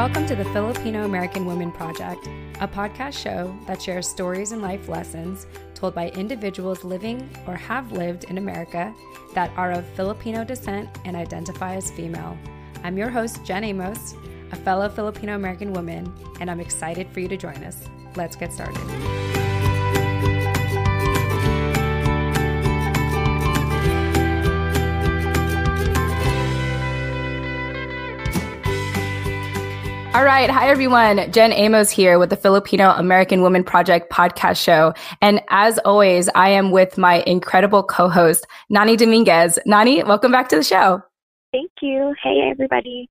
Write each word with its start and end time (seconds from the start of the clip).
Welcome 0.00 0.24
to 0.28 0.34
the 0.34 0.46
Filipino 0.46 1.04
American 1.04 1.44
Women 1.44 1.70
Project, 1.70 2.26
a 2.58 2.66
podcast 2.66 3.12
show 3.22 3.54
that 3.66 3.82
shares 3.82 4.08
stories 4.08 4.50
and 4.50 4.62
life 4.62 4.88
lessons 4.88 5.46
told 5.74 5.94
by 5.94 6.08
individuals 6.12 6.84
living 6.84 7.28
or 7.46 7.54
have 7.54 7.92
lived 7.92 8.24
in 8.24 8.38
America 8.38 8.94
that 9.34 9.50
are 9.58 9.72
of 9.72 9.84
Filipino 9.88 10.42
descent 10.42 10.88
and 11.04 11.14
identify 11.16 11.74
as 11.74 11.90
female. 11.90 12.34
I'm 12.82 12.96
your 12.96 13.10
host, 13.10 13.44
Jen 13.44 13.62
Amos, 13.62 14.14
a 14.52 14.56
fellow 14.56 14.88
Filipino 14.88 15.34
American 15.34 15.74
woman, 15.74 16.10
and 16.40 16.50
I'm 16.50 16.60
excited 16.60 17.06
for 17.10 17.20
you 17.20 17.28
to 17.28 17.36
join 17.36 17.62
us. 17.62 17.86
Let's 18.16 18.36
get 18.36 18.54
started. 18.54 19.29
All 30.20 30.26
right. 30.26 30.50
Hi, 30.50 30.68
everyone. 30.68 31.32
Jen 31.32 31.50
Amos 31.50 31.88
here 31.88 32.18
with 32.18 32.28
the 32.28 32.36
Filipino 32.36 32.90
American 32.90 33.40
Women 33.40 33.64
Project 33.64 34.12
podcast 34.12 34.62
show. 34.62 34.92
And 35.22 35.40
as 35.48 35.78
always, 35.78 36.28
I 36.34 36.50
am 36.50 36.72
with 36.72 36.98
my 36.98 37.22
incredible 37.26 37.82
co-host, 37.82 38.46
Nani 38.68 38.96
Dominguez. 38.96 39.58
Nani, 39.64 40.04
welcome 40.04 40.30
back 40.30 40.50
to 40.50 40.56
the 40.56 40.62
show. 40.62 41.00
Thank 41.52 41.70
you. 41.80 42.14
Hey, 42.22 42.50
everybody. 42.50 43.08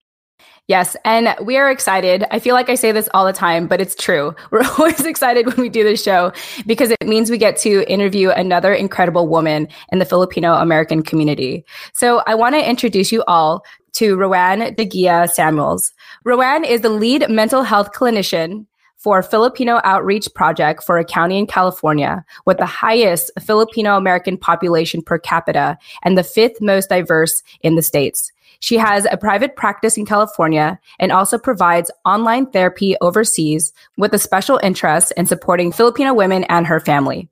Yes, 0.70 0.96
and 1.04 1.36
we 1.44 1.58
are 1.58 1.72
excited. 1.72 2.26
I 2.30 2.38
feel 2.38 2.54
like 2.54 2.70
I 2.70 2.76
say 2.76 2.92
this 2.92 3.10
all 3.16 3.26
the 3.26 3.34
time, 3.34 3.66
but 3.66 3.82
it's 3.82 3.96
true. 3.96 4.36
We're 4.52 4.64
always 4.78 5.04
excited 5.04 5.48
when 5.48 5.58
we 5.58 5.68
do 5.68 5.84
this 5.84 6.04
show 6.04 6.32
because 6.68 6.92
it 6.92 7.08
means 7.08 7.32
we 7.32 7.40
get 7.40 7.58
to 7.62 7.92
interview 7.92 8.30
another 8.30 8.72
incredible 8.72 9.28
woman 9.28 9.68
in 9.92 9.98
the 9.98 10.06
Filipino 10.06 10.54
American 10.54 11.02
community. 11.02 11.66
So 11.94 12.22
I 12.28 12.36
want 12.36 12.54
to 12.54 12.70
introduce 12.70 13.12
you 13.12 13.24
all 13.24 13.66
to 13.94 14.16
Roanne 14.16 14.74
de 14.76 14.86
Guia-Samuels. 14.86 15.94
Roanne 16.24 16.66
is 16.66 16.82
the 16.82 16.90
lead 16.90 17.30
mental 17.30 17.64
health 17.64 17.92
clinician 17.94 18.66
for 19.00 19.24
Filipino 19.24 19.80
Outreach 19.84 20.28
Project 20.36 20.84
for 20.84 20.98
a 20.98 21.06
county 21.06 21.40
in 21.40 21.48
California 21.48 22.24
with 22.46 22.58
the 22.58 22.66
highest 22.66 23.32
Filipino 23.40 23.96
American 23.96 24.38
population 24.38 25.02
per 25.02 25.18
capita 25.18 25.78
and 26.04 26.18
the 26.18 26.24
fifth 26.24 26.60
most 26.60 26.90
diverse 26.90 27.42
in 27.62 27.76
the 27.76 27.82
states. 27.82 28.32
She 28.60 28.78
has 28.78 29.08
a 29.10 29.16
private 29.16 29.56
practice 29.56 29.96
in 29.96 30.06
California 30.06 30.78
and 31.00 31.14
also 31.14 31.38
provides 31.38 31.92
online 32.04 32.48
therapy 32.48 32.98
overseas 33.00 33.72
with 33.98 34.14
a 34.14 34.20
special 34.20 34.60
interest 34.62 35.14
in 35.16 35.26
supporting 35.26 35.72
Filipino 35.72 36.14
women 36.14 36.44
and 36.46 36.68
her 36.68 36.82
family. 36.82 37.30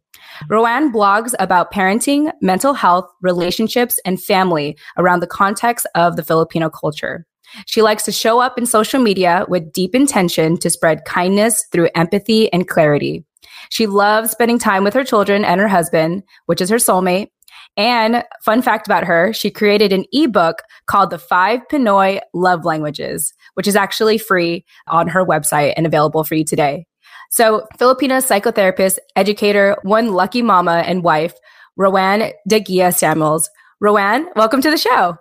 Roanne 0.50 0.92
blogs 0.92 1.34
about 1.40 1.72
parenting, 1.72 2.32
mental 2.42 2.74
health, 2.74 3.06
relationships, 3.22 4.00
and 4.06 4.22
family 4.22 4.78
around 4.98 5.22
the 5.22 5.28
context 5.28 5.88
of 5.96 6.16
the 6.16 6.24
Filipino 6.24 6.70
culture. 6.70 7.26
She 7.66 7.82
likes 7.82 8.04
to 8.04 8.12
show 8.12 8.40
up 8.40 8.58
in 8.58 8.66
social 8.66 9.02
media 9.02 9.46
with 9.48 9.72
deep 9.72 9.96
intention 9.96 10.58
to 10.58 10.70
spread 10.70 11.06
kindness 11.06 11.66
through 11.72 11.90
empathy 11.96 12.52
and 12.52 12.68
clarity. 12.68 13.24
She 13.70 13.88
loves 13.88 14.32
spending 14.32 14.60
time 14.60 14.84
with 14.84 14.94
her 14.94 15.04
children 15.04 15.46
and 15.46 15.60
her 15.60 15.68
husband, 15.68 16.24
which 16.46 16.62
is 16.62 16.70
her 16.70 16.78
soulmate, 16.78 17.30
and 17.78 18.24
fun 18.42 18.64
fact 18.64 18.88
about 18.88 19.04
her, 19.04 19.32
she 19.34 19.52
created 19.52 19.94
an 19.94 20.06
ebook 20.12 20.64
called 20.88 21.12
The 21.12 21.20
Five 21.20 21.62
Pinoy 21.72 22.20
Love 22.34 22.66
Languages, 22.66 23.34
which 23.54 23.68
is 23.68 23.76
actually 23.76 24.18
free 24.18 24.66
on 24.88 25.08
her 25.08 25.24
website 25.24 25.74
and 25.78 25.86
available 25.86 26.24
for 26.24 26.34
you 26.34 26.44
today. 26.44 26.88
So, 27.30 27.68
Filipino 27.78 28.18
psychotherapist, 28.18 29.00
educator, 29.16 29.78
one 29.84 30.14
lucky 30.14 30.42
mama 30.42 30.84
and 30.86 31.04
wife, 31.04 31.34
Roanne 31.76 32.32
de 32.48 32.60
Guia-Samuels. 32.60 33.50
Roanne, 33.80 34.28
welcome 34.36 34.62
to 34.62 34.72
the 34.72 34.78
show. 34.78 35.18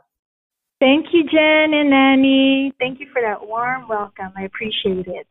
Thank 0.80 1.06
you, 1.12 1.24
Jen 1.24 1.72
and 1.72 1.90
Nani. 1.90 2.72
Thank 2.78 3.00
you 3.00 3.06
for 3.12 3.22
that 3.22 3.46
warm 3.46 3.88
welcome. 3.88 4.32
I 4.36 4.44
appreciate 4.44 5.06
it. 5.06 5.26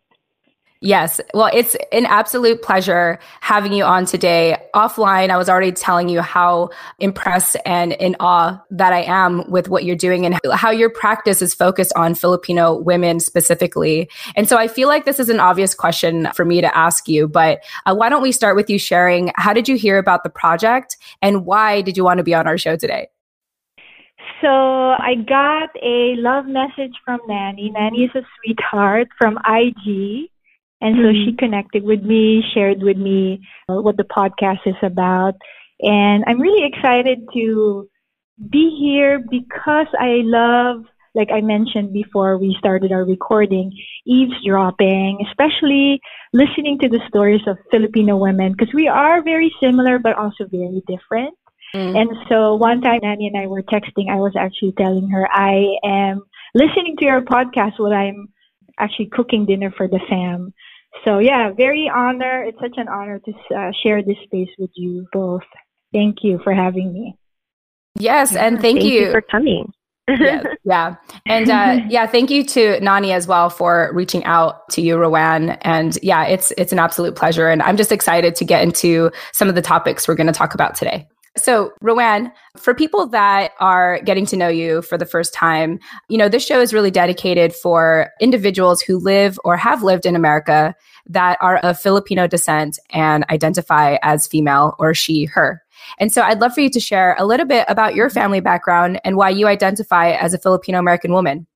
Yes. 0.82 1.22
Well, 1.34 1.50
it's 1.54 1.76
an 1.92 2.06
absolute 2.06 2.62
pleasure 2.62 3.18
having 3.40 3.72
you 3.72 3.84
on 3.84 4.06
today. 4.06 4.58
Offline, 4.76 5.30
I 5.30 5.38
was 5.38 5.50
already 5.50 5.72
telling 5.72 6.10
you 6.10 6.22
how 6.22 6.70
impressed 7.00 7.56
and 7.66 7.94
in 7.94 8.16
awe 8.20 8.62
that 8.72 8.92
I 8.92 9.04
am 9.04 9.50
with 9.50 9.70
what 9.70 9.86
you're 9.86 9.96
doing 9.96 10.26
and 10.26 10.38
how 10.54 10.72
your 10.72 10.90
practice 10.90 11.42
is 11.42 11.54
focused 11.54 11.94
on 11.96 12.14
Filipino 12.14 12.78
women 12.78 13.22
specifically. 13.22 14.10
And 14.36 14.50
so 14.50 14.58
I 14.58 14.68
feel 14.68 14.90
like 14.90 15.06
this 15.06 15.20
is 15.20 15.30
an 15.30 15.40
obvious 15.40 15.74
question 15.74 16.28
for 16.36 16.44
me 16.44 16.60
to 16.62 16.78
ask 16.78 17.08
you, 17.08 17.28
but 17.28 17.64
uh, 17.86 17.96
why 17.96 18.10
don't 18.10 18.22
we 18.22 18.34
start 18.34 18.56
with 18.56 18.70
you 18.70 18.78
sharing 18.78 19.32
how 19.36 19.54
did 19.54 19.70
you 19.70 19.78
hear 19.78 19.98
about 19.98 20.24
the 20.24 20.30
project 20.30 20.98
and 21.22 21.46
why 21.46 21.82
did 21.82 21.96
you 21.96 22.04
want 22.04 22.18
to 22.18 22.24
be 22.24 22.36
on 22.36 22.48
our 22.48 22.58
show 22.58 22.76
today? 22.76 23.08
So 24.42 24.50
I 24.50 25.16
got 25.16 25.70
a 25.82 26.16
love 26.18 26.46
message 26.46 26.94
from 27.06 27.22
Nani. 27.28 27.72
Nani 27.72 28.04
is 28.04 28.12
a 28.14 28.22
sweetheart 28.38 29.08
from 29.18 29.40
IG 29.48 30.30
and 30.86 30.98
so 30.98 31.12
she 31.12 31.32
mm-hmm. 31.32 31.38
connected 31.38 31.84
with 31.84 32.04
me, 32.04 32.44
shared 32.54 32.84
with 32.84 32.96
me 32.96 33.42
uh, 33.68 33.82
what 33.82 33.98
the 33.98 34.04
podcast 34.04 34.60
is 34.68 34.76
about. 34.84 35.34
And 35.82 36.24
I'm 36.28 36.40
really 36.40 36.64
excited 36.72 37.26
to 37.34 37.90
be 38.52 38.78
here 38.80 39.18
because 39.18 39.88
I 40.00 40.22
love, 40.22 40.84
like 41.16 41.30
I 41.34 41.42
mentioned 41.42 41.92
before 41.92 42.38
we 42.38 42.56
started 42.60 42.92
our 42.92 43.04
recording, 43.04 43.72
eavesdropping, 44.06 45.26
especially 45.28 46.00
listening 46.34 46.78
to 46.82 46.88
the 46.88 47.02
stories 47.08 47.42
of 47.48 47.58
Filipino 47.72 48.18
women 48.18 48.52
because 48.52 48.72
we 48.72 48.88
are 48.88 49.24
very 49.24 49.52
similar 49.60 49.98
but 49.98 50.16
also 50.16 50.46
very 50.52 50.84
different. 50.88 51.34
Mm. 51.74 52.00
And 52.00 52.10
so 52.30 52.54
one 52.54 52.82
time 52.82 53.00
Nani 53.02 53.26
and 53.26 53.38
I 53.38 53.48
were 53.48 53.64
texting, 53.64 54.12
I 54.12 54.18
was 54.18 54.34
actually 54.38 54.74
telling 54.78 55.10
her 55.10 55.28
I 55.32 55.66
am 55.84 56.22
listening 56.54 56.96
to 57.00 57.06
your 57.06 57.22
podcast 57.22 57.80
while 57.80 57.92
I'm 57.92 58.28
actually 58.80 59.08
cooking 59.08 59.46
dinner 59.46 59.74
for 59.76 59.88
the 59.88 60.00
fam. 60.08 60.54
So 61.04 61.20
yeah, 61.20 61.52
very 61.52 61.92
honor. 61.94 62.44
It's 62.44 62.60
such 62.60 62.78
an 62.78 62.88
honor 62.88 63.20
to 63.20 63.56
uh, 63.56 63.72
share 63.84 64.02
this 64.02 64.18
space 64.24 64.50
with 64.58 64.72
you 64.76 65.08
both. 65.12 65.44
Thank 65.94 66.18
you 66.24 66.40
for 66.44 66.54
having 66.54 66.94
me. 66.94 67.18
Yes, 67.98 68.36
and 68.36 68.60
thank, 68.60 68.80
thank 68.80 68.84
you. 68.84 69.00
you 69.02 69.12
for 69.12 69.22
coming. 69.22 69.72
yes, 70.10 70.46
yeah. 70.64 70.96
And 71.26 71.50
uh, 71.50 71.80
yeah, 71.90 72.06
thank 72.06 72.30
you 72.30 72.44
to 72.46 72.80
Nani 72.80 73.12
as 73.12 73.28
well 73.28 73.50
for 73.50 73.92
reaching 73.94 74.24
out 74.26 74.70
to 74.70 74.82
you, 74.82 74.98
Roanne. 74.98 75.58
And 75.62 75.98
yeah, 76.04 76.26
it's 76.26 76.52
it's 76.58 76.72
an 76.72 76.80
absolute 76.80 77.16
pleasure. 77.16 77.50
And 77.50 77.62
I'm 77.62 77.78
just 77.78 77.92
excited 77.92 78.36
to 78.36 78.46
get 78.46 78.62
into 78.62 79.12
some 79.34 79.50
of 79.50 79.56
the 79.56 79.62
topics 79.62 80.08
we're 80.08 80.16
going 80.16 80.28
to 80.28 80.34
talk 80.34 80.54
about 80.54 80.76
today. 80.76 81.08
So, 81.38 81.74
Roanne, 81.82 82.32
for 82.56 82.74
people 82.74 83.08
that 83.08 83.52
are 83.60 84.00
getting 84.06 84.26
to 84.28 84.38
know 84.38 84.48
you 84.48 84.82
for 84.82 84.98
the 84.98 85.06
first 85.06 85.34
time, 85.34 85.80
you 86.08 86.18
know, 86.18 86.30
this 86.30 86.46
show 86.46 86.62
is 86.62 86.74
really 86.74 86.92
dedicated 86.92 87.54
for 87.54 88.10
individuals 88.22 88.82
who 88.82 88.98
live 88.98 89.38
or 89.44 89.58
have 89.58 89.84
lived 89.84 90.06
in 90.06 90.16
America 90.16 90.74
that 91.08 91.38
are 91.42 91.58
of 91.58 91.80
Filipino 91.80 92.26
descent 92.26 92.80
and 92.92 93.26
identify 93.30 93.98
as 94.02 94.28
female 94.28 94.76
or 94.80 94.94
she, 94.94 95.26
her. 95.26 95.62
And 96.00 96.12
so 96.12 96.22
I'd 96.22 96.40
love 96.40 96.54
for 96.54 96.62
you 96.62 96.70
to 96.70 96.80
share 96.80 97.16
a 97.20 97.26
little 97.26 97.46
bit 97.46 97.66
about 97.68 97.96
your 97.96 98.10
family 98.10 98.40
background 98.40 99.02
and 99.04 99.18
why 99.18 99.30
you 99.30 99.48
identify 99.48 100.12
as 100.12 100.34
a 100.34 100.40
Filipino 100.40 100.80
American 100.80 101.12
woman. 101.12 101.48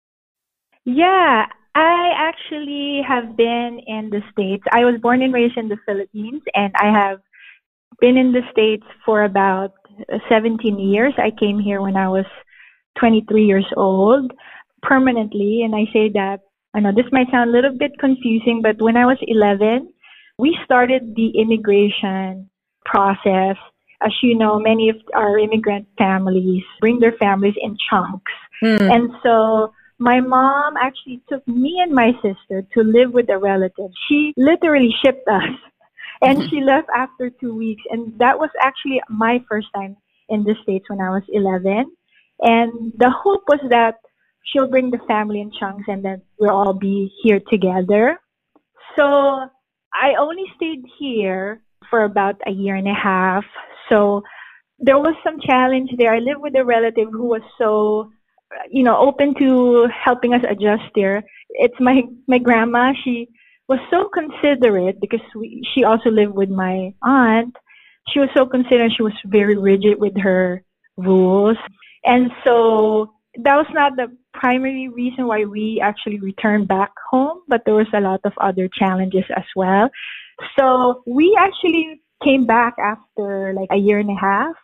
Yeah, 0.84 1.46
I 1.76 2.12
actually 2.18 3.02
have 3.08 3.38
been 3.38 3.80
in 3.88 4.10
the 4.10 4.22
States. 4.32 4.64
I 4.72 4.84
was 4.84 5.00
born 5.02 5.22
and 5.22 5.34
raised 5.34 5.58
in 5.58 5.70
the 5.70 5.78
Philippines, 5.86 6.42
and 6.54 6.74
I 6.76 6.92
have 6.92 7.22
been 8.00 8.18
in 8.18 8.32
the 8.32 8.42
States 8.52 8.86
for 9.06 9.24
about 9.24 9.74
17 10.30 10.80
years. 10.80 11.14
I 11.18 11.32
came 11.38 11.60
here 11.60 11.82
when 11.82 11.96
I 11.96 12.08
was 12.10 12.26
23 13.00 13.46
years 13.46 13.66
old 13.76 14.32
permanently. 14.82 15.62
And 15.64 15.76
I 15.76 15.86
say 15.92 16.10
that, 16.14 16.40
I 16.74 16.80
know 16.80 16.92
this 16.96 17.12
might 17.12 17.28
sound 17.32 17.50
a 17.50 17.54
little 17.54 17.76
bit 17.78 17.92
confusing, 18.00 18.62
but 18.62 18.82
when 18.82 18.96
I 18.96 19.06
was 19.06 19.18
11, 19.22 19.92
we 20.38 20.58
started 20.64 21.16
the 21.16 21.32
immigration 21.40 22.50
process. 22.86 23.58
As 24.02 24.14
you 24.24 24.38
know, 24.38 24.60
many 24.60 24.90
of 24.90 24.96
our 25.14 25.38
immigrant 25.38 25.88
families 25.98 26.64
bring 26.80 27.00
their 27.00 27.14
families 27.14 27.56
in 27.62 27.76
chunks. 27.90 28.32
Mm. 28.64 28.94
And 28.94 29.12
so 29.24 29.74
my 29.98 30.22
mom 30.22 30.76
actually 30.78 31.22
took 31.28 31.46
me 31.48 31.80
and 31.84 31.94
my 31.94 32.12
sister 32.22 32.66
to 32.74 32.84
live 32.84 33.12
with 33.12 33.30
a 33.30 33.38
relative. 33.38 33.92
She 34.08 34.34
literally 34.38 34.94
shipped 35.04 35.28
us 35.28 35.50
and 36.22 36.38
mm-hmm. 36.38 36.50
she 36.50 36.62
left 36.62 36.88
after 36.96 37.30
two 37.30 37.56
weeks. 37.56 37.84
And 37.90 38.18
that 38.20 38.38
was 38.38 38.50
actually 38.62 39.02
my 39.10 39.44
first 39.50 39.68
time 39.74 39.96
in 40.28 40.44
the 40.44 40.56
States 40.64 40.86
when 40.90 41.02
I 41.02 41.10
was 41.10 41.24
11. 41.30 41.92
And 42.42 42.94
the 42.98 43.10
hope 43.10 43.44
was 43.48 43.60
that 43.70 43.96
she'll 44.44 44.68
bring 44.68 44.92
the 44.92 45.00
family 45.08 45.42
in 45.42 45.52
chunks 45.52 45.86
and 45.88 46.04
then 46.04 46.22
we'll 46.40 46.52
all 46.52 46.74
be 46.74 47.12
here 47.24 47.40
together. 47.50 48.20
So 48.98 49.50
I 49.94 50.16
only 50.20 50.46
stayed 50.56 50.84
here 50.98 51.62
for 51.90 52.04
about 52.04 52.36
a 52.46 52.52
year 52.52 52.76
and 52.76 52.88
a 52.88 52.94
half. 52.94 53.44
So 53.90 54.24
there 54.80 54.98
was 54.98 55.16
some 55.24 55.40
challenge 55.42 55.90
there. 55.98 56.14
I 56.14 56.20
lived 56.20 56.42
with 56.42 56.56
a 56.56 56.64
relative 56.64 57.10
who 57.12 57.26
was 57.26 57.42
so, 57.58 58.12
you 58.70 58.84
know, 58.84 58.98
open 58.98 59.36
to 59.36 59.88
helping 59.88 60.34
us 60.34 60.42
adjust 60.48 60.84
there. 60.96 61.24
It's 61.50 61.80
my, 61.80 62.04
my 62.28 62.38
grandma. 62.38 62.94
She 63.04 63.30
was 63.70 63.80
so 63.92 64.10
considerate 64.10 65.00
because 65.00 65.22
we, 65.36 65.64
she 65.74 65.84
also 65.84 66.10
lived 66.10 66.34
with 66.34 66.50
my 66.50 66.94
aunt. 67.04 67.56
She 68.12 68.20
was 68.20 68.30
so 68.36 68.48
considerate. 68.48 68.92
She 68.98 69.04
was 69.04 69.14
very 69.26 69.56
rigid 69.56 70.00
with 70.00 70.18
her 70.20 70.64
rules. 70.98 71.58
And 72.04 72.32
so 72.44 73.14
that 73.36 73.56
was 73.56 73.68
not 73.72 73.96
the 73.96 74.08
primary 74.34 74.90
reason 74.90 75.28
why 75.28 75.46
we 75.46 75.80
actually 75.82 76.20
returned 76.20 76.68
back 76.68 76.92
home, 77.12 77.42
but 77.48 77.62
there 77.66 77.76
was 77.76 77.88
a 77.94 78.02
lot 78.02 78.22
of 78.24 78.34
other 78.42 78.68
challenges 78.68 79.26
as 79.36 79.46
well. 79.56 79.90
So 80.58 81.04
we 81.06 81.38
actually 81.38 82.02
came 82.24 82.46
back 82.46 82.76
after 82.80 83.54
like 83.54 83.70
a 83.72 83.78
year 83.78 84.00
and 84.00 84.10
a 84.10 84.20
half. 84.20 84.56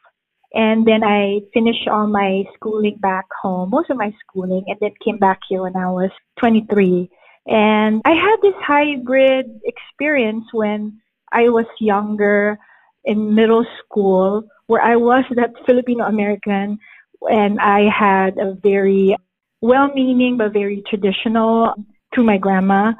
And 0.54 0.88
then 0.88 1.04
I 1.04 1.42
finished 1.54 1.88
all 1.92 2.08
my 2.08 2.46
schooling 2.56 2.98
back 3.02 3.26
home, 3.42 3.72
most 3.72 3.90
of 3.90 3.98
my 3.98 4.14
schooling, 4.22 4.64
and 4.68 4.78
then 4.80 4.92
came 5.04 5.18
back 5.18 5.40
here 5.50 5.62
when 5.62 5.76
I 5.76 5.92
was 5.92 6.12
23. 6.40 7.10
And 7.48 8.02
I 8.06 8.14
had 8.14 8.38
this 8.42 8.56
hybrid 8.60 9.62
experience 9.64 10.46
when 10.52 11.00
I 11.32 11.50
was 11.50 11.66
younger 11.80 12.58
in 13.04 13.36
middle 13.36 13.66
school 13.80 14.44
where 14.68 14.82
I 14.82 14.96
was 14.96 15.24
that 15.36 15.54
Filipino 15.66 16.06
American 16.06 16.80
and 17.22 17.60
I 17.60 17.88
had 17.90 18.38
a 18.38 18.56
very 18.56 19.16
well 19.62 19.92
meaning 19.94 20.38
but 20.38 20.54
very 20.54 20.84
traditional 20.90 21.74
to 22.16 22.24
my 22.24 22.38
grandma, 22.38 22.94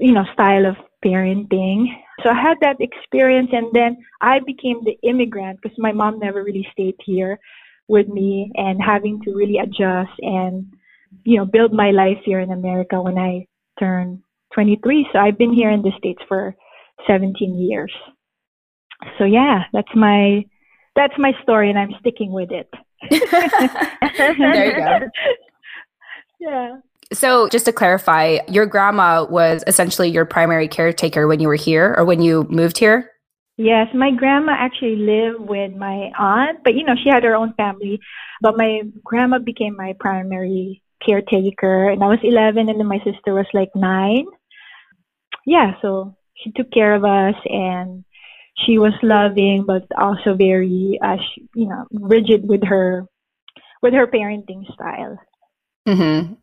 you 0.00 0.12
know, 0.12 0.24
style 0.32 0.66
of 0.66 0.76
parenting. 1.04 1.86
So 2.22 2.30
I 2.30 2.40
had 2.40 2.56
that 2.62 2.76
experience 2.80 3.50
and 3.52 3.68
then 3.72 3.96
I 4.20 4.40
became 4.40 4.82
the 4.84 4.96
immigrant 5.08 5.60
because 5.62 5.78
my 5.78 5.92
mom 5.92 6.18
never 6.18 6.42
really 6.42 6.66
stayed 6.72 6.96
here 7.04 7.38
with 7.88 8.08
me 8.08 8.50
and 8.54 8.82
having 8.82 9.20
to 9.22 9.34
really 9.34 9.58
adjust 9.58 10.12
and, 10.20 10.72
you 11.24 11.36
know, 11.36 11.44
build 11.44 11.72
my 11.72 11.90
life 11.90 12.18
here 12.24 12.40
in 12.40 12.50
America 12.50 13.00
when 13.00 13.18
I 13.18 13.46
turned 13.78 14.22
23. 14.54 15.08
So 15.12 15.18
I've 15.18 15.38
been 15.38 15.52
here 15.52 15.70
in 15.70 15.82
the 15.82 15.92
States 15.98 16.22
for 16.28 16.54
17 17.06 17.58
years. 17.58 17.92
So 19.18 19.24
yeah, 19.24 19.64
that's 19.72 19.94
my, 19.94 20.44
that's 20.96 21.14
my 21.18 21.32
story 21.42 21.70
and 21.70 21.78
I'm 21.78 21.94
sticking 22.00 22.32
with 22.32 22.50
it. 22.50 22.68
there 23.10 24.66
you 24.66 24.76
go. 24.76 25.08
Yeah. 26.40 26.76
So, 27.12 27.48
just 27.48 27.66
to 27.66 27.72
clarify, 27.72 28.38
your 28.48 28.66
grandma 28.66 29.24
was 29.24 29.62
essentially 29.66 30.08
your 30.08 30.24
primary 30.24 30.68
caretaker 30.68 31.26
when 31.26 31.38
you 31.38 31.48
were 31.48 31.54
here 31.54 31.94
or 31.96 32.04
when 32.04 32.20
you 32.20 32.46
moved 32.48 32.78
here? 32.78 33.10
Yes, 33.56 33.88
my 33.94 34.10
grandma 34.10 34.52
actually 34.58 34.96
lived 34.96 35.48
with 35.48 35.74
my 35.74 36.10
aunt, 36.18 36.60
but 36.64 36.74
you 36.74 36.82
know, 36.84 36.94
she 37.02 37.08
had 37.08 37.22
her 37.22 37.36
own 37.36 37.52
family. 37.54 38.00
But 38.40 38.56
my 38.56 38.82
grandma 39.04 39.38
became 39.38 39.76
my 39.76 39.94
primary 40.00 40.82
caretaker, 41.04 41.90
and 41.90 42.02
I 42.02 42.08
was 42.08 42.20
11, 42.22 42.68
and 42.68 42.80
then 42.80 42.86
my 42.86 42.98
sister 42.98 43.34
was 43.34 43.46
like 43.52 43.70
nine. 43.74 44.26
Yeah, 45.46 45.74
so 45.82 46.16
she 46.34 46.52
took 46.52 46.70
care 46.70 46.94
of 46.94 47.04
us, 47.04 47.34
and 47.46 48.04
she 48.64 48.78
was 48.78 48.92
loving, 49.02 49.64
but 49.66 49.86
also 49.98 50.34
very, 50.34 50.98
uh, 51.02 51.16
you 51.54 51.68
know, 51.68 51.86
rigid 51.92 52.48
with 52.48 52.64
her, 52.64 53.06
with 53.82 53.94
her 53.94 54.06
parenting 54.06 54.64
style. 54.72 55.18
Mm-hmm. 55.86 56.34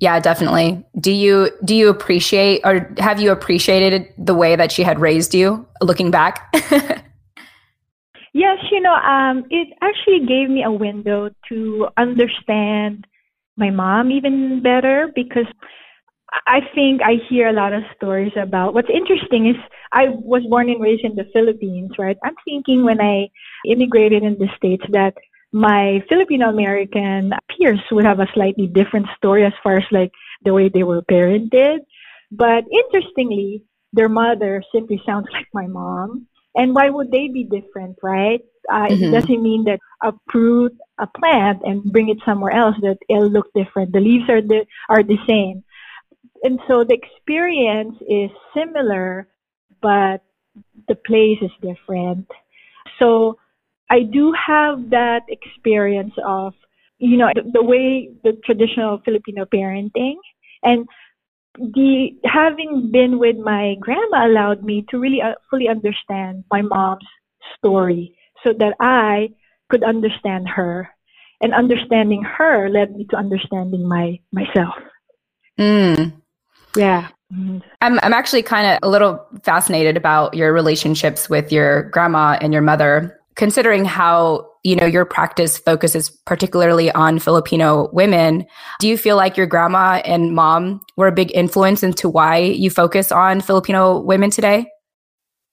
Yeah, 0.00 0.20
definitely. 0.20 0.84
Do 1.00 1.10
you 1.10 1.50
do 1.64 1.74
you 1.74 1.88
appreciate 1.88 2.60
or 2.64 2.94
have 2.98 3.20
you 3.20 3.32
appreciated 3.32 4.12
the 4.16 4.34
way 4.34 4.54
that 4.54 4.70
she 4.70 4.84
had 4.84 5.00
raised 5.00 5.34
you 5.34 5.66
looking 5.82 6.12
back? 6.12 6.48
yes, 8.32 8.58
you 8.70 8.80
know, 8.80 8.94
um, 8.94 9.44
it 9.50 9.68
actually 9.82 10.20
gave 10.24 10.48
me 10.50 10.62
a 10.62 10.70
window 10.70 11.30
to 11.48 11.88
understand 11.96 13.08
my 13.58 13.70
mom 13.70 14.10
even 14.10 14.62
better 14.62 15.10
because 15.14 15.46
I 16.46 16.60
think 16.74 17.02
I 17.02 17.14
hear 17.28 17.48
a 17.48 17.52
lot 17.52 17.72
of 17.72 17.82
stories 17.96 18.32
about 18.36 18.74
what's 18.74 18.90
interesting 18.90 19.48
is 19.48 19.56
I 19.92 20.08
was 20.08 20.42
born 20.48 20.70
and 20.70 20.80
raised 20.80 21.04
in 21.04 21.16
the 21.16 21.26
Philippines, 21.32 21.90
right? 21.98 22.16
I'm 22.22 22.34
thinking 22.44 22.84
when 22.84 23.00
I 23.00 23.28
immigrated 23.66 24.22
in 24.22 24.38
the 24.38 24.48
States 24.56 24.84
that 24.92 25.14
my 25.52 26.02
Filipino 26.08 26.50
American 26.50 27.32
peers 27.50 27.80
would 27.90 28.04
have 28.04 28.20
a 28.20 28.28
slightly 28.34 28.66
different 28.66 29.06
story 29.16 29.44
as 29.44 29.54
far 29.62 29.78
as 29.78 29.84
like 29.90 30.12
the 30.44 30.52
way 30.52 30.68
they 30.68 30.82
were 30.82 31.02
parented. 31.02 31.78
But 32.30 32.64
interestingly, 32.70 33.64
their 33.92 34.08
mother 34.08 34.62
simply 34.72 35.00
sounds 35.04 35.26
like 35.32 35.46
my 35.52 35.66
mom. 35.66 36.27
And 36.54 36.74
why 36.74 36.90
would 36.90 37.10
they 37.10 37.28
be 37.28 37.44
different, 37.44 37.96
right? 38.02 38.40
Uh, 38.70 38.86
mm-hmm. 38.86 39.04
It 39.04 39.10
doesn't 39.12 39.42
mean 39.42 39.64
that 39.64 39.80
uproot 40.02 40.76
a 40.98 41.06
plant 41.06 41.62
and 41.64 41.84
bring 41.84 42.08
it 42.08 42.18
somewhere 42.24 42.52
else 42.52 42.76
that 42.82 42.98
it'll 43.08 43.30
look 43.30 43.52
different. 43.54 43.92
The 43.92 44.00
leaves 44.00 44.28
are 44.28 44.42
the, 44.42 44.66
are 44.88 45.02
the 45.02 45.18
same. 45.26 45.64
And 46.42 46.58
so 46.68 46.84
the 46.84 46.94
experience 46.94 47.96
is 48.08 48.30
similar, 48.54 49.28
but 49.80 50.22
the 50.88 50.94
place 50.94 51.38
is 51.42 51.50
different. 51.62 52.26
So 52.98 53.38
I 53.90 54.02
do 54.02 54.32
have 54.32 54.90
that 54.90 55.22
experience 55.28 56.12
of, 56.24 56.54
you 56.98 57.16
know, 57.16 57.30
the, 57.34 57.42
the 57.52 57.62
way 57.62 58.10
the 58.24 58.32
traditional 58.44 58.98
Filipino 59.04 59.44
parenting 59.44 60.16
and 60.62 60.86
the 61.58 62.10
having 62.24 62.90
been 62.92 63.18
with 63.18 63.36
my 63.36 63.76
grandma 63.80 64.26
allowed 64.26 64.64
me 64.64 64.84
to 64.90 64.98
really 64.98 65.20
uh, 65.20 65.34
fully 65.50 65.68
understand 65.68 66.44
my 66.50 66.62
mom's 66.62 67.04
story 67.56 68.16
so 68.44 68.52
that 68.58 68.74
I 68.80 69.30
could 69.68 69.82
understand 69.82 70.48
her 70.48 70.88
and 71.40 71.54
understanding 71.54 72.22
her 72.22 72.68
led 72.68 72.96
me 72.96 73.06
to 73.10 73.16
understanding 73.16 73.88
my 73.88 74.18
myself. 74.32 74.74
Mm. 75.58 76.12
Yeah. 76.76 77.08
I'm 77.82 78.00
I'm 78.02 78.14
actually 78.14 78.42
kind 78.42 78.66
of 78.66 78.78
a 78.82 78.90
little 78.90 79.24
fascinated 79.42 79.96
about 79.96 80.34
your 80.34 80.52
relationships 80.52 81.28
with 81.28 81.52
your 81.52 81.84
grandma 81.90 82.38
and 82.40 82.52
your 82.52 82.62
mother 82.62 83.20
considering 83.34 83.84
how 83.84 84.47
you 84.64 84.76
know 84.76 84.86
your 84.86 85.04
practice 85.04 85.58
focuses 85.58 86.10
particularly 86.26 86.90
on 86.92 87.18
filipino 87.18 87.88
women 87.92 88.44
do 88.80 88.88
you 88.88 88.96
feel 88.96 89.16
like 89.16 89.36
your 89.36 89.46
grandma 89.46 90.00
and 90.04 90.34
mom 90.34 90.80
were 90.96 91.08
a 91.08 91.12
big 91.12 91.30
influence 91.34 91.82
into 91.82 92.08
why 92.08 92.38
you 92.38 92.70
focus 92.70 93.12
on 93.12 93.40
filipino 93.40 94.00
women 94.00 94.30
today? 94.30 94.66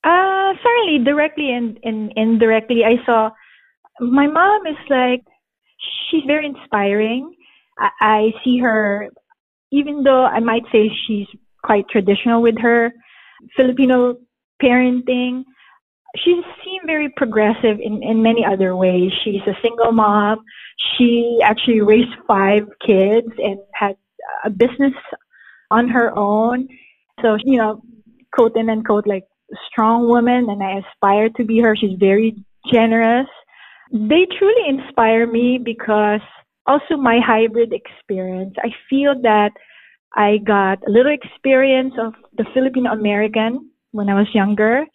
Uh 0.04 0.54
certainly 0.64 1.04
directly 1.04 1.52
and, 1.52 1.80
and 1.84 2.14
indirectly 2.16 2.84
i 2.86 2.96
saw 3.06 3.30
my 4.00 4.28
mom 4.28 4.68
is 4.68 4.76
like 4.90 5.24
she's 6.10 6.24
very 6.28 6.46
inspiring. 6.46 7.34
I, 7.80 7.90
I 8.02 8.34
see 8.44 8.60
her 8.60 9.10
even 9.72 10.04
though 10.04 10.26
i 10.26 10.40
might 10.40 10.64
say 10.72 10.92
she's 11.08 11.28
quite 11.64 11.88
traditional 11.90 12.42
with 12.42 12.58
her 12.60 12.94
filipino 13.56 14.16
parenting 14.62 15.44
she 16.24 16.42
seemed 16.64 16.86
very 16.86 17.10
progressive 17.10 17.80
in, 17.80 18.04
in 18.04 18.22
many 18.22 18.46
other 18.46 18.76
ways. 18.76 19.12
She's 19.24 19.42
a 19.48 19.58
single 19.62 19.92
mom. 19.92 20.40
She 20.98 21.40
actually 21.44 21.82
raised 21.82 22.16
five 22.28 22.64
kids 22.86 23.28
and 23.38 23.60
had 23.74 23.98
a 24.44 24.50
business 24.50 24.94
on 25.72 25.90
her 25.90 26.16
own. 26.18 26.68
So, 27.22 27.38
you 27.44 27.58
know, 27.58 27.82
quote 28.34 28.56
and 28.56 28.70
unquote, 28.70 29.08
like 29.08 29.26
strong 29.72 30.08
woman, 30.08 30.50
and 30.50 30.62
I 30.62 30.80
aspire 30.80 31.30
to 31.38 31.44
be 31.44 31.60
her. 31.62 31.76
She's 31.76 31.98
very 32.00 32.36
generous. 32.72 33.28
They 33.92 34.28
truly 34.38 34.68
inspire 34.68 35.28
me 35.28 35.60
because 35.64 36.22
also 36.66 36.98
my 36.98 37.20
hybrid 37.24 37.74
experience. 37.74 38.56
I 38.60 38.70
feel 38.90 39.14
that 39.22 39.52
I 40.16 40.38
got 40.38 40.80
a 40.88 40.92
little 40.92 41.14
experience 41.14 41.94
of 42.00 42.14
the 42.38 42.46
Filipino 42.54 42.92
American 42.92 43.70
when 43.92 44.10
I 44.10 44.16
was 44.16 44.28
younger 44.34 44.86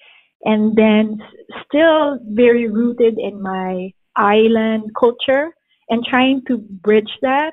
and 0.44 0.76
then 0.76 1.18
still 1.66 2.18
very 2.22 2.68
rooted 2.68 3.18
in 3.18 3.42
my 3.42 3.92
island 4.16 4.90
culture 4.98 5.50
and 5.88 6.04
trying 6.04 6.42
to 6.48 6.58
bridge 6.58 7.10
that. 7.22 7.52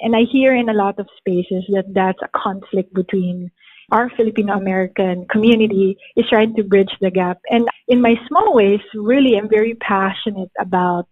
And 0.00 0.14
I 0.14 0.22
hear 0.30 0.54
in 0.54 0.68
a 0.68 0.74
lot 0.74 0.98
of 0.98 1.08
spaces 1.16 1.64
that 1.72 1.92
that's 1.92 2.20
a 2.22 2.38
conflict 2.38 2.94
between 2.94 3.50
our 3.90 4.10
Filipino 4.16 4.54
American 4.54 5.26
community 5.30 5.96
is 6.16 6.26
trying 6.28 6.54
to 6.56 6.62
bridge 6.62 6.94
the 7.00 7.10
gap. 7.10 7.38
And 7.50 7.66
in 7.88 8.00
my 8.00 8.14
small 8.28 8.54
ways, 8.54 8.80
really, 8.94 9.36
I'm 9.36 9.48
very 9.48 9.74
passionate 9.74 10.50
about 10.60 11.08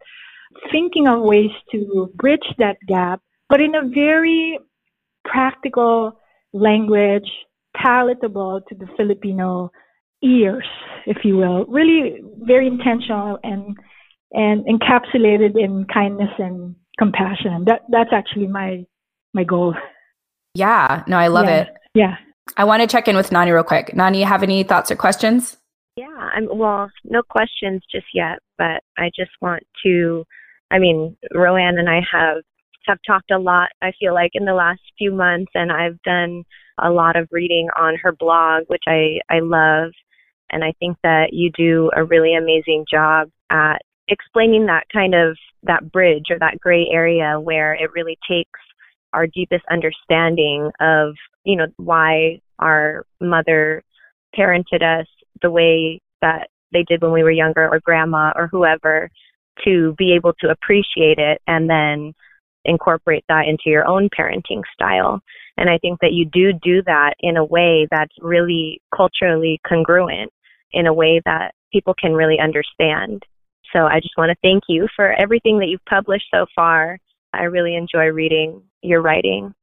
thinking 0.71 1.09
of 1.09 1.23
ways 1.23 1.51
to 1.73 2.13
bridge 2.15 2.47
that 2.59 2.77
gap, 2.87 3.21
but 3.49 3.61
in 3.61 3.75
a 3.75 3.89
very 3.89 4.59
practical 5.25 6.21
language, 6.53 7.29
palatable 7.77 8.61
to 8.69 8.75
the 8.75 8.87
Filipino 8.97 9.71
ears, 10.27 10.67
if 11.07 11.19
you 11.25 11.37
will, 11.37 11.65
really 11.67 12.21
very 12.41 12.67
intentional 12.67 13.39
and 13.43 13.77
and 14.33 14.67
encapsulated 14.67 15.57
in 15.57 15.87
kindness 15.93 16.31
and 16.39 16.75
compassion. 16.99 17.65
That 17.67 17.83
that's 17.91 18.11
actually 18.13 18.49
my 18.49 18.85
my 19.33 19.45
goal. 19.45 19.75
Yeah, 20.55 21.05
no, 21.07 21.17
I 21.17 21.29
love 21.29 21.47
yeah. 21.47 21.63
it. 21.63 21.69
Yeah. 21.95 22.17
I 22.57 22.65
want 22.65 22.81
to 22.81 22.87
check 22.87 23.09
in 23.09 23.17
with 23.17 23.33
Nani 23.33 23.51
real 23.51 23.65
quick. 23.65 23.95
Nani, 23.95 24.21
you 24.21 24.27
have 24.27 24.43
any 24.43 24.63
thoughts 24.63 24.91
or 24.91 24.97
questions? 24.97 25.57
Yeah, 25.97 26.07
I'm 26.07 26.49
well, 26.51 26.91
no 27.05 27.23
questions 27.23 27.83
just 27.91 28.07
yet, 28.15 28.39
but 28.59 28.83
I 28.99 29.11
just 29.17 29.31
want 29.41 29.63
to 29.85 30.25
I 30.71 30.79
mean, 30.79 31.17
Roanne 31.35 31.79
and 31.79 31.89
I 31.89 32.01
have 32.13 32.43
have 32.87 32.99
talked 33.07 33.31
a 33.31 33.39
lot, 33.39 33.71
I 33.83 33.93
feel 33.99 34.15
like 34.15 34.31
in 34.35 34.45
the 34.45 34.55
last 34.55 34.81
few 34.97 35.13
months 35.13 35.51
and 35.55 35.73
I've 35.73 36.01
done 36.03 36.45
a 36.81 36.91
lot 36.91 37.17
of 37.17 37.29
reading 37.33 37.69
on 37.77 37.97
her 38.03 38.13
blog, 38.13 38.65
which 38.69 38.83
I 38.87 39.19
I 39.31 39.41
love 39.41 39.91
and 40.51 40.65
I 40.65 40.73
think 40.79 40.97
that 41.03 41.33
you 41.33 41.51
do 41.57 41.91
a 41.97 42.05
really 42.05 42.35
amazing 42.35 42.85
job 42.91 43.29
at 43.51 43.79
explaining 44.09 44.67
that 44.67 44.85
kind 44.93 45.15
of 45.15 45.37
that 45.65 45.91
bridge 45.91 46.27
or 46.31 46.39
that 46.39 46.61
gray 46.61 46.87
area 46.91 47.41
where 47.41 47.75
it 47.75 47.91
really 47.95 48.19
takes 48.29 48.61
our 49.13 49.27
deepest 49.27 49.65
understanding 49.71 50.71
of, 50.81 51.15
you 51.45 51.57
know, 51.57 51.67
why 51.77 52.41
our 52.59 53.05
mother 53.21 53.83
parented 54.39 54.83
us 54.83 55.07
the 55.43 55.51
way 55.51 56.01
that 56.21 56.49
they 56.73 56.85
did 56.85 57.03
when 57.03 57.13
we 57.13 57.23
were 57.23 57.31
younger 57.31 57.69
or 57.69 57.81
grandma 57.81 58.33
or 58.37 58.49
whoever 58.49 59.11
to 59.65 59.95
be 59.97 60.13
able 60.13 60.33
to 60.41 60.51
appreciate 60.51 61.19
it 61.19 61.41
and 61.47 61.69
then 61.69 62.13
incorporate 62.65 63.25
that 63.29 63.47
into 63.47 63.65
your 63.67 63.87
own 63.87 64.09
parenting 64.09 64.63
style. 64.75 65.21
And 65.57 65.71
I 65.71 65.79
think 65.79 66.01
that 66.01 66.13
you 66.13 66.27
do 66.27 66.53
do 66.53 66.83
that 66.83 67.15
in 67.21 67.37
a 67.37 67.45
way 67.45 67.87
that's 67.91 68.13
really 68.21 68.83
culturally 68.95 69.61
congruent, 69.67 70.31
in 70.73 70.87
a 70.87 70.93
way 70.93 71.21
that 71.25 71.55
people 71.73 71.95
can 71.95 72.15
really 72.15 72.39
understand. 72.39 73.23
So 73.73 73.87
I 73.87 74.01
just 74.01 74.17
want 74.17 74.31
to 74.31 74.37
thank 74.43 74.65
you 74.69 74.89
for 74.95 75.13
everything 75.13 75.59
that 75.59 75.67
you've 75.67 75.85
published 75.89 76.27
so 76.33 76.47
far. 76.55 76.99
I 77.33 77.45
really 77.45 77.75
enjoy 77.75 78.07
reading 78.07 78.63
your 78.83 79.03
writing. 79.03 79.55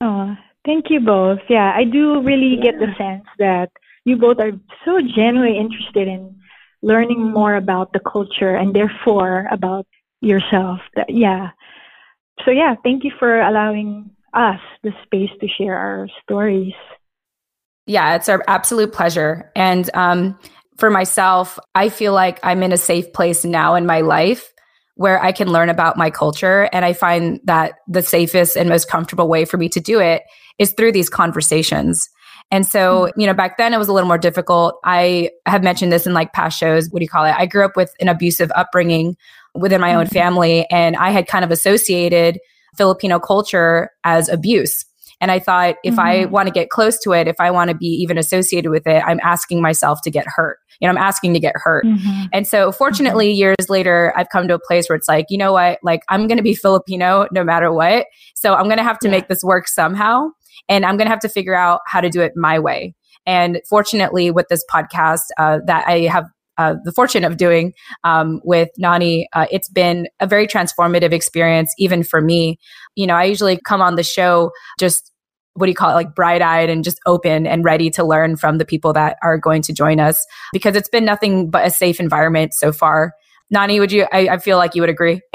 Oh, 0.00 0.34
thank 0.64 0.86
you 0.88 1.00
both. 1.00 1.40
Yeah, 1.48 1.72
I 1.74 1.84
do 1.84 2.22
really 2.22 2.56
yeah. 2.56 2.62
get 2.62 2.78
the 2.78 2.94
sense 2.96 3.26
that 3.38 3.70
you 4.04 4.16
both 4.16 4.38
are 4.40 4.52
so 4.84 5.00
genuinely 5.00 5.58
interested 5.58 6.08
in 6.08 6.36
learning 6.82 7.20
more 7.20 7.56
about 7.56 7.92
the 7.92 8.00
culture 8.00 8.56
and 8.56 8.74
therefore 8.74 9.46
about 9.50 9.86
yourself. 10.20 10.80
Yeah. 11.08 11.50
So 12.44 12.50
yeah, 12.50 12.74
thank 12.82 13.04
you 13.04 13.12
for 13.18 13.40
allowing 13.40 14.10
us 14.32 14.60
the 14.82 14.92
space 15.04 15.30
to 15.40 15.48
share 15.48 15.76
our 15.76 16.08
stories. 16.22 16.72
Yeah, 17.86 18.14
it's 18.14 18.28
our 18.28 18.42
absolute 18.46 18.92
pleasure. 18.92 19.50
And 19.56 19.90
um, 19.94 20.38
for 20.76 20.90
myself, 20.90 21.58
I 21.74 21.88
feel 21.88 22.12
like 22.12 22.38
I'm 22.42 22.62
in 22.62 22.72
a 22.72 22.78
safe 22.78 23.12
place 23.12 23.44
now 23.44 23.74
in 23.74 23.86
my 23.86 24.00
life 24.00 24.52
where 24.94 25.22
I 25.22 25.32
can 25.32 25.48
learn 25.48 25.70
about 25.70 25.96
my 25.96 26.10
culture. 26.10 26.68
And 26.72 26.84
I 26.84 26.92
find 26.92 27.40
that 27.44 27.72
the 27.88 28.02
safest 28.02 28.56
and 28.56 28.68
most 28.68 28.88
comfortable 28.88 29.28
way 29.28 29.44
for 29.44 29.56
me 29.56 29.68
to 29.70 29.80
do 29.80 29.98
it 29.98 30.22
is 30.58 30.72
through 30.72 30.92
these 30.92 31.08
conversations. 31.08 32.10
And 32.50 32.66
so, 32.66 33.06
mm-hmm. 33.06 33.20
you 33.20 33.26
know, 33.26 33.34
back 33.34 33.56
then 33.56 33.72
it 33.72 33.78
was 33.78 33.88
a 33.88 33.92
little 33.92 34.08
more 34.08 34.18
difficult. 34.18 34.78
I 34.84 35.30
have 35.46 35.62
mentioned 35.62 35.92
this 35.92 36.06
in 36.06 36.12
like 36.12 36.32
past 36.32 36.58
shows. 36.58 36.90
What 36.90 36.98
do 36.98 37.04
you 37.04 37.08
call 37.08 37.24
it? 37.24 37.34
I 37.36 37.46
grew 37.46 37.64
up 37.64 37.76
with 37.76 37.94
an 38.00 38.08
abusive 38.08 38.50
upbringing 38.54 39.16
within 39.54 39.80
my 39.80 39.94
own 39.94 40.04
mm-hmm. 40.04 40.12
family, 40.12 40.66
and 40.70 40.96
I 40.96 41.10
had 41.10 41.26
kind 41.26 41.44
of 41.44 41.50
associated 41.50 42.38
Filipino 42.76 43.18
culture 43.18 43.90
as 44.04 44.28
abuse. 44.28 44.84
And 45.20 45.30
I 45.30 45.38
thought 45.38 45.76
if 45.84 45.94
mm-hmm. 45.94 46.00
I 46.00 46.24
want 46.26 46.46
to 46.46 46.52
get 46.52 46.70
close 46.70 46.98
to 47.00 47.12
it, 47.12 47.28
if 47.28 47.36
I 47.38 47.50
want 47.50 47.68
to 47.70 47.76
be 47.76 47.86
even 47.86 48.16
associated 48.16 48.70
with 48.70 48.86
it, 48.86 49.02
I'm 49.06 49.20
asking 49.22 49.60
myself 49.60 50.00
to 50.04 50.10
get 50.10 50.26
hurt. 50.26 50.58
You 50.80 50.86
know, 50.86 50.92
I'm 50.92 50.98
asking 50.98 51.34
to 51.34 51.40
get 51.40 51.54
hurt. 51.56 51.84
Mm-hmm. 51.84 52.26
And 52.32 52.46
so 52.46 52.72
fortunately, 52.72 53.28
mm-hmm. 53.28 53.38
years 53.38 53.68
later, 53.68 54.14
I've 54.16 54.30
come 54.30 54.48
to 54.48 54.54
a 54.54 54.58
place 54.58 54.88
where 54.88 54.96
it's 54.96 55.08
like, 55.08 55.26
you 55.28 55.36
know 55.36 55.52
what? 55.52 55.78
Like, 55.82 56.02
I'm 56.08 56.26
going 56.26 56.38
to 56.38 56.42
be 56.42 56.54
Filipino 56.54 57.26
no 57.32 57.44
matter 57.44 57.70
what. 57.70 58.06
So 58.34 58.54
I'm 58.54 58.64
going 58.64 58.78
to 58.78 58.82
have 58.84 58.98
to 59.00 59.08
yeah. 59.08 59.12
make 59.12 59.28
this 59.28 59.44
work 59.44 59.68
somehow. 59.68 60.28
And 60.68 60.86
I'm 60.86 60.96
going 60.96 61.06
to 61.06 61.10
have 61.10 61.20
to 61.20 61.28
figure 61.28 61.54
out 61.54 61.80
how 61.86 62.00
to 62.00 62.08
do 62.08 62.22
it 62.22 62.32
my 62.34 62.58
way. 62.58 62.94
And 63.26 63.60
fortunately, 63.68 64.30
with 64.30 64.48
this 64.48 64.64
podcast 64.72 65.20
uh, 65.38 65.58
that 65.66 65.86
I 65.86 66.02
have 66.06 66.24
uh, 66.60 66.74
the 66.84 66.92
fortune 66.92 67.24
of 67.24 67.38
doing 67.38 67.72
um, 68.04 68.40
with 68.44 68.68
Nani, 68.76 69.26
uh, 69.32 69.46
it's 69.50 69.70
been 69.70 70.08
a 70.20 70.26
very 70.26 70.46
transformative 70.46 71.12
experience, 71.12 71.72
even 71.78 72.02
for 72.02 72.20
me. 72.20 72.58
You 72.96 73.06
know, 73.06 73.14
I 73.14 73.24
usually 73.24 73.58
come 73.64 73.80
on 73.80 73.94
the 73.94 74.02
show 74.02 74.50
just 74.78 75.10
what 75.54 75.66
do 75.66 75.70
you 75.70 75.74
call 75.74 75.90
it, 75.90 75.94
like 75.94 76.14
bright 76.14 76.42
eyed 76.42 76.68
and 76.68 76.84
just 76.84 77.00
open 77.06 77.46
and 77.46 77.64
ready 77.64 77.90
to 77.90 78.04
learn 78.04 78.36
from 78.36 78.58
the 78.58 78.64
people 78.64 78.92
that 78.92 79.16
are 79.22 79.38
going 79.38 79.62
to 79.62 79.72
join 79.72 79.98
us 79.98 80.24
because 80.52 80.76
it's 80.76 80.88
been 80.88 81.04
nothing 81.04 81.50
but 81.50 81.66
a 81.66 81.70
safe 81.70 81.98
environment 81.98 82.52
so 82.54 82.72
far. 82.72 83.14
Nani, 83.50 83.80
would 83.80 83.90
you? 83.90 84.06
I, 84.12 84.28
I 84.28 84.38
feel 84.38 84.58
like 84.58 84.74
you 84.74 84.82
would 84.82 84.90
agree. 84.90 85.20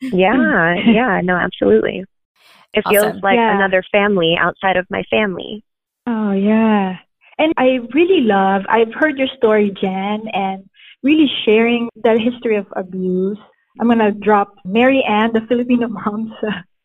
yeah, 0.00 0.74
yeah, 0.86 1.20
no, 1.22 1.36
absolutely. 1.36 2.04
It 2.72 2.84
awesome. 2.86 3.10
feels 3.12 3.22
like 3.22 3.36
yeah. 3.36 3.56
another 3.56 3.82
family 3.90 4.36
outside 4.38 4.76
of 4.76 4.86
my 4.88 5.02
family. 5.10 5.64
Oh, 6.06 6.32
yeah. 6.32 6.98
And 7.40 7.54
I 7.56 7.80
really 7.94 8.20
love, 8.20 8.62
I've 8.68 8.92
heard 8.92 9.16
your 9.16 9.28
story, 9.38 9.72
Jen, 9.80 10.24
and 10.34 10.68
really 11.02 11.26
sharing 11.46 11.88
that 12.04 12.20
history 12.20 12.56
of 12.56 12.66
abuse. 12.76 13.38
I'm 13.80 13.86
going 13.86 13.98
to 13.98 14.12
drop 14.12 14.54
Mary 14.66 15.02
Ann, 15.08 15.32
the 15.32 15.40
Filipino 15.48 15.88
moms. 15.96 16.32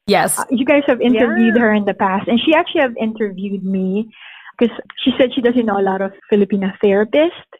Yes. 0.08 0.40
Uh, 0.40 0.46
you 0.50 0.64
guys 0.64 0.84
have 0.88 1.02
interviewed 1.02 1.56
yeah. 1.56 1.62
her 1.62 1.74
in 1.74 1.84
the 1.84 1.94
past, 1.94 2.30
and 2.30 2.40
she 2.40 2.54
actually 2.54 2.82
have 2.82 2.96
interviewed 2.96 3.66
me 3.66 4.10
because 4.58 4.74
she 5.04 5.12
said 5.18 5.34
she 5.36 5.42
doesn't 5.42 5.66
know 5.66 5.78
a 5.78 5.84
lot 5.84 6.02
of 6.02 6.14
Filipino 6.30 6.72
therapists. 6.82 7.52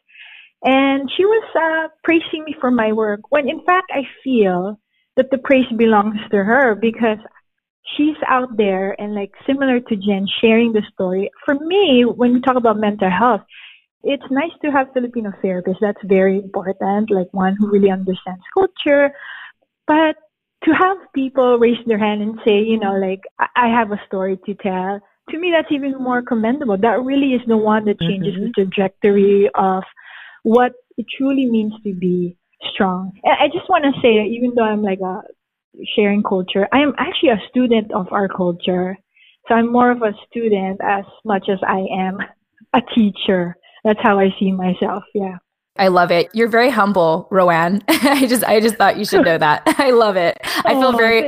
And 0.64 1.10
she 1.14 1.26
was 1.26 1.44
uh, 1.54 1.88
praising 2.02 2.44
me 2.44 2.56
for 2.58 2.70
my 2.70 2.92
work 2.92 3.20
when 3.28 3.46
in 3.46 3.62
fact 3.64 3.90
I 3.92 4.04
feel 4.24 4.80
that 5.16 5.30
the 5.30 5.36
praise 5.36 5.70
belongs 5.76 6.18
to 6.30 6.42
her 6.42 6.74
because 6.74 7.18
she's 7.96 8.16
out 8.26 8.56
there 8.56 9.00
and 9.00 9.14
like 9.14 9.32
similar 9.46 9.80
to 9.80 9.96
Jen 9.96 10.26
sharing 10.40 10.72
the 10.72 10.82
story. 10.92 11.30
For 11.44 11.54
me, 11.54 12.04
when 12.04 12.34
we 12.34 12.40
talk 12.40 12.56
about 12.56 12.78
mental 12.78 13.10
health, 13.10 13.42
it's 14.02 14.30
nice 14.30 14.52
to 14.62 14.70
have 14.70 14.92
Filipino 14.92 15.32
therapists. 15.42 15.80
That's 15.80 15.98
very 16.04 16.38
important, 16.38 17.10
like 17.10 17.28
one 17.32 17.56
who 17.58 17.70
really 17.70 17.90
understands 17.90 18.42
culture. 18.54 19.10
But 19.86 20.16
to 20.64 20.70
have 20.72 20.96
people 21.14 21.58
raise 21.58 21.78
their 21.86 21.98
hand 21.98 22.22
and 22.22 22.38
say, 22.44 22.60
you 22.62 22.78
know, 22.78 22.96
like, 22.96 23.20
I 23.38 23.68
have 23.68 23.92
a 23.92 24.00
story 24.06 24.38
to 24.46 24.54
tell, 24.54 25.00
to 25.30 25.38
me, 25.38 25.52
that's 25.52 25.72
even 25.72 25.94
more 25.98 26.22
commendable. 26.22 26.76
That 26.78 27.02
really 27.02 27.34
is 27.34 27.42
the 27.46 27.56
one 27.56 27.84
that 27.86 28.00
changes 28.00 28.34
mm-hmm. 28.34 28.46
the 28.46 28.52
trajectory 28.52 29.48
of 29.54 29.82
what 30.42 30.72
it 30.96 31.06
truly 31.16 31.46
means 31.46 31.74
to 31.84 31.92
be 31.94 32.36
strong. 32.72 33.12
And 33.24 33.36
I 33.40 33.48
just 33.48 33.68
want 33.68 33.84
to 33.84 34.00
say, 34.00 34.24
even 34.24 34.54
though 34.54 34.64
I'm 34.64 34.82
like 34.82 35.00
a 35.00 35.22
sharing 35.94 36.22
culture. 36.22 36.68
I 36.72 36.78
am 36.78 36.94
actually 36.98 37.30
a 37.30 37.40
student 37.48 37.92
of 37.92 38.12
our 38.12 38.28
culture. 38.28 38.96
So 39.48 39.54
I'm 39.54 39.70
more 39.70 39.90
of 39.90 40.02
a 40.02 40.12
student 40.28 40.80
as 40.82 41.04
much 41.24 41.48
as 41.48 41.58
I 41.66 41.86
am 41.96 42.18
a 42.72 42.82
teacher. 42.94 43.56
That's 43.84 44.00
how 44.02 44.18
I 44.18 44.30
see 44.38 44.52
myself. 44.52 45.04
Yeah. 45.14 45.36
I 45.78 45.88
love 45.88 46.10
it. 46.10 46.28
You're 46.32 46.48
very 46.48 46.70
humble, 46.70 47.28
Roanne. 47.30 47.82
I 47.88 48.26
just 48.26 48.44
I 48.44 48.60
just 48.60 48.76
thought 48.76 48.96
you 48.96 49.04
should 49.04 49.24
know 49.24 49.38
that. 49.38 49.62
I 49.78 49.90
love 49.90 50.16
it. 50.16 50.38
I 50.64 50.72
feel 50.72 50.94
oh, 50.94 50.96
very 50.96 51.26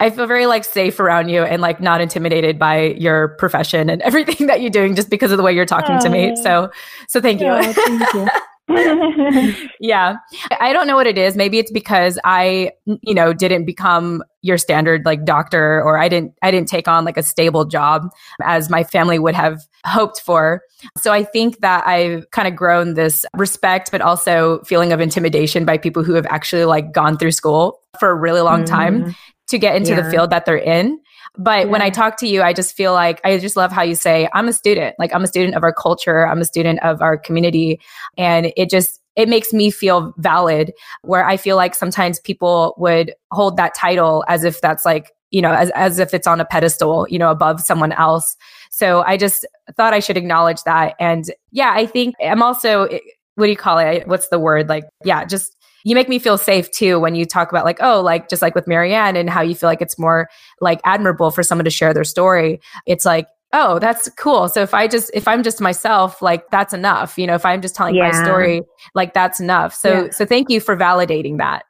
I 0.00 0.10
feel 0.10 0.26
very 0.26 0.46
like 0.46 0.64
safe 0.64 1.00
around 1.00 1.28
you 1.28 1.42
and 1.42 1.62
like 1.62 1.80
not 1.80 2.00
intimidated 2.00 2.58
by 2.58 2.94
your 2.98 3.28
profession 3.38 3.88
and 3.88 4.02
everything 4.02 4.48
that 4.48 4.60
you're 4.60 4.70
doing 4.70 4.94
just 4.94 5.10
because 5.10 5.32
of 5.32 5.38
the 5.38 5.42
way 5.42 5.52
you're 5.52 5.64
talking 5.64 5.98
to 5.98 6.08
me. 6.08 6.32
Uh, 6.32 6.36
so 6.36 6.70
so 7.08 7.20
thank 7.20 7.40
you. 7.40 7.48
Oh, 7.48 7.72
thank 7.72 8.14
you. 8.14 8.28
yeah. 9.80 10.16
I 10.60 10.72
don't 10.72 10.86
know 10.86 10.96
what 10.96 11.06
it 11.06 11.16
is. 11.16 11.36
Maybe 11.36 11.58
it's 11.58 11.70
because 11.70 12.18
I, 12.24 12.72
you 12.84 13.14
know, 13.14 13.32
didn't 13.32 13.64
become 13.64 14.24
your 14.42 14.58
standard 14.58 15.04
like 15.04 15.24
doctor 15.24 15.82
or 15.82 15.98
I 15.98 16.08
didn't 16.08 16.32
I 16.42 16.50
didn't 16.50 16.68
take 16.68 16.88
on 16.88 17.04
like 17.04 17.16
a 17.16 17.22
stable 17.22 17.64
job 17.64 18.08
as 18.42 18.68
my 18.68 18.82
family 18.82 19.18
would 19.18 19.34
have 19.34 19.60
hoped 19.84 20.20
for. 20.20 20.62
So 20.96 21.12
I 21.12 21.22
think 21.22 21.60
that 21.60 21.86
I've 21.86 22.30
kind 22.30 22.48
of 22.48 22.56
grown 22.56 22.94
this 22.94 23.24
respect 23.34 23.90
but 23.92 24.00
also 24.00 24.60
feeling 24.64 24.92
of 24.92 25.00
intimidation 25.00 25.64
by 25.64 25.78
people 25.78 26.02
who 26.02 26.14
have 26.14 26.26
actually 26.26 26.64
like 26.64 26.92
gone 26.92 27.18
through 27.18 27.32
school 27.32 27.80
for 28.00 28.10
a 28.10 28.14
really 28.14 28.40
long 28.40 28.62
mm. 28.62 28.66
time 28.66 29.14
to 29.48 29.58
get 29.58 29.76
into 29.76 29.90
yeah. 29.90 30.00
the 30.00 30.10
field 30.10 30.30
that 30.30 30.44
they're 30.44 30.56
in. 30.56 30.98
But 31.38 31.66
yeah. 31.66 31.72
when 31.72 31.82
I 31.82 31.90
talk 31.90 32.16
to 32.18 32.26
you, 32.26 32.42
I 32.42 32.52
just 32.52 32.74
feel 32.74 32.92
like 32.92 33.20
I 33.24 33.38
just 33.38 33.56
love 33.56 33.72
how 33.72 33.82
you 33.82 33.94
say, 33.94 34.28
I'm 34.32 34.48
a 34.48 34.52
student. 34.52 34.96
Like 34.98 35.14
I'm 35.14 35.24
a 35.24 35.26
student 35.26 35.54
of 35.54 35.62
our 35.62 35.72
culture. 35.72 36.26
I'm 36.26 36.40
a 36.40 36.44
student 36.44 36.82
of 36.82 37.02
our 37.02 37.16
community. 37.16 37.80
And 38.16 38.52
it 38.56 38.70
just, 38.70 39.00
it 39.16 39.28
makes 39.28 39.52
me 39.52 39.70
feel 39.70 40.14
valid 40.18 40.72
where 41.02 41.26
I 41.26 41.36
feel 41.36 41.56
like 41.56 41.74
sometimes 41.74 42.20
people 42.20 42.74
would 42.76 43.14
hold 43.30 43.56
that 43.56 43.74
title 43.74 44.24
as 44.28 44.44
if 44.44 44.60
that's 44.60 44.84
like, 44.84 45.12
you 45.30 45.42
know, 45.42 45.52
as, 45.52 45.70
as 45.70 45.98
if 45.98 46.14
it's 46.14 46.26
on 46.26 46.40
a 46.40 46.44
pedestal, 46.44 47.06
you 47.08 47.18
know, 47.18 47.30
above 47.30 47.60
someone 47.60 47.92
else. 47.92 48.36
So 48.70 49.02
I 49.02 49.16
just 49.16 49.46
thought 49.76 49.94
I 49.94 50.00
should 50.00 50.16
acknowledge 50.16 50.62
that. 50.64 50.94
And 51.00 51.24
yeah, 51.50 51.72
I 51.74 51.86
think 51.86 52.14
I'm 52.22 52.42
also, 52.42 52.84
eh, 52.84 52.98
what 53.34 53.46
do 53.46 53.50
you 53.50 53.56
call 53.56 53.78
it? 53.78 54.06
What's 54.06 54.28
the 54.28 54.38
word? 54.38 54.68
Like, 54.68 54.84
yeah, 55.04 55.24
just 55.24 55.55
you 55.86 55.94
make 55.94 56.08
me 56.08 56.18
feel 56.18 56.36
safe 56.36 56.68
too 56.72 56.98
when 56.98 57.14
you 57.14 57.24
talk 57.24 57.52
about 57.52 57.64
like, 57.64 57.78
oh, 57.80 58.00
like 58.00 58.28
just 58.28 58.42
like 58.42 58.56
with 58.56 58.66
Marianne 58.66 59.14
and 59.14 59.30
how 59.30 59.40
you 59.40 59.54
feel 59.54 59.68
like 59.68 59.80
it's 59.80 59.96
more 60.00 60.28
like 60.60 60.80
admirable 60.84 61.30
for 61.30 61.44
someone 61.44 61.64
to 61.64 61.70
share 61.70 61.94
their 61.94 62.02
story. 62.02 62.60
It's 62.86 63.04
like, 63.04 63.28
oh, 63.52 63.78
that's 63.78 64.08
cool. 64.18 64.48
So 64.48 64.62
if 64.62 64.74
I 64.74 64.88
just 64.88 65.12
if 65.14 65.28
I'm 65.28 65.44
just 65.44 65.60
myself, 65.60 66.20
like 66.20 66.50
that's 66.50 66.74
enough. 66.74 67.16
You 67.16 67.28
know, 67.28 67.36
if 67.36 67.46
I'm 67.46 67.62
just 67.62 67.76
telling 67.76 67.94
yeah. 67.94 68.10
my 68.10 68.24
story, 68.24 68.62
like 68.96 69.14
that's 69.14 69.38
enough. 69.38 69.74
So 69.74 70.06
yeah. 70.06 70.10
so 70.10 70.26
thank 70.26 70.50
you 70.50 70.58
for 70.58 70.76
validating 70.76 71.38
that. 71.38 71.62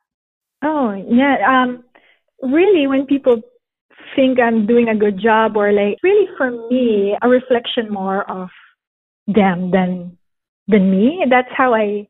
Oh, 0.65 0.95
yeah. 1.11 1.37
Um 1.47 1.85
really 2.41 2.87
when 2.87 3.05
people 3.05 3.43
think 4.15 4.41
I'm 4.41 4.67
doing 4.67 4.89
a 4.89 4.97
good 4.97 5.21
job 5.21 5.59
or 5.59 5.73
like 5.73 5.99
really 6.03 6.27
for 6.39 6.53
me 6.71 7.15
a 7.21 7.29
reflection 7.29 7.93
more 7.93 8.23
of 8.31 8.49
them 9.27 9.73
than 9.73 10.17
than 10.69 10.91
me. 10.91 11.27
That's 11.29 11.53
how 11.55 11.75
I 11.75 12.09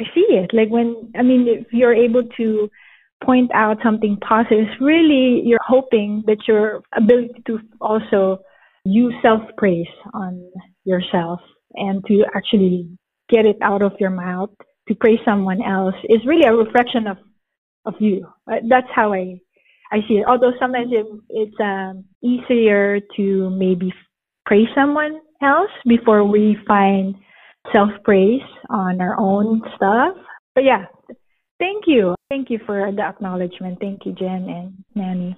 I 0.00 0.04
see 0.14 0.26
it. 0.30 0.50
Like 0.54 0.70
when, 0.70 1.12
I 1.16 1.22
mean, 1.22 1.46
if 1.46 1.66
you're 1.72 1.94
able 1.94 2.22
to 2.38 2.70
point 3.22 3.50
out 3.54 3.78
something 3.82 4.16
positive, 4.26 4.66
really 4.80 5.42
you're 5.44 5.60
hoping 5.66 6.24
that 6.26 6.38
your 6.48 6.82
ability 6.96 7.42
to 7.46 7.58
also 7.80 8.38
use 8.84 9.14
self 9.20 9.42
praise 9.58 9.86
on 10.14 10.50
yourself 10.84 11.40
and 11.74 12.04
to 12.06 12.24
actually 12.34 12.88
get 13.28 13.44
it 13.44 13.56
out 13.62 13.82
of 13.82 13.92
your 14.00 14.10
mouth 14.10 14.50
to 14.88 14.94
praise 14.94 15.20
someone 15.24 15.62
else 15.62 15.94
is 16.08 16.24
really 16.26 16.46
a 16.46 16.52
reflection 16.52 17.06
of, 17.06 17.18
of 17.84 17.94
you. 18.00 18.26
Uh, 18.50 18.56
that's 18.68 18.88
how 18.94 19.12
I, 19.12 19.38
I 19.92 19.98
see 20.08 20.14
it. 20.14 20.26
Although 20.26 20.52
sometimes 20.58 20.90
it, 20.92 21.06
it's 21.28 21.60
um, 21.60 22.04
easier 22.22 23.00
to 23.16 23.50
maybe 23.50 23.92
praise 24.46 24.68
someone 24.74 25.20
else 25.42 25.70
before 25.86 26.24
we 26.24 26.56
find 26.66 27.14
self 27.72 27.90
praise 28.04 28.42
on 28.68 29.00
our 29.00 29.18
own 29.18 29.60
mm-hmm. 29.60 29.76
stuff. 29.76 30.16
But 30.54 30.64
yeah, 30.64 30.86
thank 31.58 31.84
you. 31.86 32.14
Thank 32.28 32.50
you 32.50 32.58
for 32.66 32.90
the 32.92 33.02
acknowledgement. 33.02 33.78
Thank 33.80 34.06
you, 34.06 34.12
Jen 34.12 34.48
and 34.48 34.84
Nani. 34.94 35.36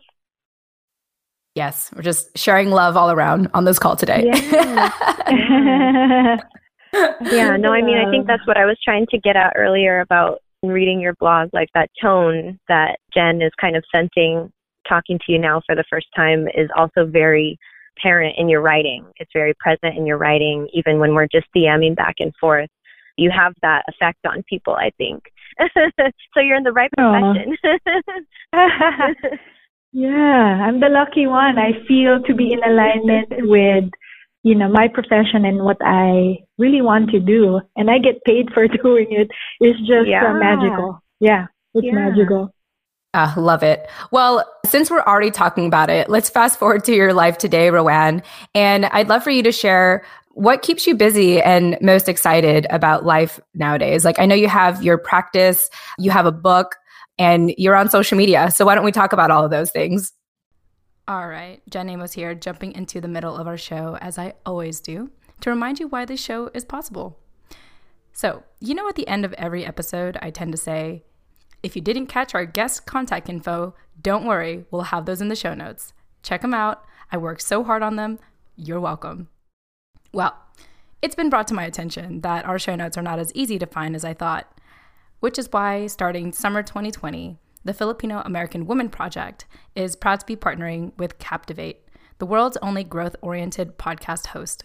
Yes, 1.55 1.91
we're 1.95 2.03
just 2.03 2.37
sharing 2.37 2.71
love 2.71 2.97
all 2.97 3.11
around 3.11 3.51
on 3.53 3.65
this 3.65 3.79
call 3.79 3.95
today. 3.95 4.23
Yeah. 4.25 4.91
yeah, 7.21 7.57
no, 7.59 7.73
I 7.73 7.83
mean, 7.83 7.99
I 7.99 8.11
think 8.11 8.27
that's 8.27 8.47
what 8.47 8.57
I 8.57 8.65
was 8.65 8.79
trying 8.83 9.07
to 9.11 9.19
get 9.19 9.37
at 9.37 9.53
earlier 9.55 10.01
about 10.01 10.39
reading 10.63 11.01
your 11.01 11.15
blog, 11.15 11.51
like 11.53 11.69
that 11.75 11.91
tone 12.01 12.59
that 12.69 12.97
Jen 13.13 13.43
is 13.43 13.51
kind 13.61 13.77
of 13.77 13.85
sensing 13.95 14.51
talking 14.89 15.19
to 15.19 15.33
you 15.33 15.39
now 15.39 15.61
for 15.67 15.75
the 15.75 15.85
first 15.91 16.07
time 16.15 16.47
is 16.55 16.69
also 16.77 17.07
very 17.07 17.59
apparent 17.97 18.37
in 18.39 18.49
your 18.49 18.61
writing. 18.61 19.05
It's 19.17 19.31
very 19.33 19.55
present 19.55 19.97
in 19.97 20.07
your 20.07 20.19
writing, 20.19 20.69
even 20.73 20.99
when 20.99 21.15
we're 21.15 21.29
just 21.29 21.47
DMing 21.57 21.97
back 21.97 22.17
and 22.19 22.33
forth. 22.41 22.71
You 23.17 23.31
have 23.31 23.55
that 23.63 23.85
effect 23.89 24.19
on 24.27 24.43
people, 24.49 24.75
I 24.75 24.91
think. 24.97 25.25
so 25.75 26.41
you're 26.41 26.57
in 26.57 26.63
the 26.63 26.73
right 26.73 26.91
profession. 26.97 27.57
Yeah, 29.93 30.65
I'm 30.67 30.81
the 30.81 30.89
lucky 30.89 31.27
one. 31.27 31.59
I 31.59 31.73
feel 31.87 32.23
to 32.23 32.35
be 32.35 32.53
in 32.53 32.65
alignment 32.65 33.29
with, 33.47 33.91
you 34.43 34.55
know, 34.55 34.69
my 34.69 34.89
profession 34.89 35.45
and 35.45 35.63
what 35.63 35.77
I 35.83 36.39
really 36.57 36.81
want 36.81 37.11
to 37.11 37.21
do. 37.21 37.61
And 37.77 37.91
I 37.91 37.99
get 37.99 38.25
paid 38.25 38.51
for 38.55 38.67
doing 38.83 39.09
it. 39.11 39.29
It's 39.61 39.79
just 39.81 40.09
uh, 40.09 40.11
yeah. 40.11 40.31
uh, 40.31 40.35
magical. 40.35 41.03
Yeah, 41.21 41.47
it's 41.75 41.87
yeah. 41.87 41.93
magical. 41.93 42.55
Uh, 43.15 43.33
love 43.37 43.63
it. 43.63 43.89
Well, 44.11 44.51
since 44.65 44.91
we're 44.91 45.03
already 45.03 45.31
talking 45.31 45.67
about 45.67 45.91
it, 45.91 46.09
let's 46.09 46.31
fast 46.31 46.59
forward 46.59 46.85
to 46.85 46.95
your 46.95 47.13
life 47.13 47.37
today, 47.37 47.71
Roanne. 47.71 48.23
And 48.55 48.87
I'd 48.87 49.09
love 49.09 49.23
for 49.23 49.31
you 49.31 49.43
to 49.43 49.53
share 49.53 50.05
what 50.31 50.63
keeps 50.63 50.87
you 50.87 50.95
busy 50.95 51.41
and 51.43 51.77
most 51.83 52.09
excited 52.09 52.67
about 52.71 53.05
life 53.05 53.39
nowadays. 53.55 54.05
Like, 54.05 54.19
I 54.19 54.25
know 54.25 54.35
you 54.35 54.49
have 54.49 54.83
your 54.83 54.97
practice, 54.97 55.69
you 55.99 56.11
have 56.11 56.25
a 56.25 56.33
book, 56.33 56.77
and 57.19 57.55
you're 57.59 57.77
on 57.77 57.91
social 57.91 58.17
media. 58.17 58.51
So 58.51 58.65
why 58.65 58.75
don't 58.75 58.85
we 58.85 58.93
talk 58.93 59.13
about 59.13 59.31
all 59.31 59.45
of 59.45 59.51
those 59.51 59.71
things? 59.71 60.13
All 61.07 61.29
right, 61.29 61.61
Jen 61.69 61.91
Amos 61.91 62.13
here, 62.13 62.35
jumping 62.35 62.73
into 62.73 63.01
the 63.01 63.09
middle 63.09 63.37
of 63.37 63.47
our 63.47 63.59
show, 63.59 63.99
as 64.01 64.17
I 64.17 64.35
always 64.47 64.81
do, 64.81 65.11
to 65.41 65.51
remind 65.51 65.81
you 65.81 65.89
why 65.89 66.07
this 66.07 66.21
show 66.21 66.51
is 66.55 66.65
possible. 66.65 67.19
So, 68.15 68.45
you 68.61 68.75
know, 68.75 68.89
at 68.89 68.95
the 68.95 69.09
end 69.09 69.25
of 69.25 69.35
every 69.35 69.67
episode, 69.67 70.17
I 70.23 70.31
tend 70.31 70.53
to 70.53 70.59
say, 70.59 71.03
if 71.63 71.77
you 71.77 71.83
didn't 71.83 72.07
catch 72.07 72.35
our 72.35 72.45
guest 72.45 72.87
contact 72.87 73.29
info, 73.29 73.75
don't 74.01 74.27
worry, 74.27 74.65
we'll 74.71 74.83
have 74.83 75.07
those 75.07 75.21
in 75.21 75.29
the 75.29 75.37
show 75.37 75.55
notes. 75.55 75.93
Check 76.23 76.43
them 76.43 76.55
out. 76.55 76.85
I 77.11 77.17
worked 77.17 77.43
so 77.43 77.63
hard 77.65 77.83
on 77.83 77.97
them. 77.97 78.19
You're 78.57 78.81
welcome. 78.81 79.29
Well, 80.13 80.37
it's 81.01 81.15
been 81.15 81.31
brought 81.31 81.49
to 81.49 81.55
my 81.55 81.65
attention 81.65 82.21
that 82.21 82.45
our 82.45 82.59
show 82.59 82.77
notes 82.77 82.97
are 82.97 83.03
not 83.03 83.19
as 83.19 83.33
easy 83.35 83.59
to 83.59 83.67
find 83.67 83.97
as 83.97 84.05
I 84.05 84.15
thought 84.15 84.53
which 85.23 85.39
is 85.39 85.53
why 85.53 85.87
starting 85.87 86.33
summer 86.33 86.65
2020, 86.65 87.39
the 87.65 87.73
Filipino 87.73 88.23
American 88.25 88.67
Woman 88.67 88.89
Project 88.89 89.47
is 89.77 89.95
proud 89.95 90.19
to 90.19 90.27
be 90.27 90.35
partnering 90.35 90.91
with 90.99 91.21
Captivate, 91.21 91.87
the 92.19 92.27
world's 92.27 92.57
only 92.57 92.83
growth 92.83 93.15
oriented 93.23 93.79
podcast 93.79 94.27
host. 94.27 94.65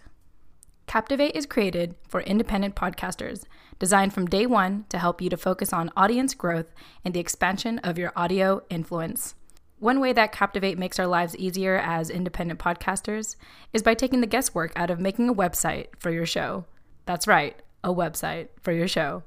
Captivate 0.88 1.36
is 1.36 1.46
created 1.46 1.94
for 2.08 2.22
independent 2.22 2.74
podcasters, 2.76 3.44
designed 3.80 4.14
from 4.14 4.26
day 4.26 4.46
one 4.46 4.86
to 4.90 4.98
help 4.98 5.22
you 5.22 5.30
to 5.30 5.38
focus 5.38 5.74
on 5.74 5.92
audience 5.96 6.34
growth 6.34 6.68
and 7.04 7.14
the 7.14 7.20
expansion 7.20 7.80
of 7.80 7.98
your 7.98 8.12
audio 8.16 8.64
influence. 8.70 9.36
One 9.80 10.00
way 10.00 10.12
that 10.14 10.32
Captivate 10.32 10.78
makes 10.80 10.98
our 11.00 11.06
lives 11.06 11.38
easier 11.38 11.78
as 11.78 12.10
independent 12.10 12.60
podcasters 12.60 13.36
is 13.74 13.84
by 13.84 13.94
taking 13.94 14.22
the 14.22 14.28
guesswork 14.28 14.72
out 14.76 14.90
of 14.90 15.00
making 15.00 15.30
a 15.30 15.36
website 15.36 15.88
for 16.00 16.10
your 16.10 16.26
show. 16.26 16.66
That's 17.06 17.28
right, 17.28 17.62
a 17.84 17.94
website 17.94 18.48
for 18.60 18.72
your 18.72 18.88
show. 18.88 19.24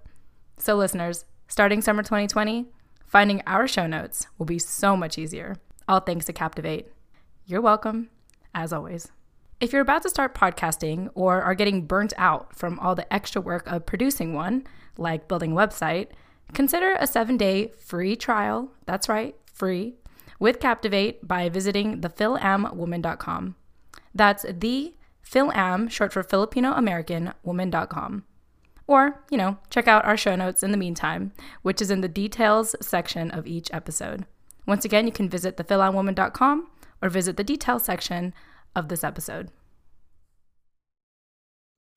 So, 0.58 0.74
listeners, 0.74 1.24
starting 1.46 1.80
summer 1.80 2.02
2020, 2.02 2.66
finding 3.06 3.42
our 3.46 3.68
show 3.68 3.86
notes 3.86 4.26
will 4.38 4.46
be 4.46 4.58
so 4.58 4.96
much 4.96 5.18
easier. 5.18 5.56
All 5.86 6.00
thanks 6.00 6.26
to 6.26 6.32
Captivate. 6.32 6.92
You're 7.46 7.60
welcome, 7.60 8.10
as 8.52 8.72
always. 8.72 9.10
If 9.60 9.74
you're 9.74 9.82
about 9.82 10.02
to 10.02 10.08
start 10.08 10.34
podcasting 10.34 11.10
or 11.14 11.42
are 11.42 11.54
getting 11.54 11.84
burnt 11.84 12.14
out 12.16 12.56
from 12.56 12.78
all 12.78 12.94
the 12.94 13.12
extra 13.12 13.42
work 13.42 13.70
of 13.70 13.84
producing 13.84 14.32
one, 14.32 14.66
like 14.96 15.28
building 15.28 15.52
a 15.52 15.54
website, 15.54 16.08
consider 16.54 16.96
a 16.98 17.06
seven 17.06 17.36
day 17.36 17.68
free 17.78 18.16
trial. 18.16 18.72
That's 18.86 19.06
right, 19.06 19.36
free 19.52 19.96
with 20.38 20.60
Captivate 20.60 21.28
by 21.28 21.50
visiting 21.50 22.00
thefilamwoman.com. 22.00 23.54
That's 24.14 24.46
the 24.50 24.94
FilAm, 25.22 25.90
short 25.90 26.14
for 26.14 26.22
Filipino 26.22 26.72
American 26.72 27.34
woman.com. 27.42 28.24
Or, 28.86 29.22
you 29.30 29.36
know, 29.36 29.58
check 29.68 29.86
out 29.86 30.06
our 30.06 30.16
show 30.16 30.34
notes 30.34 30.62
in 30.62 30.72
the 30.72 30.78
meantime, 30.78 31.32
which 31.60 31.82
is 31.82 31.90
in 31.90 32.00
the 32.00 32.08
details 32.08 32.74
section 32.80 33.30
of 33.30 33.46
each 33.46 33.68
episode. 33.74 34.24
Once 34.66 34.86
again, 34.86 35.06
you 35.06 35.12
can 35.12 35.28
visit 35.28 35.58
thefilamwoman.com 35.58 36.66
or 37.02 37.08
visit 37.10 37.36
the 37.36 37.44
details 37.44 37.84
section 37.84 38.32
of 38.74 38.88
this 38.88 39.04
episode. 39.04 39.50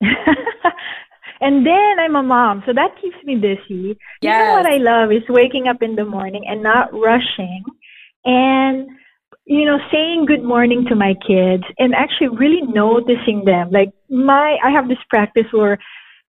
and 0.00 1.66
then 1.66 1.98
I'm 2.00 2.16
a 2.16 2.22
mom, 2.22 2.62
so 2.66 2.72
that 2.72 3.00
keeps 3.00 3.16
me 3.24 3.36
busy. 3.36 3.98
Yes. 4.20 4.38
You 4.38 4.44
know 4.46 4.54
what 4.54 4.66
I 4.66 4.76
love 4.76 5.12
is 5.12 5.22
waking 5.28 5.68
up 5.68 5.82
in 5.82 5.94
the 5.96 6.04
morning 6.04 6.44
and 6.46 6.62
not 6.62 6.92
rushing 6.92 7.64
and 8.24 8.88
you 9.46 9.66
know 9.66 9.78
saying 9.92 10.24
good 10.26 10.42
morning 10.42 10.86
to 10.88 10.94
my 10.94 11.14
kids 11.26 11.64
and 11.78 11.94
actually 11.94 12.28
really 12.28 12.62
noticing 12.62 13.44
them 13.44 13.68
like 13.70 13.90
my 14.08 14.56
i 14.64 14.70
have 14.70 14.88
this 14.88 14.96
practice 15.10 15.44
where 15.52 15.78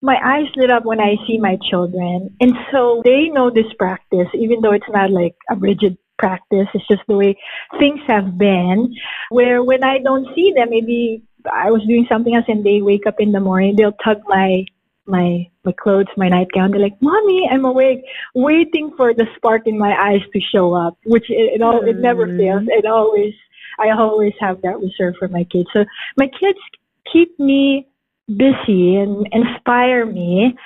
my 0.06 0.18
eyes 0.24 0.48
lit 0.56 0.70
up 0.70 0.86
when 0.86 1.00
I 1.00 1.16
see 1.26 1.40
my 1.40 1.58
children. 1.70 2.36
And 2.40 2.54
so 2.72 3.02
they 3.04 3.30
know 3.30 3.50
this 3.50 3.72
practice, 3.78 4.28
even 4.36 4.62
though 4.62 4.74
it's 4.74 4.86
not 4.90 5.10
like 5.10 5.36
a 5.50 5.56
rigid 5.56 5.98
practice. 6.18 6.68
It's 6.74 6.88
just 6.88 7.04
the 7.08 7.16
way 7.16 7.38
things 7.80 8.02
have 8.08 8.38
been. 8.38 8.94
Where 9.30 9.64
when 9.64 9.84
I 9.84 10.00
don't 10.00 10.28
see 10.36 10.54
them, 10.56 10.70
maybe 10.70 11.24
I 11.52 11.72
was 11.72 11.84
doing 11.84 12.06
something 12.10 12.36
else 12.36 12.46
and 12.48 12.64
they 12.64 12.82
wake 12.82 13.06
up 13.08 13.20
in 13.20 13.32
the 13.32 13.40
morning, 13.40 13.76
they'll 13.76 13.92
tug 14.04 14.22
my 14.28 14.66
my 15.08 15.48
my 15.64 15.72
clothes, 15.72 16.08
my 16.18 16.30
nightgown. 16.30 16.72
They're 16.72 16.80
like, 16.80 17.00
"Mommy, 17.02 17.48
I'm 17.52 17.66
awake," 17.66 18.04
waiting 18.34 18.92
for 18.98 19.14
the 19.14 19.28
spark 19.36 19.68
in 19.68 19.78
my 19.78 19.96
eyes 19.96 20.22
to 20.34 20.40
show 20.40 20.74
up. 20.74 20.98
Which 21.06 21.30
it, 21.30 21.54
it 21.56 21.62
all 21.62 21.82
it 21.86 21.98
never 21.98 22.28
mm. 22.28 22.38
fails. 22.38 22.64
It 22.68 22.86
always 22.86 23.34
I 23.80 23.92
always 23.92 24.34
have 24.40 24.62
that 24.62 24.80
reserve 24.80 25.16
for 25.20 25.28
my 25.28 25.44
kids. 25.44 25.70
So 25.74 25.86
my 26.18 26.28
kids 26.28 26.60
keep 27.12 27.40
me 27.40 27.88
busy 28.28 28.96
and 28.96 29.28
inspire 29.32 30.06
me. 30.06 30.58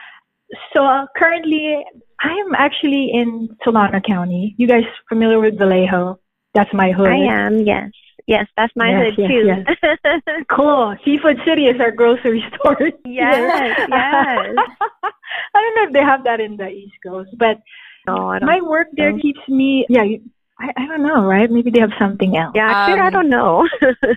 So 0.73 1.07
currently, 1.17 1.83
I 2.21 2.31
am 2.31 2.53
actually 2.55 3.11
in 3.13 3.55
Solano 3.63 3.99
County. 4.01 4.55
You 4.57 4.67
guys 4.67 4.83
familiar 5.07 5.39
with 5.39 5.57
Vallejo? 5.57 6.19
That's 6.53 6.73
my 6.73 6.91
hood. 6.91 7.07
I 7.07 7.17
am. 7.17 7.61
Yes. 7.61 7.91
Yes, 8.27 8.45
that's 8.55 8.71
my 8.75 8.91
yes, 8.91 9.15
hood 9.15 9.15
yes, 9.17 9.29
too. 9.29 10.13
Yes. 10.21 10.43
cool. 10.51 10.95
Seafood 11.03 11.39
City 11.47 11.65
is 11.65 11.81
our 11.81 11.89
grocery 11.89 12.43
store. 12.53 12.77
Yes, 13.03 13.75
yes. 13.89 13.89
I 13.89 14.51
don't 15.53 15.75
know 15.75 15.83
if 15.87 15.93
they 15.93 16.03
have 16.03 16.23
that 16.25 16.39
in 16.39 16.55
the 16.55 16.67
East 16.67 16.93
Coast, 17.03 17.31
but 17.39 17.57
no, 18.07 18.37
my 18.41 18.61
work 18.61 18.87
there 18.93 19.17
keeps 19.17 19.39
me. 19.47 19.85
Yeah, 19.89 20.03
I, 20.59 20.73
I 20.77 20.85
don't 20.85 21.01
know, 21.01 21.25
right? 21.25 21.49
Maybe 21.49 21.71
they 21.71 21.79
have 21.79 21.93
something 21.97 22.37
else. 22.37 22.51
Yeah, 22.53 22.69
um, 22.69 22.99
I 23.01 23.09
don't 23.09 23.29
know. 23.29 23.67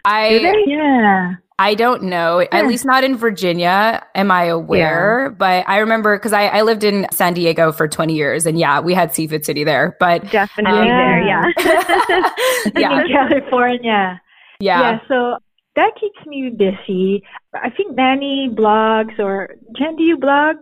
I 0.04 0.28
Do 0.28 0.70
yeah. 0.70 1.34
I 1.62 1.74
don't 1.74 2.02
know, 2.02 2.40
yeah. 2.40 2.48
at 2.50 2.66
least 2.66 2.84
not 2.84 3.04
in 3.04 3.16
Virginia. 3.16 4.04
Am 4.16 4.32
I 4.32 4.46
aware? 4.46 5.28
Yeah. 5.28 5.34
But 5.38 5.68
I 5.68 5.78
remember 5.78 6.16
because 6.16 6.32
I, 6.32 6.48
I, 6.48 6.62
lived 6.62 6.82
in 6.82 7.06
San 7.12 7.34
Diego 7.34 7.70
for 7.70 7.86
20 7.86 8.16
years 8.16 8.46
and 8.46 8.58
yeah, 8.58 8.80
we 8.80 8.94
had 8.94 9.14
Seafood 9.14 9.44
City 9.44 9.62
there. 9.62 9.96
But 10.00 10.28
definitely 10.32 10.80
um, 10.80 10.88
there, 10.88 11.22
yeah. 11.22 11.52
yeah. 12.76 13.00
in 13.02 13.06
California. 13.06 14.20
Yeah. 14.58 14.80
Yeah. 14.80 14.98
So 15.06 15.38
that 15.76 15.92
keeps 16.00 16.26
me 16.26 16.50
busy. 16.50 17.22
I 17.54 17.70
think 17.70 17.94
Nani 17.94 18.48
blogs 18.52 19.16
or 19.20 19.54
Jen, 19.78 19.94
do 19.94 20.02
you 20.02 20.18
blog? 20.18 20.56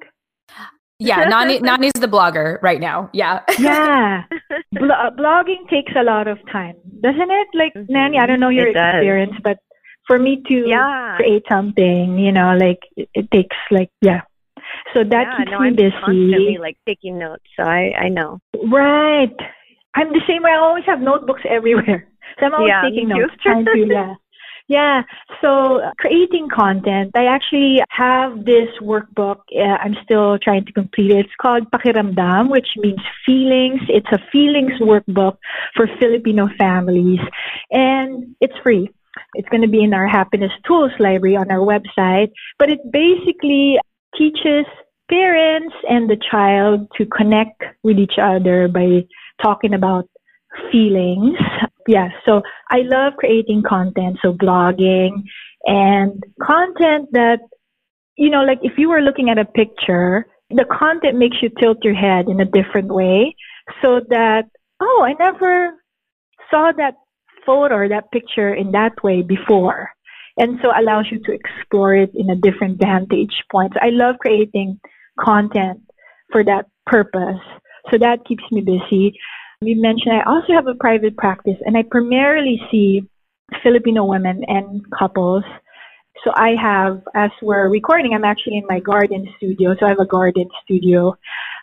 Yeah, 0.98 1.24
Nani 1.30 1.60
Nani's 1.60 1.94
the 1.94 2.08
blogger 2.08 2.60
right 2.60 2.78
now. 2.78 3.08
Yeah. 3.14 3.40
yeah. 3.58 4.24
Blo- 4.72 5.16
blogging 5.18 5.66
takes 5.70 5.92
a 5.96 6.02
lot 6.02 6.28
of 6.28 6.36
time, 6.52 6.74
doesn't 7.00 7.30
it? 7.30 7.48
Like 7.54 7.72
mm-hmm. 7.72 7.90
Nani, 7.90 8.18
I 8.18 8.26
don't 8.26 8.38
know 8.38 8.50
your 8.50 8.68
experience, 8.68 9.32
but 9.42 9.56
for 10.06 10.18
me 10.18 10.42
to 10.48 10.68
yeah. 10.68 11.14
create 11.16 11.44
something, 11.48 12.18
you 12.18 12.32
know, 12.32 12.56
like 12.58 12.80
it, 12.96 13.30
takes 13.30 13.56
like 13.70 13.90
yeah. 14.00 14.22
So 14.94 15.04
that 15.04 15.10
yeah, 15.12 15.36
keeps 15.36 15.50
no, 15.50 15.60
me 15.60 15.68
I'm 15.68 15.76
busy. 15.76 15.90
Constantly 15.90 16.58
like 16.60 16.76
taking 16.86 17.18
notes, 17.18 17.44
so 17.56 17.64
I 17.64 17.92
I 17.98 18.08
know. 18.08 18.40
Right. 18.54 19.34
I'm 19.94 20.08
the 20.12 20.22
same 20.28 20.42
way. 20.42 20.50
I 20.50 20.56
always 20.56 20.84
have 20.86 21.00
notebooks 21.00 21.42
everywhere. 21.48 22.08
So 22.38 22.46
I'm 22.46 22.54
always 22.54 22.68
yeah, 22.68 22.82
taking 22.82 23.08
notes, 23.08 23.34
trying 23.42 23.64
to 23.64 23.86
yeah. 23.86 24.14
Yeah. 24.70 25.02
So 25.42 25.80
creating 25.98 26.48
content, 26.48 27.10
I 27.16 27.24
actually 27.24 27.82
have 27.90 28.44
this 28.44 28.68
workbook. 28.80 29.40
Uh, 29.52 29.76
I'm 29.82 29.96
still 30.04 30.38
trying 30.38 30.64
to 30.66 30.72
complete 30.72 31.10
it. 31.10 31.26
It's 31.26 31.34
called 31.42 31.68
Pakiramdam, 31.72 32.48
which 32.48 32.68
means 32.76 33.00
feelings. 33.26 33.80
It's 33.88 34.06
a 34.12 34.20
feelings 34.30 34.80
workbook 34.80 35.38
for 35.74 35.88
Filipino 35.98 36.48
families 36.56 37.18
and 37.72 38.36
it's 38.40 38.56
free. 38.62 38.88
It's 39.34 39.48
going 39.48 39.62
to 39.62 39.68
be 39.68 39.82
in 39.82 39.94
our 39.94 40.06
happiness 40.06 40.52
tools 40.66 40.92
library 40.98 41.36
on 41.36 41.50
our 41.50 41.58
website, 41.58 42.30
but 42.58 42.70
it 42.70 42.80
basically 42.90 43.78
teaches 44.16 44.66
parents 45.10 45.74
and 45.88 46.08
the 46.08 46.16
child 46.30 46.86
to 46.96 47.06
connect 47.06 47.62
with 47.82 47.98
each 47.98 48.18
other 48.20 48.68
by 48.68 49.04
talking 49.42 49.74
about 49.74 50.08
feelings. 50.70 51.38
Yeah, 51.88 52.10
so 52.24 52.42
I 52.70 52.82
love 52.82 53.14
creating 53.18 53.62
content, 53.66 54.18
so 54.22 54.32
blogging 54.32 55.24
and 55.64 56.22
content 56.40 57.08
that, 57.12 57.40
you 58.16 58.30
know, 58.30 58.42
like 58.42 58.60
if 58.62 58.78
you 58.78 58.88
were 58.88 59.00
looking 59.00 59.28
at 59.30 59.38
a 59.38 59.44
picture, 59.44 60.26
the 60.50 60.64
content 60.64 61.16
makes 61.16 61.38
you 61.42 61.50
tilt 61.58 61.78
your 61.82 61.94
head 61.94 62.28
in 62.28 62.40
a 62.40 62.44
different 62.44 62.92
way 62.92 63.34
so 63.82 64.00
that, 64.10 64.44
oh, 64.80 65.02
I 65.04 65.14
never 65.14 65.74
saw 66.50 66.72
that 66.76 66.94
photo 67.50 67.74
or 67.74 67.88
that 67.88 68.12
picture 68.12 68.54
in 68.54 68.70
that 68.78 68.94
way 69.02 69.22
before. 69.22 69.90
And 70.36 70.58
so 70.62 70.68
allows 70.70 71.06
you 71.10 71.18
to 71.26 71.32
explore 71.40 71.94
it 72.04 72.12
in 72.14 72.30
a 72.30 72.36
different 72.46 72.78
vantage 72.78 73.36
point. 73.50 73.72
So 73.74 73.80
I 73.82 73.90
love 73.90 74.14
creating 74.24 74.78
content 75.18 75.80
for 76.32 76.42
that 76.44 76.64
purpose. 76.86 77.42
So 77.90 77.98
that 77.98 78.24
keeps 78.28 78.44
me 78.52 78.60
busy. 78.60 79.18
We 79.60 79.74
mentioned 79.74 80.14
I 80.14 80.22
also 80.32 80.52
have 80.58 80.68
a 80.68 80.78
private 80.86 81.16
practice 81.16 81.58
and 81.66 81.76
I 81.76 81.82
primarily 81.82 82.56
see 82.70 83.02
Filipino 83.62 84.04
women 84.04 84.44
and 84.46 84.68
couples. 84.96 85.44
So 86.22 86.30
I 86.36 86.50
have, 86.68 87.02
as 87.14 87.30
we're 87.42 87.68
recording, 87.68 88.14
I'm 88.14 88.28
actually 88.32 88.58
in 88.58 88.66
my 88.68 88.80
garden 88.80 89.22
studio. 89.36 89.74
So 89.78 89.86
I 89.86 89.90
have 89.90 90.04
a 90.08 90.12
garden 90.18 90.48
studio 90.62 91.16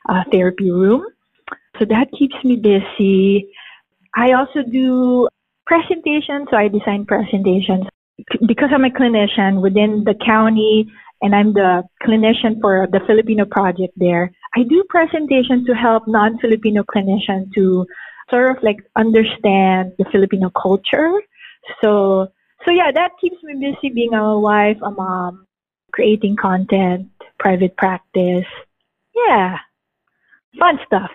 uh, 0.09 0.23
therapy 0.31 0.69
room. 0.69 1.01
So 1.79 1.85
that 1.85 2.07
keeps 2.17 2.35
me 2.43 2.55
busy. 2.57 3.49
I 4.15 4.33
also 4.33 4.59
do 4.63 5.29
presentations. 5.67 6.47
So 6.49 6.57
I 6.57 6.69
design 6.69 7.05
presentations 7.05 7.85
because 8.47 8.69
I'm 8.73 8.85
a 8.85 8.89
clinician 8.89 9.61
within 9.61 10.03
the 10.05 10.15
county 10.25 10.89
and 11.21 11.35
I'm 11.35 11.53
the 11.53 11.83
clinician 12.03 12.59
for 12.61 12.87
the 12.91 13.01
Filipino 13.05 13.45
project 13.45 13.93
there. 13.97 14.31
I 14.55 14.63
do 14.63 14.83
presentations 14.89 15.65
to 15.67 15.73
help 15.73 16.07
non-Filipino 16.07 16.83
clinicians 16.83 17.53
to 17.55 17.85
sort 18.29 18.57
of 18.57 18.63
like 18.63 18.77
understand 18.95 19.93
the 19.97 20.05
Filipino 20.11 20.49
culture. 20.49 21.11
So, 21.81 22.27
so 22.65 22.71
yeah, 22.71 22.91
that 22.93 23.11
keeps 23.19 23.37
me 23.43 23.53
busy 23.59 23.93
being 23.93 24.13
a 24.13 24.39
wife, 24.39 24.77
a 24.83 24.91
mom, 24.91 25.45
creating 25.91 26.37
content, 26.37 27.09
private 27.39 27.75
practice. 27.77 28.45
Yeah, 29.15 29.57
fun 30.59 30.79
stuff. 30.85 31.11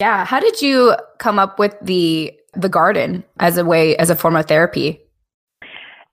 Yeah. 0.00 0.24
How 0.24 0.40
did 0.40 0.60
you 0.60 0.94
come 1.18 1.38
up 1.38 1.58
with 1.58 1.74
the 1.80 2.32
the 2.54 2.68
garden 2.68 3.24
as 3.38 3.58
a 3.58 3.64
way 3.64 3.96
as 3.96 4.10
a 4.10 4.16
form 4.16 4.36
of 4.36 4.46
therapy? 4.46 5.00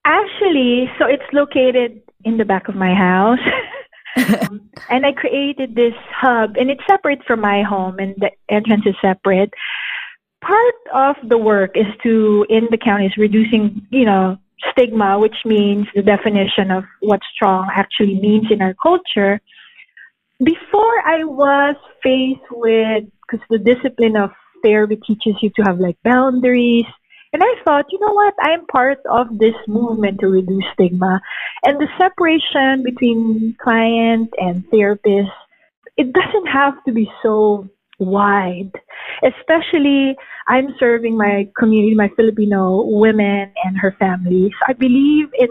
Actually, 0.06 0.90
so 1.00 1.06
it's 1.06 1.24
located 1.32 2.02
in 2.26 2.38
the 2.38 2.46
back 2.46 2.68
of 2.68 2.76
my 2.76 2.94
house. 2.94 3.40
and 4.90 5.06
I 5.06 5.12
created 5.14 5.76
this 5.76 5.94
hub, 6.14 6.58
and 6.58 6.70
it's 6.70 6.84
separate 6.88 7.24
from 7.26 7.42
my 7.42 7.64
home, 7.64 8.00
and 8.00 8.16
the 8.18 8.32
entrance 8.50 8.86
is 8.86 8.96
separate. 9.02 9.54
Part 10.42 10.76
of 10.94 11.16
the 11.28 11.38
work 11.38 11.78
is 11.78 11.88
to, 12.04 12.46
in 12.50 12.68
the 12.70 12.78
county, 12.78 13.06
is 13.06 13.18
reducing, 13.18 13.88
you 13.92 14.06
know, 14.06 14.38
stigma, 14.72 15.20
which 15.20 15.36
means 15.46 15.88
the 15.96 16.02
definition 16.02 16.70
of 16.70 16.84
what 17.00 17.22
strong 17.34 17.70
actually 17.74 18.20
means 18.20 18.48
in 18.52 18.62
our 18.62 18.76
culture. 18.82 19.40
Before 20.44 21.00
I 21.06 21.24
was 21.24 21.76
faced 22.02 22.42
with, 22.52 23.06
because 23.22 23.46
the 23.50 23.58
discipline 23.58 24.18
of 24.18 24.32
therapy 24.64 24.98
teaches 25.06 25.36
you 25.42 25.50
to 25.56 25.62
have 25.64 25.80
like 25.80 25.98
boundaries, 26.04 26.86
and 27.34 27.42
I 27.44 27.54
thought, 27.66 27.86
you 27.92 28.00
know 28.00 28.14
what? 28.14 28.36
I'm 28.40 28.66
part 28.68 29.00
of 29.10 29.40
this 29.40 29.56
movement 29.68 30.20
to 30.20 30.28
reduce 30.28 30.64
stigma. 30.74 31.20
And 31.66 31.80
the 31.80 31.88
separation 31.98 32.84
between 32.84 33.56
client 33.60 34.30
and 34.38 34.64
therapist, 34.70 35.32
it 35.98 36.14
doesn't 36.14 36.46
have 36.46 36.76
to 36.86 36.92
be 36.92 37.12
so 37.24 37.68
wide. 37.98 38.72
Especially, 39.24 40.16
I'm 40.48 40.76
serving 40.80 41.18
my 41.18 41.50
community, 41.58 41.96
my 41.96 42.10
Filipino 42.16 42.84
women 42.84 43.52
and 43.64 43.78
her 43.80 43.96
families. 43.98 44.52
I 44.68 44.74
believe 44.74 45.30
in, 45.40 45.50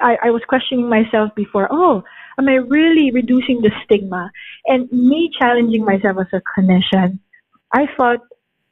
I, 0.00 0.16
I 0.24 0.30
was 0.30 0.42
questioning 0.48 0.88
myself 0.88 1.34
before, 1.34 1.66
oh, 1.72 2.04
am 2.38 2.48
I 2.48 2.54
really 2.54 3.10
reducing 3.10 3.62
the 3.62 3.72
stigma? 3.84 4.30
And 4.66 4.90
me 4.92 5.28
challenging 5.40 5.84
myself 5.84 6.18
as 6.20 6.26
a 6.32 6.42
clinician, 6.54 7.18
I 7.72 7.86
thought 7.96 8.20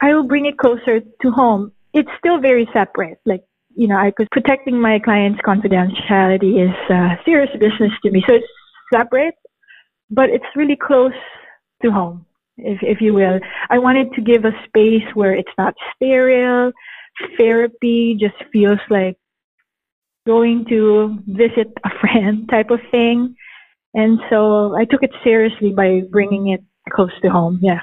I 0.01 0.13
will 0.13 0.27
bring 0.27 0.45
it 0.45 0.57
closer 0.57 0.99
to 0.99 1.31
home 1.31 1.71
it's 1.93 2.09
still 2.17 2.39
very 2.39 2.67
separate. 2.73 3.19
Like, 3.25 3.43
you 3.75 3.87
know, 3.87 3.97
I 3.97 4.09
because 4.09 4.27
protecting 4.31 4.79
my 4.79 4.99
client's 4.99 5.41
confidentiality 5.41 6.65
is 6.65 6.75
serious 7.25 7.49
business 7.59 7.91
to 8.03 8.11
me. 8.11 8.23
So 8.27 8.35
it's 8.35 8.47
separate, 8.93 9.35
but 10.09 10.29
it's 10.29 10.45
really 10.55 10.75
close 10.75 11.13
to 11.81 11.91
home, 11.91 12.25
if, 12.57 12.79
if 12.81 13.01
you 13.01 13.13
will. 13.13 13.39
I 13.69 13.79
wanted 13.79 14.13
to 14.13 14.21
give 14.21 14.45
a 14.45 14.51
space 14.67 15.07
where 15.13 15.33
it's 15.33 15.51
not 15.57 15.73
sterile. 15.95 16.71
Therapy 17.37 18.17
just 18.19 18.35
feels 18.51 18.79
like 18.89 19.17
going 20.25 20.65
to 20.69 21.17
visit 21.27 21.73
a 21.83 21.89
friend 21.99 22.47
type 22.49 22.71
of 22.71 22.79
thing. 22.91 23.35
And 23.93 24.19
so 24.29 24.75
I 24.75 24.85
took 24.85 25.03
it 25.03 25.11
seriously 25.23 25.71
by 25.71 26.01
bringing 26.09 26.49
it 26.49 26.61
close 26.89 27.11
to 27.21 27.29
home. 27.29 27.59
Yeah. 27.61 27.81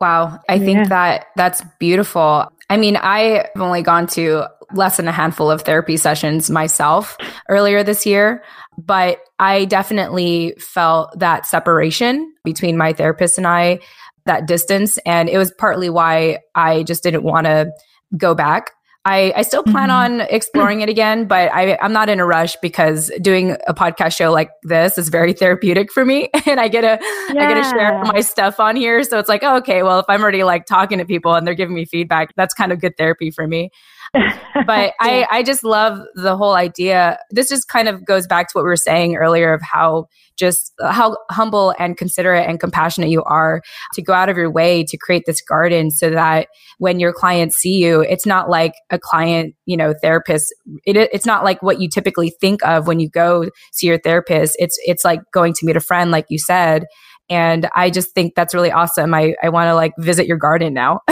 Wow. 0.00 0.38
I 0.48 0.58
think 0.58 0.78
yeah. 0.78 0.88
that 0.88 1.26
that's 1.36 1.62
beautiful. 1.78 2.50
I 2.68 2.76
mean, 2.76 2.96
I've 2.96 3.48
only 3.56 3.82
gone 3.82 4.06
to 4.08 4.44
less 4.74 4.96
than 4.96 5.08
a 5.08 5.12
handful 5.12 5.50
of 5.50 5.62
therapy 5.62 5.96
sessions 5.96 6.50
myself 6.50 7.16
earlier 7.48 7.82
this 7.82 8.04
year, 8.04 8.42
but 8.76 9.18
I 9.38 9.64
definitely 9.66 10.54
felt 10.58 11.18
that 11.18 11.46
separation 11.46 12.34
between 12.44 12.76
my 12.76 12.92
therapist 12.92 13.38
and 13.38 13.46
I, 13.46 13.78
that 14.26 14.46
distance. 14.46 14.98
And 15.06 15.28
it 15.28 15.38
was 15.38 15.52
partly 15.52 15.88
why 15.88 16.40
I 16.54 16.82
just 16.82 17.02
didn't 17.02 17.22
want 17.22 17.46
to 17.46 17.70
go 18.16 18.34
back 18.34 18.72
I, 19.06 19.32
I 19.36 19.42
still 19.42 19.62
plan 19.62 19.88
mm-hmm. 19.88 20.20
on 20.20 20.26
exploring 20.30 20.80
it 20.80 20.88
again, 20.88 21.26
but 21.26 21.48
I, 21.54 21.78
I'm 21.80 21.92
not 21.92 22.08
in 22.08 22.18
a 22.18 22.26
rush 22.26 22.56
because 22.56 23.12
doing 23.20 23.56
a 23.68 23.72
podcast 23.72 24.16
show 24.16 24.32
like 24.32 24.50
this 24.64 24.98
is 24.98 25.10
very 25.10 25.32
therapeutic 25.32 25.92
for 25.92 26.04
me. 26.04 26.28
And 26.46 26.60
I 26.60 26.68
get 26.68 26.82
to 26.82 26.98
yeah. 27.34 27.42
I 27.42 27.54
get 27.54 27.62
to 27.62 27.70
share 27.70 27.98
my 28.04 28.20
stuff 28.20 28.60
on 28.60 28.76
here. 28.76 29.02
So 29.02 29.18
it's 29.18 29.28
like, 29.28 29.42
oh, 29.42 29.56
okay, 29.56 29.82
well, 29.82 29.98
if 29.98 30.06
I'm 30.08 30.22
already 30.22 30.44
like 30.44 30.64
talking 30.64 30.98
to 30.98 31.04
people 31.04 31.34
and 31.34 31.46
they're 31.46 31.54
giving 31.54 31.74
me 31.74 31.84
feedback, 31.84 32.34
that's 32.36 32.54
kind 32.54 32.72
of 32.72 32.80
good 32.80 32.96
therapy 32.96 33.30
for 33.30 33.46
me 33.48 33.70
but 34.12 34.94
I, 35.00 35.26
I 35.30 35.42
just 35.42 35.64
love 35.64 36.00
the 36.14 36.36
whole 36.36 36.54
idea. 36.54 37.18
This 37.30 37.48
just 37.48 37.68
kind 37.68 37.88
of 37.88 38.04
goes 38.04 38.26
back 38.26 38.48
to 38.48 38.52
what 38.54 38.62
we 38.62 38.68
were 38.68 38.76
saying 38.76 39.16
earlier 39.16 39.52
of 39.52 39.62
how 39.62 40.06
just 40.36 40.72
uh, 40.82 40.92
how 40.92 41.16
humble 41.30 41.74
and 41.78 41.96
considerate 41.96 42.48
and 42.48 42.60
compassionate 42.60 43.08
you 43.08 43.22
are 43.24 43.62
to 43.94 44.02
go 44.02 44.12
out 44.12 44.28
of 44.28 44.36
your 44.36 44.50
way 44.50 44.84
to 44.84 44.96
create 44.96 45.24
this 45.26 45.40
garden 45.40 45.90
so 45.90 46.10
that 46.10 46.48
when 46.78 47.00
your 47.00 47.12
clients 47.12 47.56
see 47.56 47.78
you, 47.78 48.02
it's 48.02 48.26
not 48.26 48.50
like 48.50 48.74
a 48.90 48.98
client, 48.98 49.54
you 49.64 49.76
know, 49.76 49.94
therapist. 50.02 50.54
It, 50.84 50.96
it's 50.96 51.26
not 51.26 51.44
like 51.44 51.62
what 51.62 51.80
you 51.80 51.88
typically 51.88 52.30
think 52.40 52.62
of 52.64 52.86
when 52.86 53.00
you 53.00 53.08
go 53.08 53.48
see 53.72 53.86
your 53.86 53.98
therapist. 53.98 54.56
It's, 54.58 54.78
it's 54.84 55.04
like 55.04 55.20
going 55.32 55.54
to 55.54 55.66
meet 55.66 55.76
a 55.76 55.80
friend, 55.80 56.10
like 56.10 56.26
you 56.28 56.38
said. 56.38 56.84
And 57.28 57.68
I 57.74 57.90
just 57.90 58.14
think 58.14 58.34
that's 58.36 58.54
really 58.54 58.70
awesome. 58.70 59.12
I, 59.12 59.34
I 59.42 59.48
want 59.48 59.68
to 59.68 59.74
like 59.74 59.92
visit 59.98 60.26
your 60.26 60.36
garden 60.36 60.74
now. 60.74 61.00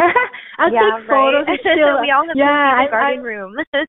I'll 0.60 0.72
yeah, 0.72 1.00
take 1.00 1.08
photos. 1.08 1.46
Right. 1.48 1.60
Still, 1.60 2.00
we 2.04 2.12
all 2.12 2.28
have 2.28 2.36
yeah, 2.36 2.84
a 2.84 2.90
garden 2.90 3.20
I, 3.20 3.22
room. 3.22 3.56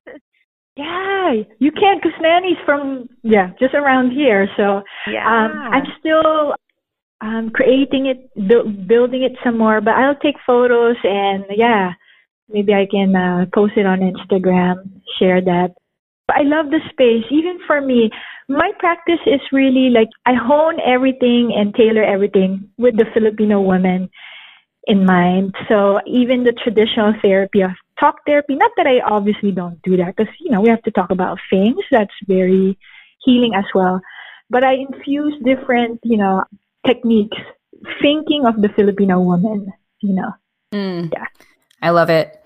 yeah, 0.76 1.32
you 1.58 1.70
can't, 1.70 2.02
because 2.02 2.18
Nani's 2.20 2.56
from 2.64 3.08
yeah 3.22 3.50
just 3.60 3.74
around 3.74 4.12
here. 4.12 4.48
So 4.56 4.80
yeah, 5.06 5.28
um, 5.28 5.52
I'm 5.52 5.84
still 6.00 6.54
um, 7.20 7.50
creating 7.50 8.06
it, 8.06 8.30
bu- 8.34 8.72
building 8.88 9.22
it 9.22 9.32
some 9.44 9.58
more. 9.58 9.82
But 9.82 9.94
I'll 9.94 10.16
take 10.16 10.36
photos 10.46 10.96
and 11.04 11.44
yeah, 11.54 11.92
maybe 12.48 12.72
I 12.72 12.86
can 12.90 13.14
uh, 13.14 13.44
post 13.52 13.74
it 13.76 13.84
on 13.84 14.00
Instagram, 14.00 15.02
share 15.18 15.42
that. 15.42 15.74
But 16.26 16.36
I 16.36 16.42
love 16.42 16.70
the 16.70 16.80
space. 16.90 17.24
Even 17.30 17.58
for 17.66 17.82
me, 17.82 18.08
my 18.48 18.70
practice 18.78 19.20
is 19.26 19.40
really 19.52 19.90
like 19.90 20.08
I 20.24 20.32
hone 20.34 20.78
everything 20.80 21.52
and 21.54 21.74
tailor 21.74 22.02
everything 22.02 22.70
with 22.78 22.96
the 22.96 23.06
Filipino 23.12 23.60
woman 23.60 24.08
in 24.86 25.06
mind. 25.06 25.54
So 25.68 26.00
even 26.06 26.44
the 26.44 26.52
traditional 26.52 27.14
therapy 27.22 27.62
of 27.62 27.70
talk 27.98 28.16
therapy, 28.26 28.56
not 28.56 28.72
that 28.76 28.86
I 28.86 29.00
obviously 29.00 29.52
don't 29.52 29.80
do 29.82 29.96
that 29.96 30.16
because, 30.16 30.32
you 30.40 30.50
know, 30.50 30.60
we 30.60 30.68
have 30.68 30.82
to 30.82 30.90
talk 30.90 31.10
about 31.10 31.38
things. 31.50 31.78
That's 31.90 32.14
very 32.26 32.78
healing 33.24 33.54
as 33.54 33.64
well. 33.74 34.00
But 34.50 34.64
I 34.64 34.74
infuse 34.74 35.34
different, 35.44 36.00
you 36.02 36.16
know, 36.16 36.44
techniques, 36.86 37.38
thinking 38.00 38.44
of 38.46 38.60
the 38.60 38.68
Filipino 38.70 39.20
woman, 39.20 39.72
you 40.00 40.14
know. 40.14 40.32
Mm, 40.72 41.12
yeah. 41.12 41.26
I 41.80 41.90
love 41.90 42.10
it. 42.10 42.38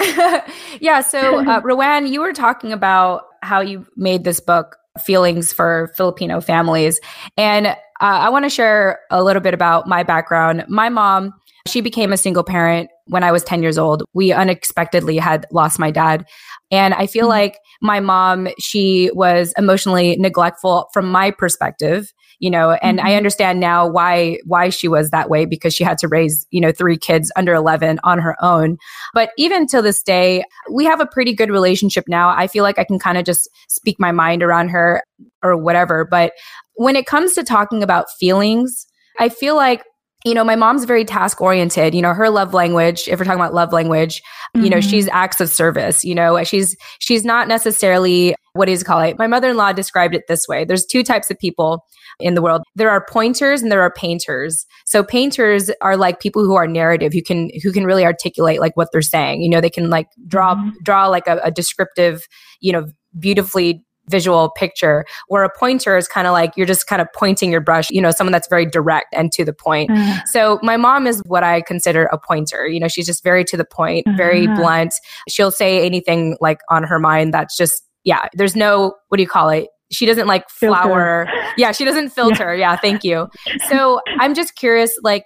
yeah. 0.80 1.00
So, 1.00 1.48
uh, 1.48 1.60
Roanne, 1.64 2.06
you 2.06 2.20
were 2.20 2.32
talking 2.32 2.72
about 2.72 3.24
how 3.42 3.60
you 3.60 3.86
made 3.96 4.24
this 4.24 4.40
book, 4.40 4.76
Feelings 5.04 5.52
for 5.52 5.92
Filipino 5.96 6.40
Families. 6.40 7.00
And 7.36 7.66
uh, 7.66 7.74
I 8.00 8.28
want 8.30 8.44
to 8.44 8.48
share 8.48 9.00
a 9.10 9.22
little 9.22 9.42
bit 9.42 9.54
about 9.54 9.88
my 9.88 10.02
background. 10.02 10.64
My 10.68 10.88
mom, 10.88 11.34
she 11.66 11.80
became 11.80 12.12
a 12.12 12.16
single 12.16 12.44
parent 12.44 12.90
when 13.06 13.24
I 13.24 13.32
was 13.32 13.42
10 13.44 13.62
years 13.62 13.78
old. 13.78 14.02
We 14.12 14.32
unexpectedly 14.32 15.16
had 15.16 15.46
lost 15.50 15.78
my 15.78 15.90
dad. 15.90 16.26
And 16.70 16.94
I 16.94 17.06
feel 17.06 17.24
mm-hmm. 17.24 17.30
like 17.30 17.58
my 17.80 18.00
mom, 18.00 18.48
she 18.58 19.10
was 19.14 19.54
emotionally 19.56 20.16
neglectful 20.16 20.88
from 20.92 21.10
my 21.10 21.30
perspective 21.30 22.12
you 22.40 22.50
know 22.50 22.72
and 22.82 22.98
mm-hmm. 22.98 23.06
i 23.06 23.14
understand 23.14 23.60
now 23.60 23.86
why 23.86 24.38
why 24.44 24.68
she 24.68 24.88
was 24.88 25.10
that 25.10 25.30
way 25.30 25.44
because 25.44 25.74
she 25.74 25.84
had 25.84 25.98
to 25.98 26.08
raise 26.08 26.46
you 26.50 26.60
know 26.60 26.72
three 26.72 26.96
kids 26.96 27.30
under 27.36 27.54
11 27.54 27.98
on 28.04 28.18
her 28.18 28.36
own 28.42 28.76
but 29.12 29.30
even 29.38 29.66
to 29.66 29.80
this 29.80 30.02
day 30.02 30.44
we 30.70 30.84
have 30.84 31.00
a 31.00 31.06
pretty 31.06 31.32
good 31.32 31.50
relationship 31.50 32.04
now 32.08 32.30
i 32.30 32.46
feel 32.46 32.62
like 32.62 32.78
i 32.78 32.84
can 32.84 32.98
kind 32.98 33.18
of 33.18 33.24
just 33.24 33.48
speak 33.68 33.96
my 33.98 34.12
mind 34.12 34.42
around 34.42 34.68
her 34.68 35.02
or 35.42 35.56
whatever 35.56 36.04
but 36.04 36.32
when 36.74 36.96
it 36.96 37.06
comes 37.06 37.34
to 37.34 37.42
talking 37.42 37.82
about 37.82 38.06
feelings 38.18 38.86
i 39.18 39.28
feel 39.28 39.56
like 39.56 39.82
you 40.24 40.32
know, 40.32 40.44
my 40.44 40.56
mom's 40.56 40.84
very 40.84 41.04
task 41.04 41.40
oriented. 41.40 41.94
You 41.94 42.02
know, 42.02 42.14
her 42.14 42.30
love 42.30 42.54
language, 42.54 43.08
if 43.08 43.18
we're 43.18 43.26
talking 43.26 43.40
about 43.40 43.54
love 43.54 43.72
language, 43.72 44.22
mm-hmm. 44.56 44.64
you 44.64 44.70
know, 44.70 44.80
she's 44.80 45.06
mm-hmm. 45.06 45.16
acts 45.16 45.40
of 45.40 45.50
service. 45.50 46.02
You 46.02 46.14
know, 46.14 46.42
she's 46.44 46.76
she's 46.98 47.24
not 47.24 47.46
necessarily 47.46 48.34
what 48.54 48.66
do 48.66 48.72
you 48.72 48.78
call 48.78 49.00
it? 49.00 49.18
My 49.18 49.26
mother-in-law 49.26 49.72
described 49.72 50.14
it 50.14 50.24
this 50.28 50.46
way. 50.48 50.64
There's 50.64 50.86
two 50.86 51.02
types 51.02 51.28
of 51.28 51.38
people 51.38 51.84
in 52.20 52.34
the 52.34 52.42
world. 52.42 52.62
There 52.76 52.88
are 52.88 53.04
pointers 53.04 53.62
and 53.62 53.72
there 53.72 53.82
are 53.82 53.92
painters. 53.92 54.64
So 54.86 55.02
painters 55.02 55.72
are 55.80 55.96
like 55.96 56.20
people 56.20 56.44
who 56.44 56.54
are 56.54 56.68
narrative, 56.68 57.12
who 57.12 57.22
can 57.22 57.50
who 57.62 57.72
can 57.72 57.84
really 57.84 58.04
articulate 58.04 58.60
like 58.60 58.76
what 58.76 58.88
they're 58.92 59.02
saying. 59.02 59.42
You 59.42 59.50
know, 59.50 59.60
they 59.60 59.70
can 59.70 59.90
like 59.90 60.06
draw 60.26 60.54
mm-hmm. 60.54 60.70
draw 60.82 61.08
like 61.08 61.26
a, 61.26 61.40
a 61.44 61.50
descriptive, 61.50 62.22
you 62.60 62.72
know, 62.72 62.86
beautifully 63.18 63.84
visual 64.08 64.50
picture 64.50 65.04
where 65.28 65.44
a 65.44 65.50
pointer 65.58 65.96
is 65.96 66.06
kind 66.06 66.26
of 66.26 66.32
like 66.32 66.52
you're 66.56 66.66
just 66.66 66.86
kind 66.86 67.00
of 67.00 67.08
pointing 67.14 67.50
your 67.50 67.60
brush 67.60 67.90
you 67.90 68.00
know 68.00 68.10
someone 68.10 68.32
that's 68.32 68.48
very 68.48 68.66
direct 68.66 69.06
and 69.14 69.32
to 69.32 69.44
the 69.44 69.52
point 69.52 69.90
uh, 69.90 70.24
so 70.24 70.58
my 70.62 70.76
mom 70.76 71.06
is 71.06 71.22
what 71.26 71.42
i 71.42 71.60
consider 71.62 72.04
a 72.12 72.18
pointer 72.18 72.66
you 72.66 72.78
know 72.78 72.88
she's 72.88 73.06
just 73.06 73.22
very 73.22 73.44
to 73.44 73.56
the 73.56 73.64
point 73.64 74.06
very 74.16 74.46
uh-huh. 74.46 74.56
blunt 74.56 74.94
she'll 75.28 75.50
say 75.50 75.84
anything 75.84 76.36
like 76.40 76.58
on 76.70 76.82
her 76.82 76.98
mind 76.98 77.32
that's 77.32 77.56
just 77.56 77.82
yeah 78.04 78.28
there's 78.34 78.54
no 78.54 78.94
what 79.08 79.16
do 79.16 79.22
you 79.22 79.28
call 79.28 79.48
it 79.48 79.68
she 79.92 80.06
doesn't 80.06 80.26
like 80.26 80.48
flower. 80.48 81.28
Yeah, 81.56 81.72
she 81.72 81.84
doesn't 81.84 82.08
filter. 82.14 82.54
Yeah. 82.54 82.72
yeah, 82.72 82.76
thank 82.76 83.04
you. 83.04 83.28
So 83.68 84.00
I'm 84.18 84.34
just 84.34 84.56
curious, 84.56 84.96
like 85.02 85.24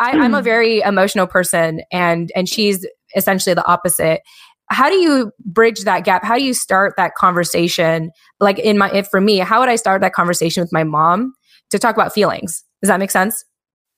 I, 0.00 0.10
I'm 0.12 0.34
a 0.34 0.42
very 0.42 0.80
emotional 0.80 1.26
person 1.26 1.80
and 1.92 2.30
and 2.34 2.48
she's 2.48 2.86
essentially 3.16 3.54
the 3.54 3.66
opposite. 3.66 4.20
How 4.70 4.88
do 4.90 4.96
you 4.96 5.32
bridge 5.44 5.84
that 5.84 6.04
gap? 6.04 6.24
How 6.24 6.36
do 6.36 6.44
you 6.44 6.54
start 6.54 6.94
that 6.96 7.14
conversation? 7.14 8.10
Like 8.40 8.58
in 8.58 8.78
my 8.78 8.90
if 8.90 9.08
for 9.08 9.20
me, 9.20 9.38
how 9.38 9.60
would 9.60 9.68
I 9.68 9.76
start 9.76 10.00
that 10.02 10.12
conversation 10.12 10.62
with 10.62 10.72
my 10.72 10.84
mom 10.84 11.32
to 11.70 11.78
talk 11.78 11.94
about 11.94 12.12
feelings? 12.12 12.64
Does 12.82 12.88
that 12.88 13.00
make 13.00 13.10
sense? 13.10 13.44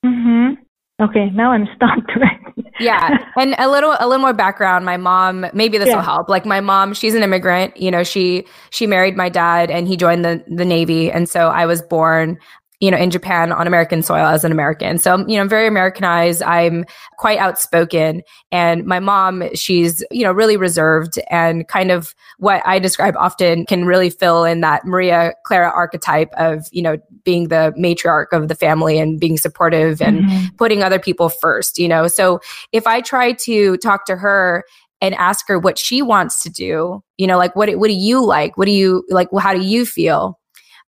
Mm-hmm. 0.05 0.63
Okay, 1.03 1.31
now 1.31 1.53
I'm 1.53 1.67
stumped. 1.75 2.13
yeah, 2.81 3.19
and 3.37 3.55
a 3.59 3.69
little 3.71 3.97
a 3.99 4.07
little 4.07 4.21
more 4.21 4.35
background. 4.35 4.85
My 4.85 4.99
mom, 4.99 5.47
maybe 5.55 5.79
this 5.79 5.89
yeah. 5.89 5.97
will 5.97 6.03
help. 6.03 6.29
Like 6.29 6.45
my 6.45 6.61
mom, 6.61 6.93
she's 6.93 7.15
an 7.15 7.23
immigrant. 7.23 7.77
You 7.77 7.91
know, 7.91 8.05
she 8.05 8.47
she 8.71 8.87
married 8.87 9.17
my 9.17 9.29
dad, 9.29 9.71
and 9.71 9.89
he 9.89 9.97
joined 9.97 10.25
the 10.25 10.45
the 10.47 10.65
Navy, 10.65 11.11
and 11.11 11.29
so 11.29 11.49
I 11.49 11.65
was 11.67 11.81
born 11.81 12.39
you 12.81 12.91
know, 12.91 12.97
in 12.97 13.11
Japan 13.11 13.53
on 13.53 13.67
American 13.67 14.03
soil 14.03 14.27
as 14.27 14.43
an 14.43 14.51
American. 14.51 14.97
So, 14.97 15.19
you 15.29 15.37
know, 15.37 15.43
I'm 15.43 15.49
very 15.49 15.67
Americanized. 15.67 16.43
I'm 16.43 16.87
quite 17.19 17.39
outspoken. 17.39 18.23
And 18.51 18.87
my 18.87 18.99
mom, 18.99 19.55
she's, 19.55 20.03
you 20.11 20.25
know, 20.25 20.33
really 20.33 20.57
reserved 20.57 21.19
and 21.31 21.69
kind 21.69 21.91
of 21.91 22.15
what 22.39 22.63
I 22.67 22.79
describe 22.79 23.15
often 23.19 23.67
can 23.67 23.85
really 23.85 24.09
fill 24.09 24.45
in 24.45 24.63
that 24.63 24.87
Maria 24.87 25.35
Clara 25.45 25.71
archetype 25.71 26.33
of, 26.39 26.67
you 26.73 26.81
know, 26.81 26.97
being 27.23 27.49
the 27.49 27.75
matriarch 27.79 28.33
of 28.33 28.49
the 28.49 28.55
family 28.55 28.99
and 28.99 29.21
being 29.21 29.37
supportive 29.37 30.01
and 30.01 30.23
mm-hmm. 30.23 30.57
putting 30.57 30.83
other 30.83 30.99
people 30.99 31.29
first, 31.29 31.79
you 31.79 31.87
know. 31.87 32.09
So 32.09 32.41
if 32.73 32.87
I 32.87 33.03
try 33.03 33.33
to 33.33 33.77
talk 33.77 34.07
to 34.07 34.17
her 34.17 34.65
and 35.03 35.15
ask 35.17 35.47
her 35.49 35.59
what 35.59 35.79
she 35.79 36.01
wants 36.01 36.43
to 36.43 36.51
do, 36.51 37.03
you 37.19 37.27
know, 37.27 37.37
like 37.37 37.55
what 37.55 37.71
what 37.79 37.89
do 37.89 37.95
you 37.95 38.25
like? 38.25 38.57
What 38.57 38.65
do 38.65 38.73
you 38.73 39.05
like 39.11 39.29
how 39.39 39.53
do 39.53 39.61
you 39.61 39.85
feel? 39.85 40.40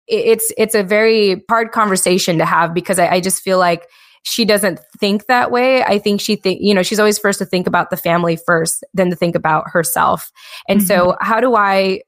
It's 0.09 0.53
it's 0.57 0.75
a 0.75 0.83
very 0.83 1.45
hard 1.49 1.73
conversation 1.73 2.38
to 2.38 2.45
have 2.45 2.75
because 2.75 2.99
I, 2.99 3.09
I 3.09 3.21
just 3.21 3.43
feel 3.43 3.59
like 3.59 3.88
she 4.25 4.45
doesn't 4.45 4.81
think 4.99 5.27
that 5.27 5.51
way. 5.51 5.83
I 5.83 5.99
think 5.99 6.21
she 6.21 6.37
think 6.37 6.61
you 6.62 6.75
know 6.75 6.83
she's 6.83 6.99
always 6.99 7.19
first 7.19 7.38
to 7.41 7.45
think 7.45 7.67
about 7.67 7.91
the 7.91 7.97
family 7.97 8.37
first, 8.37 8.85
then 8.95 9.11
to 9.11 9.17
think 9.17 9.35
about 9.35 9.65
herself. 9.69 10.31
And 10.69 10.81
mm-hmm. 10.81 10.87
so, 10.87 11.17
how 11.21 11.41
do 11.41 11.55
I? 11.55 12.03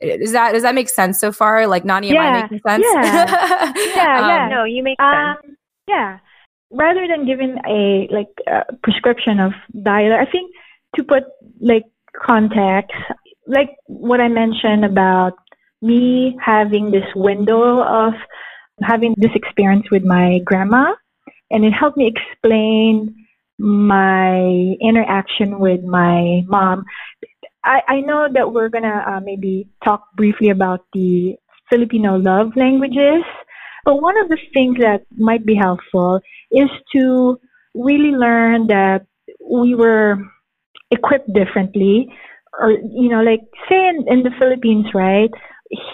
Does 0.00 0.32
that 0.32 0.52
does 0.52 0.62
that 0.62 0.74
make 0.74 0.88
sense 0.88 1.18
so 1.18 1.32
far? 1.32 1.66
Like 1.66 1.84
Nani, 1.84 2.12
yeah, 2.12 2.22
am 2.22 2.34
I 2.34 2.42
making 2.42 2.60
sense? 2.66 2.84
Yeah, 2.86 3.02
yeah, 3.76 4.20
um, 4.20 4.28
yeah. 4.30 4.48
No, 4.50 4.64
you 4.64 4.82
make 4.82 4.98
sense. 5.00 5.38
Um, 5.44 5.56
yeah. 5.88 6.18
Rather 6.70 7.06
than 7.08 7.26
giving 7.26 7.56
a 7.66 8.08
like 8.12 8.28
a 8.46 8.74
prescription 8.82 9.40
of 9.40 9.52
diet, 9.82 10.12
I 10.12 10.30
think 10.30 10.52
to 10.96 11.02
put 11.02 11.24
like 11.60 11.84
context, 12.14 12.92
like 13.46 13.70
what 13.86 14.20
I 14.20 14.28
mentioned 14.28 14.84
about 14.84 15.32
me 15.80 16.36
having 16.44 16.90
this 16.90 17.06
window 17.14 17.82
of 17.82 18.14
having 18.82 19.14
this 19.16 19.30
experience 19.34 19.86
with 19.90 20.04
my 20.04 20.40
grandma, 20.44 20.94
and 21.50 21.64
it 21.64 21.72
helped 21.72 21.96
me 21.96 22.12
explain 22.14 23.14
my 23.58 24.38
interaction 24.80 25.58
with 25.58 25.82
my 25.82 26.42
mom. 26.46 26.84
I, 27.64 27.80
I 27.88 28.00
know 28.00 28.28
that 28.32 28.52
we're 28.52 28.68
gonna 28.68 29.04
uh, 29.06 29.20
maybe 29.20 29.68
talk 29.84 30.04
briefly 30.16 30.50
about 30.50 30.86
the 30.92 31.36
Filipino 31.70 32.16
love 32.16 32.52
languages, 32.56 33.24
but 33.84 34.00
one 34.00 34.18
of 34.20 34.28
the 34.28 34.38
things 34.54 34.78
that 34.80 35.02
might 35.16 35.44
be 35.44 35.54
helpful 35.54 36.20
is 36.50 36.70
to 36.94 37.38
really 37.74 38.12
learn 38.12 38.66
that 38.68 39.06
we 39.44 39.74
were 39.74 40.18
equipped 40.90 41.32
differently 41.32 42.08
or 42.60 42.70
you 42.70 43.08
know 43.08 43.22
like 43.22 43.40
say 43.68 43.88
in, 43.88 44.04
in 44.08 44.22
the 44.22 44.30
philippines 44.38 44.86
right 44.94 45.30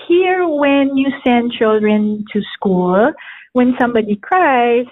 here 0.09 0.47
when 0.47 0.97
you 0.97 1.09
send 1.27 1.53
children 1.53 2.25
to 2.33 2.43
school, 2.55 3.13
when 3.53 3.75
somebody 3.81 4.17
cries, 4.17 4.87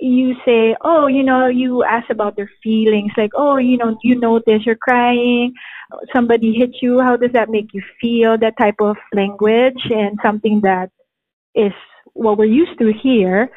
you 0.00 0.34
say, 0.46 0.74
oh, 0.80 1.06
you 1.06 1.22
know, 1.22 1.46
you 1.46 1.84
ask 1.84 2.08
about 2.10 2.36
their 2.36 2.50
feelings, 2.62 3.12
like, 3.16 3.32
oh, 3.34 3.58
you 3.58 3.76
know, 3.76 3.98
you 4.02 4.18
notice 4.18 4.64
you're 4.64 4.76
crying, 4.76 5.52
somebody 6.14 6.54
hit 6.54 6.76
you, 6.80 7.00
how 7.00 7.16
does 7.16 7.32
that 7.32 7.50
make 7.50 7.74
you 7.74 7.82
feel? 8.00 8.38
That 8.38 8.56
type 8.58 8.76
of 8.80 8.96
language 9.12 9.80
and 9.90 10.18
something 10.22 10.60
that 10.62 10.90
is 11.54 11.72
what 12.14 12.38
we're 12.38 12.46
used 12.46 12.78
to 12.78 12.92
here. 12.92 13.50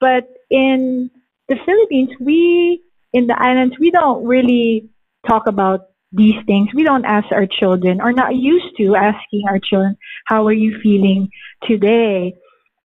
But 0.00 0.28
in 0.50 1.10
the 1.48 1.56
Philippines, 1.66 2.10
we, 2.20 2.82
in 3.12 3.26
the 3.26 3.40
islands, 3.40 3.76
we 3.78 3.90
don't 3.90 4.24
really 4.24 4.88
talk 5.26 5.46
about 5.46 5.88
these 6.12 6.36
things. 6.46 6.68
We 6.74 6.84
don't 6.84 7.04
ask 7.04 7.26
our 7.32 7.46
children, 7.46 8.00
or 8.00 8.12
not 8.12 8.36
used 8.36 8.76
to 8.78 8.94
asking 8.94 9.44
our 9.48 9.58
children, 9.58 9.96
how 10.26 10.46
are 10.46 10.52
you 10.52 10.78
feeling 10.82 11.28
today? 11.66 12.34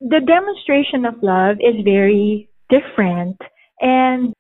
The 0.01 0.19
demonstration 0.19 1.05
of 1.05 1.15
love 1.21 1.57
is 1.59 1.83
very 1.83 2.49
different. 2.69 3.37
And, 3.81 4.33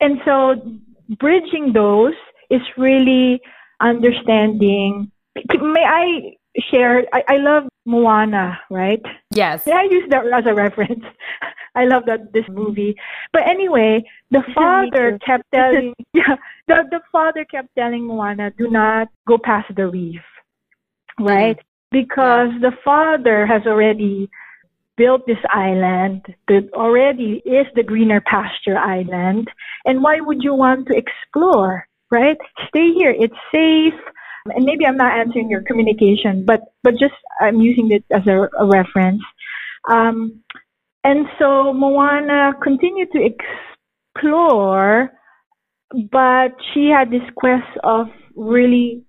and 0.00 0.20
so 0.24 0.56
bridging 1.18 1.72
those 1.72 2.14
is 2.50 2.62
really 2.76 3.40
understanding. 3.80 5.10
May 5.36 5.84
I 5.84 6.36
share? 6.70 7.04
I, 7.12 7.22
I 7.28 7.36
love 7.36 7.64
Moana, 7.86 8.58
right? 8.70 9.02
Yes. 9.30 9.66
May 9.66 9.72
I 9.72 9.88
use 9.90 10.08
that 10.10 10.26
as 10.26 10.46
a 10.46 10.54
reference? 10.54 11.04
I 11.74 11.86
love 11.86 12.04
that 12.06 12.32
this 12.32 12.44
movie. 12.48 12.94
But 13.32 13.48
anyway, 13.48 14.04
the 14.30 14.42
father 14.54 15.18
kept 15.24 15.44
telling 15.52 15.94
yeah, 16.12 16.36
the 16.68 16.84
the 16.90 17.00
father 17.12 17.44
kept 17.44 17.68
telling 17.76 18.06
Moana, 18.06 18.52
do 18.56 18.68
not 18.68 19.08
go 19.26 19.38
past 19.38 19.74
the 19.74 19.86
reef. 19.88 20.22
Right? 21.18 21.56
Mm-hmm. 21.56 22.00
Because 22.00 22.50
the 22.60 22.72
father 22.84 23.46
has 23.46 23.62
already 23.66 24.28
built 24.96 25.26
this 25.26 25.38
island 25.50 26.22
that 26.48 26.68
already 26.74 27.42
is 27.44 27.66
the 27.74 27.82
greener 27.82 28.20
pasture 28.20 28.78
island. 28.78 29.48
And 29.84 30.02
why 30.02 30.20
would 30.20 30.42
you 30.42 30.54
want 30.54 30.88
to 30.88 30.96
explore? 30.96 31.86
Right? 32.10 32.38
Stay 32.68 32.92
here. 32.92 33.14
It's 33.16 33.34
safe. 33.52 34.00
And 34.46 34.64
maybe 34.64 34.86
I'm 34.86 34.96
not 34.96 35.18
answering 35.18 35.48
your 35.48 35.62
communication, 35.62 36.44
but 36.44 36.60
but 36.82 36.94
just 36.98 37.14
I'm 37.40 37.60
using 37.60 37.90
it 37.92 38.04
as 38.10 38.26
a, 38.26 38.48
a 38.58 38.66
reference. 38.66 39.22
Um, 39.88 40.42
and 41.02 41.26
so 41.38 41.72
Moana 41.72 42.54
continued 42.62 43.12
to 43.12 43.20
explore, 43.22 45.12
but 46.10 46.52
she 46.72 46.88
had 46.88 47.10
this 47.10 47.28
quest 47.36 47.78
of 47.82 48.08
really 48.34 49.04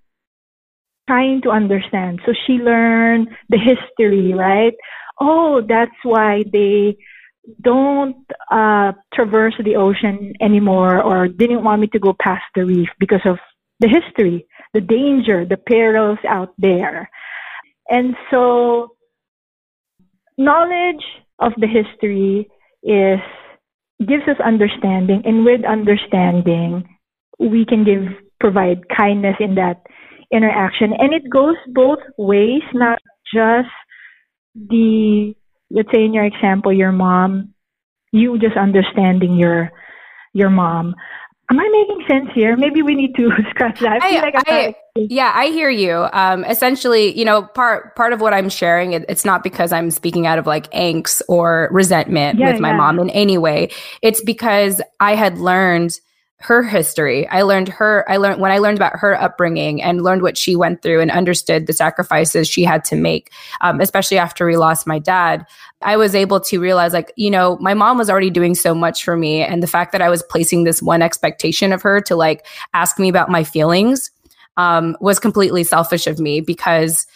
trying 1.08 1.42
to 1.42 1.50
understand. 1.50 2.20
So 2.26 2.32
she 2.46 2.54
learned 2.54 3.28
the 3.48 3.58
history, 3.58 4.34
right? 4.34 4.74
Oh, 5.20 5.62
that's 5.66 5.96
why 6.02 6.44
they 6.52 6.96
don't 7.60 8.24
uh, 8.50 8.92
traverse 9.14 9.54
the 9.64 9.76
ocean 9.76 10.34
anymore 10.40 11.00
or 11.02 11.28
didn't 11.28 11.62
want 11.62 11.80
me 11.80 11.86
to 11.88 11.98
go 11.98 12.12
past 12.12 12.44
the 12.54 12.64
reef 12.64 12.88
because 12.98 13.20
of 13.24 13.38
the 13.80 13.88
history, 13.88 14.46
the 14.74 14.80
danger, 14.80 15.44
the 15.44 15.56
perils 15.56 16.18
out 16.28 16.54
there. 16.58 17.08
And 17.88 18.16
so 18.30 18.96
knowledge 20.36 21.04
of 21.38 21.52
the 21.56 21.68
history 21.68 22.50
is 22.82 23.20
gives 24.00 24.24
us 24.28 24.36
understanding 24.44 25.22
and 25.24 25.44
with 25.44 25.64
understanding 25.64 26.86
we 27.38 27.64
can 27.64 27.84
give 27.84 28.04
provide 28.40 28.88
kindness 28.94 29.36
in 29.40 29.54
that 29.54 29.82
interaction. 30.32 30.92
And 30.98 31.14
it 31.14 31.30
goes 31.30 31.56
both 31.68 32.00
ways 32.18 32.62
not 32.74 32.98
just 33.32 33.68
the 34.54 35.34
let's 35.70 35.88
say 35.94 36.04
in 36.04 36.14
your 36.14 36.24
example 36.24 36.72
your 36.72 36.92
mom 36.92 37.52
you 38.12 38.38
just 38.38 38.56
understanding 38.56 39.36
your 39.36 39.70
your 40.32 40.48
mom 40.48 40.94
Am 41.48 41.60
I 41.60 41.68
making 41.70 42.04
sense 42.08 42.28
here? 42.34 42.56
Maybe 42.56 42.82
we 42.82 42.94
need 42.94 43.14
to 43.14 43.30
scratch 43.50 43.78
that. 43.80 44.02
I, 44.02 44.18
I 44.18 44.20
like 44.20 44.34
I, 44.48 44.74
yeah, 44.96 45.32
I 45.34 45.46
hear 45.46 45.70
you. 45.70 46.08
Um, 46.12 46.44
essentially, 46.44 47.16
you 47.16 47.24
know, 47.24 47.42
part 47.42 47.94
part 47.94 48.12
of 48.12 48.20
what 48.20 48.34
I'm 48.34 48.48
sharing, 48.48 48.92
it, 48.92 49.04
it's 49.08 49.24
not 49.24 49.44
because 49.44 49.72
I'm 49.72 49.90
speaking 49.90 50.26
out 50.26 50.38
of 50.38 50.46
like 50.46 50.70
angst 50.72 51.22
or 51.28 51.68
resentment 51.70 52.38
yeah, 52.38 52.52
with 52.52 52.60
my 52.60 52.70
yeah. 52.70 52.76
mom 52.76 52.98
in 52.98 53.10
any 53.10 53.38
way. 53.38 53.70
It's 54.02 54.20
because 54.22 54.80
I 54.98 55.14
had 55.14 55.38
learned 55.38 56.00
her 56.40 56.62
history. 56.62 57.26
I 57.28 57.42
learned 57.42 57.68
her, 57.68 58.04
I 58.10 58.18
learned 58.18 58.40
when 58.40 58.52
I 58.52 58.58
learned 58.58 58.78
about 58.78 58.98
her 58.98 59.20
upbringing 59.20 59.82
and 59.82 60.04
learned 60.04 60.22
what 60.22 60.36
she 60.36 60.54
went 60.54 60.82
through 60.82 61.00
and 61.00 61.10
understood 61.10 61.66
the 61.66 61.72
sacrifices 61.72 62.46
she 62.46 62.62
had 62.62 62.84
to 62.84 62.96
make, 62.96 63.30
um, 63.62 63.80
especially 63.80 64.18
after 64.18 64.46
we 64.46 64.56
lost 64.56 64.86
my 64.86 64.98
dad. 64.98 65.46
I 65.82 65.96
was 65.96 66.14
able 66.14 66.40
to 66.40 66.60
realize, 66.60 66.92
like, 66.92 67.12
you 67.16 67.30
know, 67.30 67.56
my 67.60 67.74
mom 67.74 67.96
was 67.96 68.10
already 68.10 68.30
doing 68.30 68.54
so 68.54 68.74
much 68.74 69.02
for 69.02 69.16
me. 69.16 69.42
And 69.42 69.62
the 69.62 69.66
fact 69.66 69.92
that 69.92 70.02
I 70.02 70.10
was 70.10 70.22
placing 70.22 70.64
this 70.64 70.82
one 70.82 71.00
expectation 71.00 71.72
of 71.72 71.80
her 71.82 72.00
to 72.02 72.16
like 72.16 72.46
ask 72.74 72.98
me 72.98 73.08
about 73.08 73.30
my 73.30 73.42
feelings 73.42 74.10
um, 74.58 74.96
was 75.00 75.18
completely 75.18 75.64
selfish 75.64 76.06
of 76.06 76.18
me 76.18 76.40
because 76.40 77.06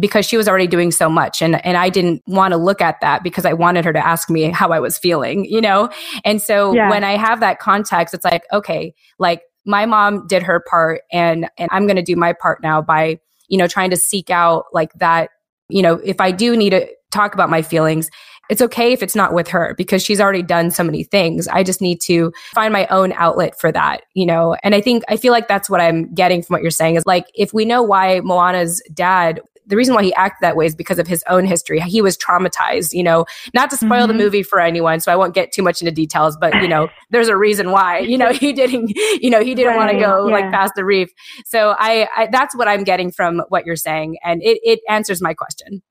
because 0.00 0.26
she 0.26 0.36
was 0.36 0.48
already 0.48 0.66
doing 0.66 0.90
so 0.90 1.08
much 1.08 1.42
and 1.42 1.64
and 1.64 1.76
I 1.76 1.90
didn't 1.90 2.22
want 2.26 2.52
to 2.52 2.56
look 2.56 2.80
at 2.80 3.00
that 3.00 3.22
because 3.22 3.44
I 3.44 3.52
wanted 3.52 3.84
her 3.84 3.92
to 3.92 4.04
ask 4.04 4.30
me 4.30 4.50
how 4.50 4.70
I 4.70 4.80
was 4.80 4.98
feeling, 4.98 5.44
you 5.44 5.60
know? 5.60 5.90
And 6.24 6.42
so 6.42 6.74
yeah. 6.74 6.90
when 6.90 7.04
I 7.04 7.16
have 7.16 7.40
that 7.40 7.60
context 7.60 8.14
it's 8.14 8.24
like 8.24 8.44
okay, 8.52 8.94
like 9.18 9.42
my 9.64 9.86
mom 9.86 10.26
did 10.26 10.42
her 10.42 10.64
part 10.68 11.02
and 11.12 11.48
and 11.58 11.68
I'm 11.70 11.86
going 11.86 11.96
to 11.96 12.02
do 12.02 12.16
my 12.16 12.32
part 12.32 12.62
now 12.62 12.80
by, 12.80 13.20
you 13.48 13.58
know, 13.58 13.66
trying 13.66 13.90
to 13.90 13.96
seek 13.96 14.30
out 14.30 14.64
like 14.72 14.92
that, 14.94 15.30
you 15.68 15.82
know, 15.82 16.00
if 16.04 16.20
I 16.20 16.32
do 16.32 16.56
need 16.56 16.70
to 16.70 16.88
talk 17.10 17.34
about 17.34 17.50
my 17.50 17.62
feelings, 17.62 18.10
it's 18.50 18.60
okay 18.60 18.92
if 18.92 19.02
it's 19.02 19.14
not 19.14 19.32
with 19.32 19.46
her 19.48 19.74
because 19.78 20.02
she's 20.02 20.20
already 20.20 20.42
done 20.42 20.72
so 20.72 20.82
many 20.82 21.04
things. 21.04 21.46
I 21.46 21.62
just 21.62 21.80
need 21.80 22.00
to 22.02 22.32
find 22.52 22.72
my 22.72 22.86
own 22.88 23.12
outlet 23.12 23.58
for 23.58 23.70
that, 23.70 24.02
you 24.14 24.26
know? 24.26 24.56
And 24.64 24.74
I 24.74 24.80
think, 24.80 25.04
I 25.08 25.16
feel 25.16 25.32
like 25.32 25.46
that's 25.46 25.70
what 25.70 25.80
I'm 25.80 26.12
getting 26.14 26.42
from 26.42 26.54
what 26.54 26.62
you're 26.62 26.72
saying 26.72 26.96
is 26.96 27.06
like, 27.06 27.26
if 27.34 27.54
we 27.54 27.64
know 27.64 27.80
why 27.80 28.20
Moana's 28.20 28.82
dad 28.92 29.40
the 29.70 29.76
reason 29.76 29.94
why 29.94 30.02
he 30.02 30.12
acted 30.14 30.38
that 30.42 30.56
way 30.56 30.66
is 30.66 30.74
because 30.74 30.98
of 30.98 31.06
his 31.06 31.24
own 31.28 31.46
history. 31.46 31.80
He 31.80 32.02
was 32.02 32.18
traumatized, 32.18 32.92
you 32.92 33.02
know, 33.02 33.24
not 33.54 33.70
to 33.70 33.76
spoil 33.76 34.06
mm-hmm. 34.06 34.08
the 34.08 34.14
movie 34.14 34.42
for 34.42 34.60
anyone, 34.60 35.00
so 35.00 35.10
I 35.10 35.16
won't 35.16 35.34
get 35.34 35.52
too 35.52 35.62
much 35.62 35.80
into 35.80 35.92
details, 35.92 36.36
but 36.36 36.54
you 36.56 36.68
know, 36.68 36.88
there's 37.10 37.28
a 37.28 37.36
reason 37.36 37.70
why, 37.70 38.00
you 38.00 38.18
know, 38.18 38.32
he 38.32 38.52
didn't, 38.52 38.92
you 39.20 39.30
know, 39.30 39.42
he 39.42 39.54
didn't 39.54 39.74
right. 39.74 39.76
want 39.76 39.90
to 39.92 39.98
go 39.98 40.28
yeah. 40.28 40.34
like 40.34 40.50
past 40.50 40.74
the 40.76 40.84
reef. 40.84 41.08
So 41.46 41.74
I, 41.78 42.08
I, 42.16 42.28
that's 42.30 42.54
what 42.54 42.68
I'm 42.68 42.84
getting 42.84 43.10
from 43.10 43.42
what 43.48 43.64
you're 43.64 43.76
saying. 43.76 44.18
And 44.24 44.42
it, 44.42 44.58
it 44.62 44.80
answers 44.88 45.22
my 45.22 45.34
question. 45.34 45.82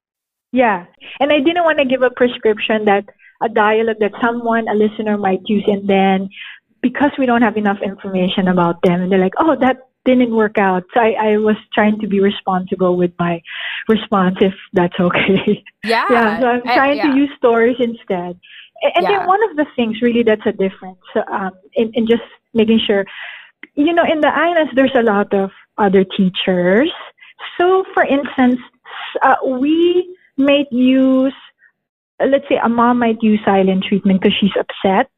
Yeah. 0.52 0.86
And 1.20 1.32
I 1.32 1.39
didn't 1.39 1.63
want 1.63 1.80
to 1.80 1.86
give 1.86 2.02
a 2.02 2.10
prescription 2.10 2.86
that 2.86 3.06
a 3.42 3.50
dialogue 3.50 3.98
that 4.00 4.12
someone, 4.22 4.68
a 4.68 4.74
listener 4.74 5.18
might 5.18 5.39
use 5.46 5.63
and 5.68 5.88
then 5.88 6.30
because 6.82 7.12
we 7.18 7.26
don't 7.26 7.42
have 7.42 7.58
enough 7.58 7.78
information 7.84 8.48
about 8.48 8.82
them 8.84 9.02
and 9.02 9.12
they're 9.12 9.20
like, 9.20 9.34
oh, 9.38 9.56
that 9.60 9.78
didn't 10.06 10.36
work 10.36 10.58
out. 10.58 10.84
So 10.94 11.00
I, 11.00 11.12
I 11.20 11.38
was 11.38 11.56
trying 11.74 12.00
to 12.00 12.08
be 12.08 12.20
responsible 12.20 12.96
with 12.98 13.12
my 13.20 13.42
response, 13.88 14.38
if 14.42 14.54
that's 14.74 14.98
okay. 15.00 15.64
Yeah. 15.84 16.06
yeah. 16.10 16.40
So 16.40 16.48
I'm 16.48 16.64
trying 16.64 17.00
to 17.02 17.18
use 17.18 17.30
stories 17.38 17.78
instead. 17.80 18.40
And, 18.82 18.94
and 18.96 19.04
yeah. 19.04 19.20
then 19.20 19.28
one 19.28 19.44
of 19.50 19.58
the 19.58 19.66
things 19.76 20.02
really 20.02 20.24
that's 20.24 20.46
a 20.46 20.52
difference 20.52 21.00
um, 21.32 21.52
in, 21.74 21.92
in 21.94 22.08
just 22.08 22.24
making 22.54 22.80
sure, 22.86 23.06
you 23.76 23.94
know, 23.94 24.04
in 24.04 24.22
the 24.22 24.34
islands, 24.34 24.72
there's 24.76 24.96
a 24.96 25.04
lot 25.04 25.34
of 25.34 25.52
other 25.78 26.04
teachers. 26.04 26.92
So, 27.58 27.84
for 27.94 28.04
instance, 28.04 28.60
uh, 29.22 29.36
we 29.46 30.16
might 30.38 30.72
use, 30.72 31.34
let's 32.20 32.48
say 32.50 32.60
a 32.62 32.70
mom 32.70 33.00
might 33.00 33.22
use 33.22 33.40
silent 33.46 33.84
treatment 33.84 34.22
because 34.22 34.38
she's 34.40 34.56
upset. 34.58 35.10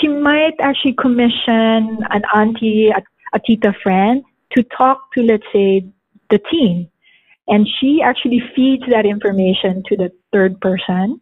She 0.00 0.08
might 0.08 0.54
actually 0.60 0.94
commission 0.94 1.98
an 2.10 2.22
auntie, 2.34 2.88
a 2.88 3.02
a 3.36 3.40
tita 3.46 3.72
friend 3.82 4.24
to 4.54 4.62
talk 4.62 5.12
to, 5.12 5.22
let's 5.22 5.46
say, 5.52 5.86
the 6.30 6.40
teen. 6.50 6.90
And 7.48 7.66
she 7.78 8.00
actually 8.02 8.42
feeds 8.54 8.82
that 8.90 9.06
information 9.06 9.82
to 9.88 9.96
the 9.96 10.10
third 10.32 10.60
person 10.60 11.20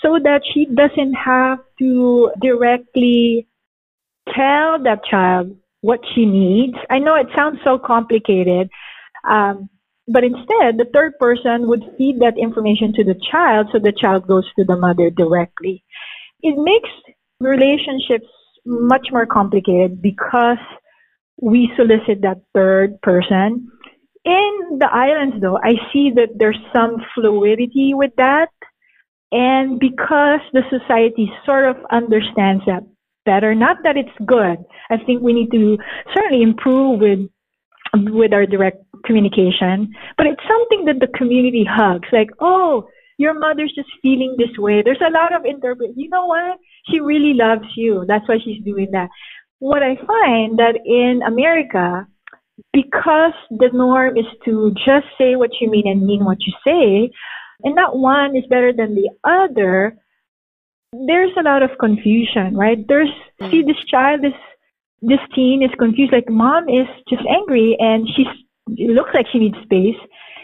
so 0.00 0.18
that 0.22 0.42
she 0.52 0.64
doesn't 0.66 1.14
have 1.14 1.58
to 1.80 2.30
directly 2.40 3.46
tell 4.34 4.82
that 4.82 5.04
child 5.10 5.56
what 5.80 6.00
she 6.14 6.24
needs. 6.24 6.76
I 6.88 6.98
know 6.98 7.14
it 7.14 7.26
sounds 7.36 7.58
so 7.64 7.78
complicated, 7.78 8.70
um, 9.28 9.68
but 10.06 10.24
instead, 10.24 10.78
the 10.78 10.88
third 10.92 11.18
person 11.18 11.68
would 11.68 11.84
feed 11.98 12.20
that 12.20 12.38
information 12.38 12.92
to 12.94 13.04
the 13.04 13.20
child 13.30 13.68
so 13.72 13.78
the 13.78 13.92
child 13.92 14.26
goes 14.26 14.46
to 14.56 14.64
the 14.64 14.76
mother 14.76 15.10
directly. 15.10 15.84
It 16.40 16.56
makes 16.56 16.88
relationships 17.40 18.26
much 18.64 19.08
more 19.10 19.26
complicated 19.26 20.00
because 20.00 20.58
we 21.40 21.70
solicit 21.76 22.22
that 22.22 22.42
third 22.54 23.00
person. 23.02 23.70
In 24.24 24.78
the 24.78 24.88
islands, 24.90 25.36
though, 25.40 25.58
I 25.62 25.74
see 25.92 26.10
that 26.16 26.30
there's 26.36 26.58
some 26.74 26.96
fluidity 27.14 27.94
with 27.94 28.12
that. 28.16 28.48
And 29.30 29.78
because 29.78 30.40
the 30.52 30.62
society 30.70 31.30
sort 31.46 31.68
of 31.68 31.76
understands 31.90 32.64
that 32.66 32.82
better, 33.24 33.54
not 33.54 33.78
that 33.84 33.96
it's 33.96 34.08
good, 34.26 34.58
I 34.90 34.96
think 35.04 35.22
we 35.22 35.32
need 35.32 35.50
to 35.52 35.78
certainly 36.14 36.42
improve 36.42 37.00
with 37.00 37.30
with 37.94 38.34
our 38.34 38.44
direct 38.44 38.84
communication, 39.06 39.94
but 40.18 40.26
it's 40.26 40.42
something 40.46 40.84
that 40.84 41.00
the 41.00 41.06
community 41.16 41.64
hugs. 41.68 42.06
Like, 42.12 42.28
oh, 42.38 42.86
your 43.16 43.38
mother's 43.38 43.72
just 43.74 43.88
feeling 44.02 44.36
this 44.36 44.56
way. 44.58 44.82
There's 44.82 45.00
a 45.00 45.10
lot 45.10 45.34
of 45.34 45.46
interpret. 45.46 45.92
You 45.96 46.08
know 46.10 46.26
what? 46.26 46.58
She 46.90 47.00
really 47.00 47.32
loves 47.34 47.66
you. 47.76 48.04
That's 48.06 48.28
why 48.28 48.38
she's 48.44 48.62
doing 48.62 48.90
that 48.92 49.08
what 49.58 49.82
I 49.82 49.96
find 49.96 50.58
that 50.58 50.76
in 50.84 51.22
America, 51.26 52.06
because 52.72 53.32
the 53.50 53.70
norm 53.72 54.16
is 54.16 54.26
to 54.44 54.72
just 54.74 55.06
say 55.18 55.36
what 55.36 55.50
you 55.60 55.70
mean 55.70 55.86
and 55.86 56.06
mean 56.06 56.24
what 56.24 56.38
you 56.40 56.52
say, 56.66 57.10
and 57.64 57.74
not 57.74 57.98
one 57.98 58.36
is 58.36 58.44
better 58.48 58.72
than 58.72 58.94
the 58.94 59.10
other, 59.24 59.96
there's 60.92 61.32
a 61.38 61.42
lot 61.42 61.62
of 61.62 61.70
confusion, 61.78 62.56
right? 62.56 62.86
There's 62.86 63.10
mm. 63.40 63.50
see 63.50 63.62
this 63.62 63.82
child, 63.86 64.22
this 64.22 64.32
this 65.00 65.20
teen 65.34 65.62
is 65.62 65.70
confused, 65.78 66.12
like 66.12 66.28
mom 66.28 66.68
is 66.68 66.86
just 67.08 67.22
angry 67.28 67.76
and 67.78 68.08
she's 68.16 68.26
it 68.76 68.90
looks 68.90 69.10
like 69.14 69.26
she 69.32 69.38
needs 69.38 69.58
space. 69.62 69.96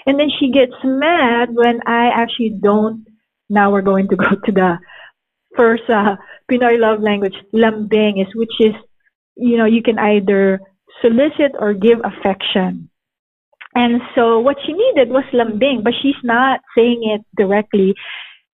And 0.07 0.20
then 0.20 0.29
she 0.38 0.50
gets 0.50 0.74
mad 0.85 1.48
when 1.53 1.81
I 1.87 2.09
actually 2.09 2.59
don't 2.62 3.07
now 3.48 3.70
we're 3.70 3.83
going 3.83 4.09
to 4.09 4.16
go 4.16 4.31
to 4.44 4.53
the 4.53 4.79
first 5.57 5.88
uh, 5.88 6.16
Pinoy 6.50 6.79
love 6.79 7.00
language, 7.00 7.37
lambing 7.53 8.18
is 8.18 8.35
which 8.35 8.53
is 8.61 8.74
you 9.37 9.57
know, 9.57 9.66
you 9.66 9.83
can 9.83 9.99
either 9.99 10.61
solicit 11.01 11.53
or 11.59 11.75
give 11.75 11.99
affection. 12.05 12.90
And 13.75 14.01
so 14.14 14.38
what 14.38 14.57
she 14.64 14.73
needed 14.73 15.11
was 15.11 15.25
lambing, 15.33 15.83
but 15.83 15.94
she's 16.01 16.20
not 16.23 16.61
saying 16.77 17.01
it 17.03 17.23
directly. 17.37 17.94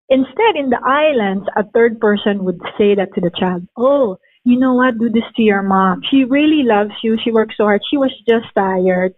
Instead, 0.08 0.56
in 0.56 0.70
the 0.70 0.80
islands, 0.84 1.46
a 1.56 1.64
third 1.74 2.00
person 2.00 2.44
would 2.44 2.58
say 2.78 2.94
that 2.94 3.14
to 3.14 3.20
the 3.20 3.30
child. 3.38 3.68
Oh, 3.76 4.16
you 4.44 4.58
know 4.58 4.74
what? 4.74 4.98
Do 4.98 5.10
this 5.10 5.30
to 5.36 5.42
your 5.42 5.62
mom. 5.62 6.00
She 6.10 6.24
really 6.24 6.62
loves 6.62 6.92
you. 7.02 7.18
She 7.22 7.30
works 7.30 7.54
so 7.58 7.64
hard. 7.64 7.82
She 7.90 7.98
was 7.98 8.10
just 8.26 8.46
tired, 8.54 9.12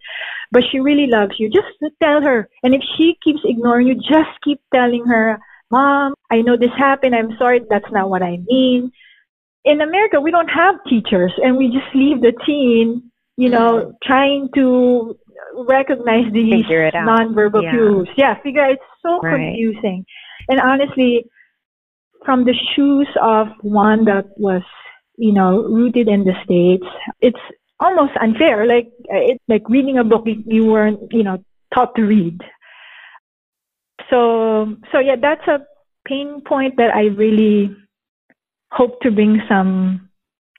but 0.51 0.64
she 0.70 0.81
really 0.81 1.07
loves 1.07 1.35
you. 1.38 1.48
Just 1.48 1.68
tell 2.03 2.20
her. 2.20 2.48
And 2.64 2.75
if 2.75 2.83
she 2.96 3.17
keeps 3.23 3.40
ignoring 3.44 3.87
you, 3.87 3.94
just 3.94 4.31
keep 4.42 4.60
telling 4.75 5.06
her, 5.06 5.38
Mom, 5.71 6.15
I 6.31 6.42
know 6.42 6.56
this 6.56 6.77
happened. 6.77 7.15
I'm 7.15 7.38
sorry. 7.38 7.60
That's 7.71 7.90
not 7.92 8.10
what 8.10 8.23
I 8.23 8.38
mean 8.44 8.92
in 9.65 9.81
America, 9.81 10.21
we 10.21 10.31
don't 10.31 10.48
have 10.48 10.77
teachers, 10.88 11.33
and 11.42 11.56
we 11.56 11.69
just 11.69 11.94
leave 11.94 12.21
the 12.21 12.33
teen, 12.44 13.10
you 13.37 13.48
know, 13.48 13.79
mm-hmm. 13.79 13.90
trying 14.02 14.48
to 14.54 15.17
recognize 15.69 16.33
these 16.33 16.65
nonverbal 16.65 17.63
yeah. 17.63 17.71
cues. 17.71 18.08
Yeah, 18.17 18.42
figure 18.42 18.65
it's 18.67 18.83
so 19.02 19.21
right. 19.21 19.37
confusing. 19.37 20.04
And 20.48 20.60
honestly, 20.60 21.25
from 22.25 22.44
the 22.44 22.54
shoes 22.75 23.08
of 23.21 23.48
one 23.60 24.04
that 24.06 24.27
was, 24.37 24.63
you 25.17 25.33
know, 25.33 25.63
rooted 25.63 26.08
in 26.08 26.25
the 26.25 26.35
states, 26.44 26.87
it's 27.21 27.38
almost 27.79 28.13
unfair. 28.21 28.67
Like 28.67 28.88
it's 29.04 29.42
like 29.48 29.69
reading 29.69 29.98
a 29.98 30.04
book 30.04 30.25
you 30.27 30.67
weren't, 30.67 31.13
you 31.13 31.23
know, 31.23 31.44
taught 31.75 31.94
to 31.96 32.02
read. 32.02 32.40
So, 34.10 34.77
so 34.90 34.98
yeah, 34.98 35.17
that's 35.21 35.46
a 35.48 35.60
pain 36.06 36.42
point 36.46 36.77
that 36.77 36.94
I 36.94 37.04
really 37.04 37.75
hope 38.73 39.00
to 39.00 39.10
bring 39.10 39.40
some 39.48 40.08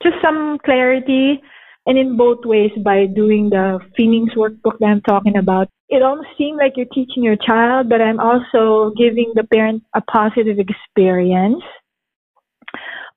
just 0.02 0.16
some 0.22 0.58
clarity 0.64 1.40
And 1.86 1.98
in 1.98 2.16
both 2.16 2.44
ways, 2.44 2.70
by 2.82 3.06
doing 3.06 3.50
the 3.50 3.78
feelings 3.96 4.32
workbook 4.34 4.78
that 4.80 4.86
I'm 4.86 5.02
talking 5.02 5.36
about, 5.36 5.68
it 5.88 6.02
almost 6.02 6.28
seems 6.38 6.58
like 6.58 6.72
you're 6.76 6.86
teaching 6.86 7.22
your 7.22 7.36
child, 7.36 7.90
but 7.90 8.00
I'm 8.00 8.20
also 8.20 8.94
giving 8.96 9.32
the 9.34 9.44
parent 9.44 9.82
a 9.94 10.00
positive 10.00 10.58
experience 10.58 11.62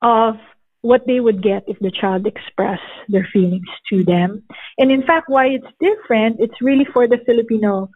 of 0.01 0.35
what 0.81 1.07
they 1.07 1.19
would 1.21 1.41
get 1.41 1.63
if 1.67 1.79
the 1.79 1.91
child 1.91 2.27
expressed 2.27 2.81
their 3.07 3.27
feelings 3.31 3.67
to 3.89 4.03
them. 4.03 4.43
And 4.77 4.91
in 4.91 5.01
fact, 5.03 5.29
why 5.29 5.47
it's 5.47 5.65
different, 5.79 6.37
it's 6.39 6.61
really 6.61 6.85
for 6.93 7.07
the 7.07 7.19
Filipino 7.25 7.89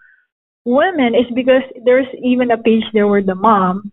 women 0.63 1.15
is 1.15 1.25
because 1.35 1.63
there's 1.83 2.07
even 2.23 2.51
a 2.51 2.57
page 2.57 2.83
there 2.93 3.07
where 3.07 3.23
the 3.23 3.35
mom, 3.35 3.91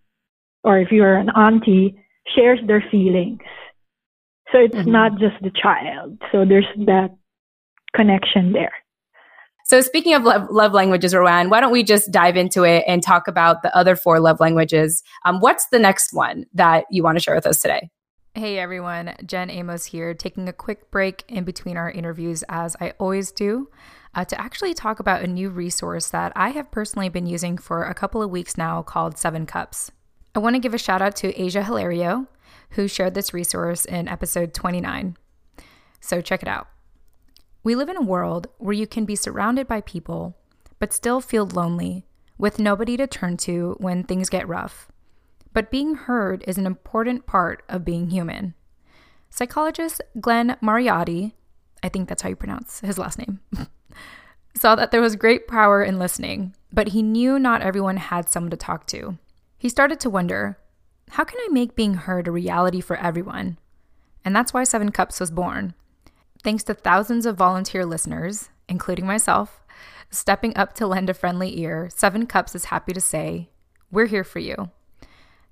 or 0.62 0.78
if 0.78 0.92
you're 0.92 1.16
an 1.16 1.30
auntie, 1.30 1.98
shares 2.34 2.58
their 2.66 2.84
feelings. 2.90 3.40
So 4.52 4.58
it's 4.58 4.74
mm-hmm. 4.74 4.90
not 4.90 5.12
just 5.18 5.36
the 5.42 5.50
child. 5.50 6.18
So 6.32 6.44
there's 6.44 6.66
that 6.86 7.10
connection 7.94 8.52
there. 8.52 8.72
So 9.64 9.82
speaking 9.82 10.14
of 10.14 10.22
love, 10.22 10.48
love, 10.50 10.72
languages, 10.72 11.12
Roanne, 11.12 11.50
why 11.50 11.60
don't 11.60 11.72
we 11.72 11.82
just 11.82 12.10
dive 12.10 12.38
into 12.38 12.62
it 12.62 12.84
and 12.86 13.02
talk 13.02 13.28
about 13.28 13.62
the 13.62 13.76
other 13.76 13.96
four 13.96 14.18
love 14.18 14.40
languages? 14.40 15.02
Um, 15.26 15.40
what's 15.40 15.66
the 15.70 15.78
next 15.78 16.14
one 16.14 16.46
that 16.54 16.86
you 16.90 17.02
want 17.02 17.18
to 17.18 17.22
share 17.22 17.34
with 17.34 17.46
us 17.46 17.60
today? 17.60 17.90
Hey 18.34 18.58
everyone, 18.58 19.14
Jen 19.26 19.50
Amos 19.50 19.84
here, 19.84 20.14
taking 20.14 20.48
a 20.48 20.52
quick 20.52 20.90
break 20.90 21.24
in 21.28 21.44
between 21.44 21.76
our 21.76 21.90
interviews 21.90 22.44
as 22.48 22.76
I 22.80 22.92
always 22.98 23.30
do 23.30 23.68
uh, 24.14 24.24
to 24.24 24.40
actually 24.40 24.74
talk 24.74 25.00
about 25.00 25.22
a 25.22 25.26
new 25.26 25.50
resource 25.50 26.08
that 26.10 26.32
I 26.34 26.50
have 26.50 26.70
personally 26.70 27.08
been 27.08 27.26
using 27.26 27.58
for 27.58 27.84
a 27.84 27.94
couple 27.94 28.22
of 28.22 28.30
weeks 28.30 28.56
now 28.56 28.82
called 28.82 29.18
Seven 29.18 29.44
Cups. 29.44 29.90
I 30.38 30.40
want 30.40 30.54
to 30.54 30.60
give 30.60 30.72
a 30.72 30.78
shout 30.78 31.02
out 31.02 31.16
to 31.16 31.36
Asia 31.36 31.64
Hilario, 31.64 32.28
who 32.70 32.86
shared 32.86 33.14
this 33.14 33.34
resource 33.34 33.84
in 33.84 34.06
episode 34.06 34.54
29. 34.54 35.16
So 35.98 36.20
check 36.20 36.42
it 36.42 36.48
out. 36.48 36.68
We 37.64 37.74
live 37.74 37.88
in 37.88 37.96
a 37.96 38.02
world 38.02 38.46
where 38.58 38.72
you 38.72 38.86
can 38.86 39.04
be 39.04 39.16
surrounded 39.16 39.66
by 39.66 39.80
people, 39.80 40.36
but 40.78 40.92
still 40.92 41.20
feel 41.20 41.44
lonely, 41.44 42.06
with 42.38 42.60
nobody 42.60 42.96
to 42.98 43.08
turn 43.08 43.36
to 43.38 43.74
when 43.80 44.04
things 44.04 44.28
get 44.28 44.46
rough. 44.46 44.86
But 45.52 45.72
being 45.72 45.96
heard 45.96 46.44
is 46.46 46.56
an 46.56 46.66
important 46.66 47.26
part 47.26 47.64
of 47.68 47.84
being 47.84 48.10
human. 48.10 48.54
Psychologist 49.30 50.00
Glen 50.20 50.56
Moriarty, 50.60 51.34
I 51.82 51.88
think 51.88 52.08
that's 52.08 52.22
how 52.22 52.28
you 52.28 52.36
pronounce 52.36 52.78
his 52.78 52.96
last 52.96 53.18
name, 53.18 53.40
saw 54.54 54.76
that 54.76 54.92
there 54.92 55.00
was 55.00 55.16
great 55.16 55.48
power 55.48 55.82
in 55.82 55.98
listening, 55.98 56.54
but 56.72 56.90
he 56.90 57.02
knew 57.02 57.40
not 57.40 57.62
everyone 57.62 57.96
had 57.96 58.28
someone 58.28 58.52
to 58.52 58.56
talk 58.56 58.86
to. 58.86 59.18
He 59.58 59.68
started 59.68 59.98
to 60.00 60.10
wonder 60.10 60.56
how 61.10 61.24
can 61.24 61.38
I 61.40 61.48
make 61.50 61.74
being 61.74 61.94
heard 61.94 62.28
a 62.28 62.30
reality 62.30 62.80
for 62.80 62.96
everyone? 62.96 63.58
And 64.24 64.34
that's 64.34 64.54
why 64.54 64.62
Seven 64.64 64.92
Cups 64.92 65.18
was 65.18 65.32
born. 65.32 65.74
Thanks 66.44 66.62
to 66.64 66.74
thousands 66.74 67.26
of 67.26 67.36
volunteer 67.36 67.84
listeners, 67.84 68.50
including 68.68 69.06
myself, 69.06 69.60
stepping 70.10 70.56
up 70.56 70.74
to 70.74 70.86
lend 70.86 71.10
a 71.10 71.14
friendly 71.14 71.58
ear, 71.60 71.88
Seven 71.92 72.26
Cups 72.26 72.54
is 72.54 72.66
happy 72.66 72.92
to 72.92 73.00
say, 73.00 73.48
We're 73.90 74.06
here 74.06 74.24
for 74.24 74.38
you. 74.38 74.70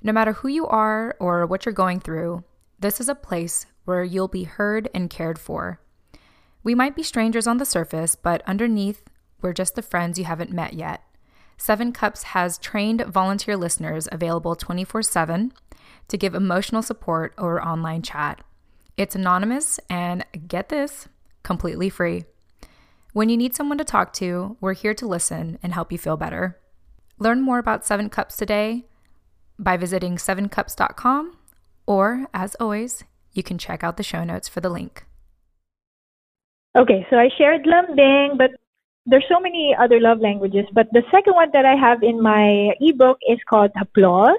No 0.03 0.13
matter 0.13 0.35
who 0.35 0.49
you 0.49 0.67
are 0.69 1.17
or 1.19 1.45
what 1.45 1.67
you're 1.67 1.73
going 1.73 1.99
through, 1.99 2.45
this 2.79 3.01
is 3.01 3.09
a 3.09 3.15
place 3.15 3.67
where 3.87 4.05
you'll 4.05 4.29
be 4.29 4.45
heard 4.45 4.89
and 4.95 5.11
cared 5.11 5.39
for. 5.39 5.81
We 6.63 6.75
might 6.75 6.95
be 6.95 7.03
strangers 7.03 7.47
on 7.47 7.59
the 7.59 7.65
surface, 7.65 8.15
but 8.15 8.43
underneath, 8.47 9.05
we're 9.41 9.53
just 9.53 9.75
the 9.75 9.83
friends 9.83 10.19
you 10.19 10.25
haven't 10.25 10.53
met 10.53 10.75
yet. 10.75 11.03
Seven 11.57 11.93
Cups 11.93 12.23
has 12.25 12.59
trained 12.59 13.01
volunteer 13.03 13.57
listeners 13.57 14.09
available 14.13 14.55
24 14.55 15.03
7 15.03 15.53
to 16.09 16.17
give 16.19 16.35
emotional 16.35 16.83
support 16.83 17.35
over 17.39 17.63
online 17.63 18.03
chat. 18.03 18.43
It's 18.97 19.15
anonymous 19.15 19.81
and, 19.91 20.25
get 20.47 20.69
this, 20.69 21.09
completely 21.43 21.89
free. 21.89 22.25
When 23.13 23.29
you 23.29 23.37
need 23.37 23.55
someone 23.55 23.79
to 23.79 23.85
talk 23.85 24.13
to, 24.15 24.57
we're 24.61 24.75
here 24.75 24.95
to 24.95 25.07
listen 25.07 25.59
and 25.63 25.73
help 25.73 25.91
you 25.91 25.99
feel 25.99 26.17
better. 26.17 26.59
Learn 27.19 27.41
more 27.41 27.59
about 27.59 27.85
Seven 27.85 28.11
Cups 28.11 28.37
today 28.37 28.85
by 29.59 29.77
visiting 29.77 30.17
sevencups.com, 30.17 31.37
or 31.87 32.27
as 32.35 32.55
always, 32.57 33.05
you 33.33 33.43
can 33.43 33.57
check 33.59 33.83
out 33.83 33.97
the 33.97 34.03
show 34.03 34.23
notes 34.23 34.49
for 34.49 34.61
the 34.61 34.69
link. 34.69 35.07
Okay, 36.77 37.07
so 37.09 37.17
I 37.17 37.31
shared 37.37 37.67
lambing, 37.67 38.37
but 38.37 38.51
there's 39.07 39.25
so 39.29 39.41
many 39.41 39.75
other 39.79 40.01
love 40.01 40.21
languages. 40.21 40.67
But 40.73 40.89
the 40.93 41.03
second 41.11 41.35
one 41.35 41.51
that 41.53 41.65
I 41.65 41.77
have 41.77 42.03
in 42.03 42.21
my 42.21 42.73
ebook 42.81 43.19
is 43.29 43.39
called 43.49 43.71
haplos, 43.75 44.37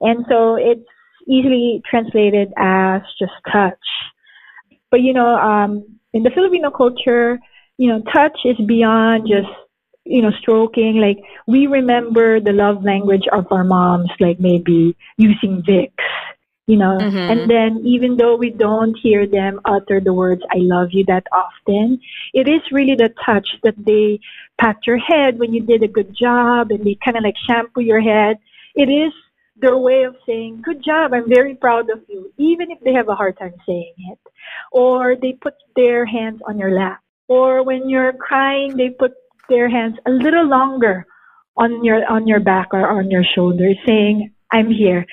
and 0.00 0.24
so 0.28 0.56
it's 0.56 0.86
easily 1.26 1.82
translated 1.88 2.52
as 2.56 3.02
just 3.18 3.32
touch. 3.50 3.86
But 4.90 5.00
you 5.00 5.12
know, 5.12 5.36
um, 5.36 5.98
in 6.12 6.22
the 6.22 6.30
Filipino 6.30 6.70
culture, 6.70 7.38
you 7.78 7.88
know, 7.88 8.02
touch 8.12 8.38
is 8.44 8.56
beyond 8.66 9.26
just 9.28 9.48
you 10.04 10.22
know 10.22 10.30
stroking. 10.40 10.96
Like 10.96 11.18
we 11.46 11.66
remember 11.66 12.40
the 12.40 12.52
love 12.52 12.84
language 12.84 13.24
of 13.32 13.46
our 13.50 13.64
moms, 13.64 14.10
like 14.20 14.38
maybe 14.38 14.96
using 15.16 15.62
Vicks 15.62 16.06
you 16.66 16.76
know? 16.76 16.98
Mm-hmm. 16.98 17.16
and 17.16 17.50
then 17.50 17.82
even 17.84 18.16
though 18.16 18.36
we 18.36 18.50
don't 18.50 18.96
hear 19.00 19.26
them 19.26 19.60
utter 19.64 20.00
the 20.00 20.12
words 20.12 20.42
i 20.50 20.58
love 20.58 20.88
you 20.90 21.04
that 21.06 21.24
often 21.32 22.00
it 22.34 22.48
is 22.48 22.60
really 22.72 22.94
the 22.94 23.12
touch 23.24 23.48
that 23.62 23.74
they 23.78 24.18
pat 24.58 24.76
your 24.86 24.98
head 24.98 25.38
when 25.38 25.52
you 25.52 25.62
did 25.62 25.82
a 25.82 25.88
good 25.88 26.14
job 26.14 26.70
and 26.70 26.84
they 26.84 26.96
kind 27.04 27.16
of 27.16 27.22
like 27.22 27.36
shampoo 27.46 27.80
your 27.80 28.00
head. 28.00 28.38
It 28.74 28.88
is 28.88 29.12
their 29.58 29.76
way 29.76 30.02
of 30.02 30.14
saying 30.26 30.60
good 30.62 30.84
job 30.84 31.14
i'm 31.14 31.28
very 31.28 31.54
proud 31.54 31.88
of 31.88 32.00
you 32.08 32.30
even 32.36 32.70
if 32.70 32.78
they 32.80 32.92
have 32.92 33.08
a 33.08 33.14
hard 33.14 33.38
time 33.38 33.54
saying 33.66 33.94
it. 34.10 34.18
Or 34.70 35.16
they 35.16 35.32
put 35.32 35.54
their 35.74 36.04
hands 36.04 36.40
on 36.46 36.58
your 36.58 36.72
lap. 36.72 37.00
Or 37.28 37.64
when 37.64 37.88
you're 37.88 38.12
crying 38.12 38.76
they 38.76 38.90
put 38.90 39.12
their 39.48 39.68
hands 39.68 39.96
a 40.06 40.10
little 40.10 40.46
longer 40.46 41.06
on 41.56 41.84
your 41.84 42.04
on 42.10 42.26
your 42.26 42.40
back 42.40 42.68
or 42.72 42.86
on 42.86 43.10
your 43.10 43.24
shoulder 43.24 43.70
saying 43.86 44.32
i'm 44.52 44.70
here 44.70 45.06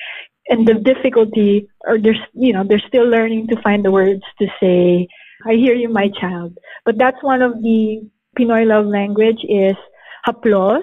and 0.48 0.66
the 0.68 0.74
difficulty 0.74 1.68
or 1.86 1.98
there's 1.98 2.20
you 2.34 2.52
know 2.52 2.64
they're 2.64 2.88
still 2.88 3.08
learning 3.08 3.46
to 3.48 3.60
find 3.62 3.84
the 3.84 3.90
words 3.90 4.22
to 4.38 4.46
say 4.60 5.06
i 5.46 5.52
hear 5.54 5.74
you 5.74 5.88
my 5.88 6.08
child. 6.20 6.56
But 6.84 6.98
that's 6.98 7.22
one 7.22 7.42
of 7.42 7.62
the 7.62 8.08
pinoy 8.38 8.66
love 8.66 8.86
language 8.86 9.40
is 9.48 9.76
haplos. 10.26 10.82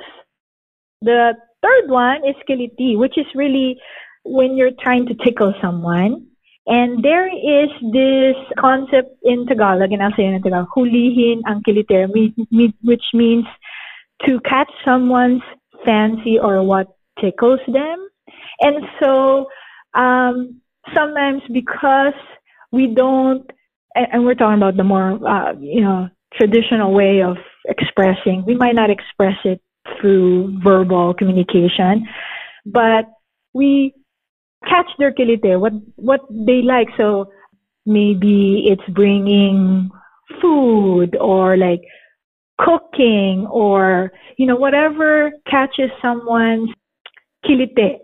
The 1.01 1.36
third 1.62 1.89
one 1.89 2.28
is 2.28 2.36
kiliti 2.49 2.97
which 2.97 3.18
is 3.18 3.26
really 3.36 3.80
when 4.24 4.55
you're 4.57 4.78
trying 4.82 5.05
to 5.07 5.16
tickle 5.16 5.53
someone. 5.62 6.28
And 6.68 7.03
there 7.03 7.28
is 7.28 7.70
this 7.91 8.36
concept 8.59 9.18
in 9.24 9.47
Tagalog, 9.47 9.91
and 9.91 10.03
I'll 10.03 10.14
say 10.16 10.26
in 10.26 10.41
Tagalog, 10.41 10.68
hulihin 10.76 11.41
ang 11.47 11.64
kiliti, 11.64 12.05
which 12.84 13.03
means 13.14 13.45
to 14.26 14.39
catch 14.41 14.70
someone's 14.86 15.41
fancy 15.84 16.38
or 16.38 16.62
what 16.64 16.88
tickles 17.20 17.59
them. 17.68 18.07
And 18.62 18.86
so 19.01 19.47
um, 19.93 20.62
sometimes 20.95 21.41
because 21.51 22.14
we 22.72 22.88
don't, 22.88 23.49
and 23.95 24.24
we're 24.24 24.36
talking 24.36 24.57
about 24.57 24.78
the 24.78 24.84
more, 24.84 25.20
uh, 25.28 25.53
you 25.59 25.82
know, 25.82 26.07
traditional 26.34 26.93
way 26.93 27.22
of 27.22 27.38
expressing, 27.66 28.43
we 28.45 28.55
might 28.55 28.76
not 28.76 28.89
express 28.89 29.36
it 29.43 29.62
through 29.99 30.59
verbal 30.64 31.14
communication, 31.14 32.07
but 32.66 33.05
we 33.53 33.93
catch 34.68 34.86
their 34.97 35.12
kiliti, 35.12 35.59
what, 35.59 35.74
what 35.95 36.22
they 36.30 36.62
like. 36.62 36.88
So 36.97 37.32
maybe 37.86 38.68
it's 38.68 38.93
bringing 38.93 39.89
food 40.41 41.18
or 41.20 41.57
like 41.57 41.82
cooking 42.59 43.47
or, 43.49 44.12
you 44.38 44.45
know, 44.45 44.55
whatever 44.55 45.32
catches 45.49 45.89
someone's 46.01 46.70
kiliti 47.45 47.97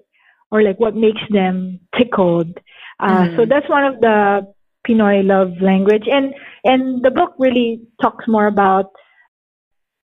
or 0.52 0.64
like 0.64 0.80
what 0.80 0.96
makes 0.96 1.22
them 1.30 1.80
tickled. 1.98 2.58
Uh, 3.00 3.26
mm. 3.26 3.36
So 3.38 3.46
that's 3.46 3.70
one 3.70 3.84
of 3.84 4.00
the 4.00 4.54
Pinoy 4.88 5.26
love 5.26 5.62
language, 5.62 6.06
and 6.08 6.34
and 6.64 7.04
the 7.04 7.12
book 7.12 7.34
really 7.38 7.82
talks 8.02 8.28
more 8.28 8.48
about 8.48 8.92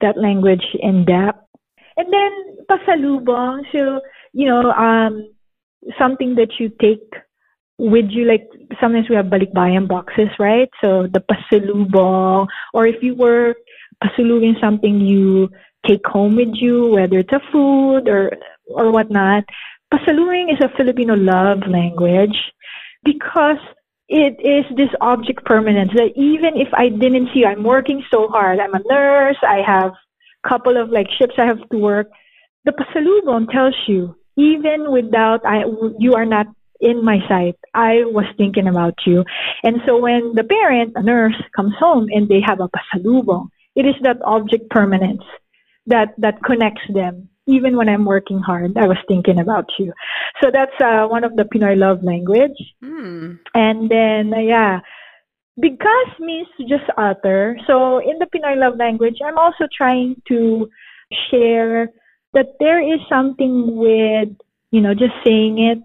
that 0.00 0.18
language 0.18 0.64
in 0.80 1.04
depth. 1.04 1.38
And 1.96 2.12
then 2.12 2.32
pasalubong, 2.68 3.62
so 3.72 4.00
you 4.32 4.46
know, 4.46 4.72
um, 4.72 5.28
something 5.98 6.34
that 6.36 6.58
you 6.58 6.70
take 6.80 7.06
with 7.78 8.06
you. 8.10 8.24
Like 8.24 8.48
sometimes 8.80 9.08
we 9.08 9.16
have 9.16 9.26
balikbayan 9.26 9.88
boxes, 9.88 10.28
right? 10.38 10.68
So 10.82 11.06
the 11.06 11.20
pasalubong, 11.20 12.48
or 12.74 12.86
if 12.86 13.02
you 13.02 13.14
were 13.14 13.54
pasalubing 14.02 14.60
something 14.60 15.00
you 15.00 15.48
take 15.86 16.06
home 16.06 16.36
with 16.36 16.54
you, 16.54 16.86
whether 16.86 17.18
it's 17.18 17.32
a 17.32 17.40
food 17.52 18.08
or 18.08 18.32
or 18.66 18.90
whatnot. 18.90 19.44
Pasalubong 19.92 20.52
is 20.52 20.58
a 20.60 20.74
Filipino 20.76 21.14
love 21.14 21.66
language 21.68 22.36
because 23.04 23.58
it 24.08 24.40
is 24.40 24.64
this 24.76 24.88
object 25.00 25.44
permanence 25.44 25.90
that 25.94 26.12
even 26.16 26.56
if 26.56 26.68
I 26.72 26.88
didn't 26.88 27.28
see 27.32 27.40
you, 27.40 27.46
I'm 27.46 27.62
working 27.62 28.02
so 28.10 28.28
hard. 28.28 28.58
I'm 28.58 28.74
a 28.74 28.80
nurse. 28.88 29.36
I 29.42 29.60
have 29.66 29.92
a 30.44 30.48
couple 30.48 30.76
of 30.76 30.90
like 30.90 31.08
shifts 31.18 31.36
I 31.38 31.46
have 31.46 31.68
to 31.70 31.78
work. 31.78 32.08
The 32.64 32.72
pasalubong 32.72 33.50
tells 33.50 33.74
you 33.86 34.16
even 34.36 34.90
without 34.90 35.44
I, 35.44 35.64
you 35.98 36.14
are 36.14 36.24
not 36.24 36.46
in 36.80 37.04
my 37.04 37.18
sight. 37.28 37.56
I 37.74 38.04
was 38.04 38.24
thinking 38.36 38.68
about 38.68 38.94
you. 39.06 39.24
And 39.62 39.76
so 39.86 39.98
when 39.98 40.34
the 40.34 40.44
parent, 40.44 40.92
a 40.96 41.02
nurse, 41.02 41.40
comes 41.54 41.74
home 41.78 42.08
and 42.10 42.28
they 42.28 42.40
have 42.44 42.60
a 42.60 42.68
pasalubong, 42.68 43.48
it 43.76 43.86
is 43.86 43.94
that 44.02 44.18
object 44.24 44.70
permanence 44.70 45.22
that, 45.86 46.14
that 46.18 46.42
connects 46.42 46.82
them. 46.92 47.28
Even 47.46 47.76
when 47.76 47.88
I'm 47.88 48.04
working 48.04 48.38
hard, 48.38 48.76
I 48.76 48.86
was 48.86 48.98
thinking 49.08 49.40
about 49.40 49.66
you. 49.78 49.92
So 50.42 50.50
that's 50.52 50.80
uh, 50.80 51.06
one 51.08 51.24
of 51.24 51.34
the 51.34 51.42
Pinoy 51.42 51.76
love 51.76 52.04
language. 52.04 52.56
Mm. 52.82 53.40
And 53.54 53.90
then, 53.90 54.32
uh, 54.32 54.40
yeah, 54.40 54.80
bigkas 55.60 56.20
means 56.20 56.46
to 56.56 56.64
just 56.64 56.88
utter. 56.96 57.58
So 57.66 57.98
in 57.98 58.18
the 58.18 58.26
Pinoy 58.26 58.56
love 58.56 58.76
language, 58.78 59.16
I'm 59.24 59.38
also 59.38 59.66
trying 59.76 60.22
to 60.28 60.68
share 61.30 61.88
that 62.32 62.54
there 62.60 62.80
is 62.80 63.00
something 63.08 63.76
with, 63.76 64.28
you 64.70 64.80
know, 64.80 64.94
just 64.94 65.14
saying 65.24 65.58
it, 65.58 65.78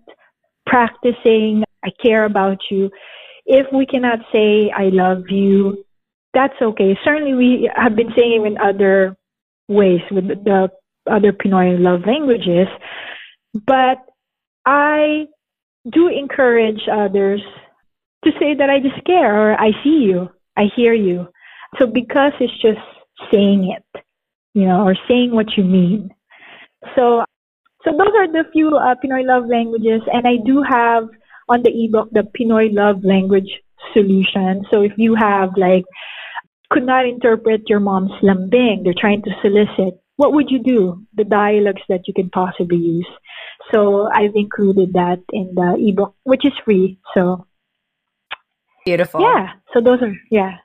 practicing, 0.65 1.63
I 1.83 1.89
care 2.03 2.25
about 2.25 2.59
you. 2.69 2.89
If 3.45 3.67
we 3.73 3.85
cannot 3.85 4.19
say, 4.33 4.71
I 4.75 4.89
love 4.89 5.23
you, 5.29 5.85
that's 6.33 6.61
okay. 6.61 6.97
Certainly, 7.03 7.33
we 7.33 7.71
have 7.75 7.95
been 7.95 8.11
saying 8.15 8.43
it 8.43 8.47
in 8.47 8.57
other 8.57 9.17
ways 9.67 10.01
with 10.11 10.27
the 10.27 10.69
other 11.09 11.31
Pinoy 11.31 11.79
love 11.79 12.01
languages, 12.05 12.67
but 13.65 13.97
I 14.65 15.27
do 15.89 16.07
encourage 16.07 16.81
others 16.91 17.41
to 18.25 18.31
say 18.39 18.55
that 18.55 18.69
I 18.69 18.79
just 18.79 19.03
care 19.05 19.51
or 19.51 19.59
I 19.59 19.71
see 19.83 20.03
you, 20.09 20.29
I 20.57 20.65
hear 20.75 20.93
you. 20.93 21.27
So 21.79 21.85
bigkas 21.85 22.33
it's 22.39 22.61
just 22.61 22.79
saying 23.31 23.75
it, 23.75 24.03
you 24.53 24.65
know, 24.65 24.85
or 24.85 24.95
saying 25.07 25.31
what 25.31 25.57
you 25.57 25.63
mean. 25.63 26.09
So, 26.95 27.23
so 27.83 27.91
those 27.91 28.13
are 28.17 28.27
the 28.27 28.43
few 28.51 28.75
uh, 28.75 28.95
Pinoy 29.03 29.25
love 29.25 29.47
languages, 29.47 30.01
and 30.11 30.27
I 30.27 30.37
do 30.45 30.63
have 30.63 31.03
on 31.49 31.63
the 31.63 31.71
ebook 31.71 32.09
the 32.11 32.27
Pinoy 32.37 32.73
love 32.73 33.03
language 33.03 33.49
solution. 33.93 34.65
So 34.71 34.81
if 34.81 34.93
you 34.97 35.15
have 35.15 35.51
like 35.57 35.85
could 36.69 36.85
not 36.85 37.05
interpret 37.05 37.69
your 37.69 37.79
mom's 37.79 38.11
lambing, 38.21 38.81
they're 38.83 38.93
trying 38.97 39.21
to 39.23 39.31
solicit. 39.41 39.99
What 40.17 40.33
would 40.33 40.51
you 40.51 40.59
do? 40.61 41.03
The 41.15 41.23
dialogues 41.23 41.81
that 41.89 42.07
you 42.07 42.13
can 42.13 42.29
possibly 42.29 42.77
use. 42.77 43.07
So 43.71 44.09
I've 44.11 44.35
included 44.35 44.93
that 44.93 45.19
in 45.31 45.53
the 45.55 45.75
ebook, 45.79 46.15
which 46.23 46.45
is 46.45 46.53
free. 46.65 46.99
So 47.13 47.45
beautiful. 48.85 49.21
Yeah. 49.21 49.53
So 49.73 49.81
those 49.81 50.01
are 50.01 50.13
yeah. 50.29 50.57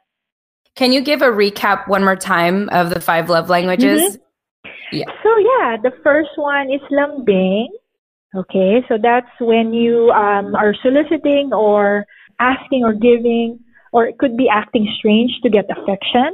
Can 0.74 0.92
you 0.92 1.02
give 1.02 1.20
a 1.20 1.26
recap 1.26 1.86
one 1.86 2.02
more 2.02 2.16
time 2.16 2.68
of 2.70 2.90
the 2.90 3.00
five 3.00 3.28
love 3.28 3.50
languages? 3.50 4.16
Mm-hmm. 4.16 4.70
Yeah. 4.92 5.06
So 5.22 5.36
yeah, 5.38 5.76
the 5.82 5.92
first 6.02 6.30
one 6.36 6.72
is 6.72 6.80
lambing. 6.90 7.68
Okay, 8.34 8.80
so 8.88 8.96
that's 9.00 9.28
when 9.40 9.74
you 9.74 10.10
um, 10.10 10.54
are 10.54 10.74
soliciting 10.82 11.52
or 11.52 12.06
asking 12.40 12.82
or 12.84 12.94
giving, 12.94 13.60
or 13.92 14.06
it 14.06 14.16
could 14.18 14.38
be 14.38 14.48
acting 14.48 14.88
strange 14.98 15.32
to 15.42 15.50
get 15.50 15.66
affection. 15.70 16.32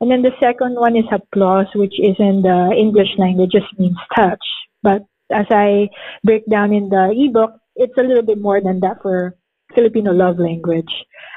And 0.00 0.10
then 0.10 0.22
the 0.22 0.32
second 0.40 0.74
one 0.76 0.96
is 0.96 1.04
haplos, 1.06 1.74
which 1.74 1.98
is 1.98 2.16
in 2.18 2.42
the 2.42 2.72
English 2.76 3.18
language, 3.18 3.50
just 3.52 3.66
means 3.78 3.96
touch. 4.14 4.44
But 4.82 5.02
as 5.30 5.46
I 5.50 5.88
break 6.24 6.46
down 6.46 6.72
in 6.72 6.88
the 6.88 7.10
ebook, 7.12 7.58
it's 7.74 7.96
a 7.98 8.02
little 8.02 8.22
bit 8.22 8.40
more 8.40 8.60
than 8.60 8.80
that 8.80 9.02
for 9.02 9.34
Filipino 9.74 10.12
love 10.12 10.38
language. 10.38 10.90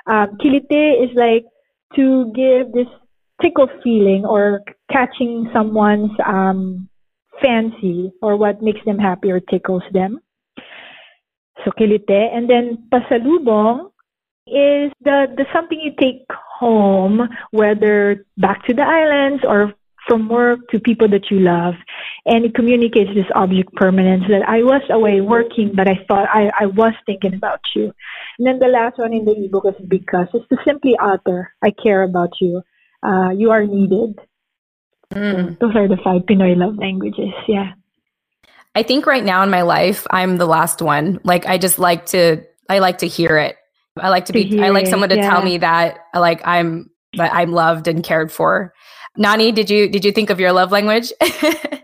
Um, 0.07 0.37
kiliti 0.37 1.03
is 1.03 1.11
like 1.15 1.45
to 1.95 2.31
give 2.33 2.71
this 2.71 2.87
tickle 3.41 3.67
feeling 3.83 4.25
or 4.25 4.61
catching 4.91 5.49
someone's 5.53 6.11
um, 6.25 6.87
fancy 7.41 8.11
or 8.21 8.37
what 8.37 8.61
makes 8.61 8.79
them 8.85 8.99
happy 8.99 9.31
or 9.31 9.39
tickles 9.39 9.83
them. 9.91 10.19
So 11.65 11.71
kiliti. 11.71 12.35
And 12.35 12.49
then 12.49 12.89
pasalubong 12.91 13.90
is 14.51 14.91
the, 15.01 15.27
the 15.35 15.45
something 15.53 15.79
you 15.79 15.93
take 15.99 16.25
home, 16.29 17.29
whether 17.51 18.25
back 18.37 18.65
to 18.65 18.73
the 18.73 18.83
islands 18.83 19.43
or 19.47 19.73
from 20.07 20.27
work 20.27 20.59
to 20.69 20.79
people 20.79 21.07
that 21.09 21.29
you 21.29 21.39
love. 21.39 21.75
And 22.25 22.45
it 22.45 22.55
communicates 22.55 23.11
this 23.13 23.25
object 23.35 23.73
permanence 23.75 24.23
that 24.29 24.47
I 24.47 24.63
was 24.63 24.81
away 24.89 25.21
working, 25.21 25.71
but 25.75 25.87
I 25.87 26.03
thought 26.07 26.27
I, 26.29 26.51
I 26.59 26.65
was 26.65 26.93
thinking 27.05 27.33
about 27.33 27.61
you. 27.75 27.93
And 28.37 28.47
then 28.47 28.59
the 28.59 28.67
last 28.67 28.97
one 28.97 29.13
in 29.13 29.25
the 29.25 29.35
ebook 29.45 29.65
is 29.65 29.85
bigkas 29.85 30.27
it's 30.33 30.47
to 30.49 30.57
simply 30.65 30.97
utter, 31.01 31.53
I 31.61 31.71
care 31.71 32.03
about 32.03 32.31
you. 32.39 32.61
Uh, 33.03 33.29
you 33.29 33.51
are 33.51 33.65
needed. 33.65 34.19
Mm. 35.13 35.59
Those 35.59 35.75
are 35.75 35.87
the 35.87 35.97
five 36.03 36.21
Pinoy 36.23 36.55
love 36.55 36.77
languages. 36.77 37.33
Yeah. 37.47 37.73
I 38.75 38.83
think 38.83 39.05
right 39.05 39.23
now 39.23 39.43
in 39.43 39.49
my 39.49 39.63
life, 39.63 40.07
I'm 40.11 40.37
the 40.37 40.45
last 40.45 40.81
one. 40.81 41.19
Like 41.23 41.45
I 41.45 41.57
just 41.57 41.79
like 41.79 42.07
to, 42.07 42.43
I 42.69 42.79
like 42.79 42.99
to 42.99 43.07
hear 43.07 43.37
it. 43.37 43.57
I 43.99 44.09
like 44.09 44.25
to 44.25 44.33
be, 44.33 44.61
I 44.61 44.69
like 44.69 44.87
someone 44.87 45.09
to 45.09 45.15
yeah. 45.17 45.29
tell 45.29 45.43
me 45.43 45.57
that 45.57 45.99
like 46.13 46.45
I'm, 46.45 46.89
that 47.17 47.33
I'm 47.33 47.51
loved 47.51 47.87
and 47.87 48.03
cared 48.03 48.31
for. 48.31 48.73
Nani, 49.17 49.51
did 49.51 49.69
you 49.69 49.89
did 49.89 50.05
you 50.05 50.11
think 50.11 50.29
of 50.29 50.39
your 50.39 50.53
love 50.53 50.71
language? 50.71 51.11
um, 51.21 51.81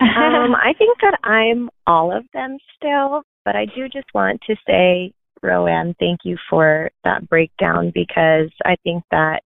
I 0.00 0.72
think 0.78 0.98
that 1.02 1.18
I'm 1.22 1.68
all 1.86 2.16
of 2.16 2.24
them 2.32 2.56
still, 2.76 3.22
but 3.44 3.54
I 3.54 3.66
do 3.66 3.88
just 3.88 4.06
want 4.14 4.40
to 4.46 4.56
say, 4.66 5.12
Roanne, 5.42 5.94
thank 5.98 6.20
you 6.24 6.38
for 6.48 6.90
that 7.04 7.28
breakdown 7.28 7.92
because 7.94 8.50
I 8.64 8.76
think 8.82 9.04
that 9.10 9.42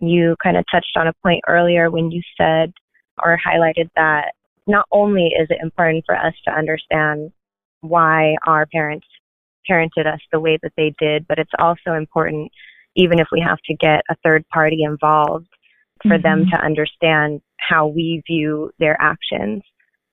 you 0.00 0.36
kind 0.42 0.56
of 0.56 0.64
touched 0.70 0.96
on 0.96 1.06
a 1.06 1.12
point 1.22 1.42
earlier 1.46 1.90
when 1.90 2.10
you 2.10 2.22
said 2.38 2.72
or 3.22 3.38
highlighted 3.46 3.90
that 3.94 4.32
not 4.66 4.86
only 4.90 5.26
is 5.26 5.48
it 5.50 5.58
important 5.62 6.04
for 6.06 6.16
us 6.16 6.34
to 6.46 6.52
understand 6.52 7.30
why 7.82 8.36
our 8.46 8.64
parents 8.66 9.06
parented 9.68 10.06
us 10.06 10.20
the 10.32 10.40
way 10.40 10.58
that 10.62 10.72
they 10.76 10.94
did, 10.98 11.26
but 11.28 11.38
it's 11.38 11.52
also 11.58 11.94
important, 11.96 12.50
even 12.96 13.18
if 13.18 13.28
we 13.32 13.40
have 13.40 13.58
to 13.66 13.74
get 13.74 14.02
a 14.10 14.16
third 14.24 14.46
party 14.48 14.82
involved, 14.82 15.48
for 16.02 16.18
mm-hmm. 16.18 16.22
them 16.22 16.46
to 16.50 16.64
understand 16.64 17.40
how 17.58 17.86
we 17.86 18.22
view 18.26 18.70
their 18.78 19.00
actions 19.00 19.62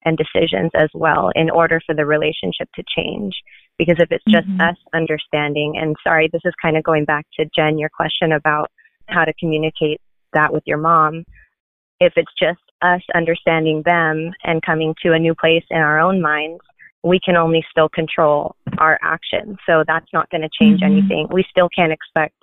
and 0.06 0.18
decisions 0.18 0.72
as 0.76 0.89
well 0.93 1.32
in 1.36 1.50
order 1.50 1.82
for 1.86 1.93
the 1.93 2.06
relationship 2.06 2.70
to 2.76 2.84
change. 2.95 3.34
Because 3.78 3.97
if 4.00 4.12
it's 4.12 4.24
just 4.28 4.47
mm-hmm. 4.47 4.62
us 4.62 4.78
understanding, 4.93 5.76
and 5.82 5.95
sorry, 6.06 6.30
this 6.32 6.41
is 6.45 6.54
kind 6.62 6.78
of 6.78 6.84
going 6.84 7.06
back 7.06 7.26
to 7.39 7.50
Jen, 7.56 7.78
your 7.78 7.89
question 7.89 8.32
about 8.32 8.70
how 9.08 9.26
to 9.26 9.34
communicate 9.39 10.00
that 10.34 10.54
with 10.54 10.64
your 10.66 10.78
mom. 10.78 11.24
If 12.00 12.14
it's 12.16 12.32
just 12.39 12.60
us 12.82 13.02
understanding 13.16 13.82
them 13.84 14.32
and 14.43 14.62
coming 14.62 14.95
to 15.04 15.14
a 15.14 15.20
new 15.20 15.34
place 15.34 15.64
in 15.70 15.78
our 15.78 16.00
own 16.00 16.22
minds, 16.22 16.62
we 17.04 17.20
can 17.24 17.38
only 17.38 17.66
still 17.72 17.89
control 17.89 18.56
our 18.78 19.00
actions. 19.02 19.58
So 19.66 19.84
that's 19.88 20.08
not 20.14 20.30
going 20.30 20.41
to 20.41 20.50
change 20.60 20.82
mm-hmm. 20.82 20.97
anything. 20.97 21.28
We 21.32 21.45
still 21.50 21.70
can't 21.76 21.91
expect 21.91 22.36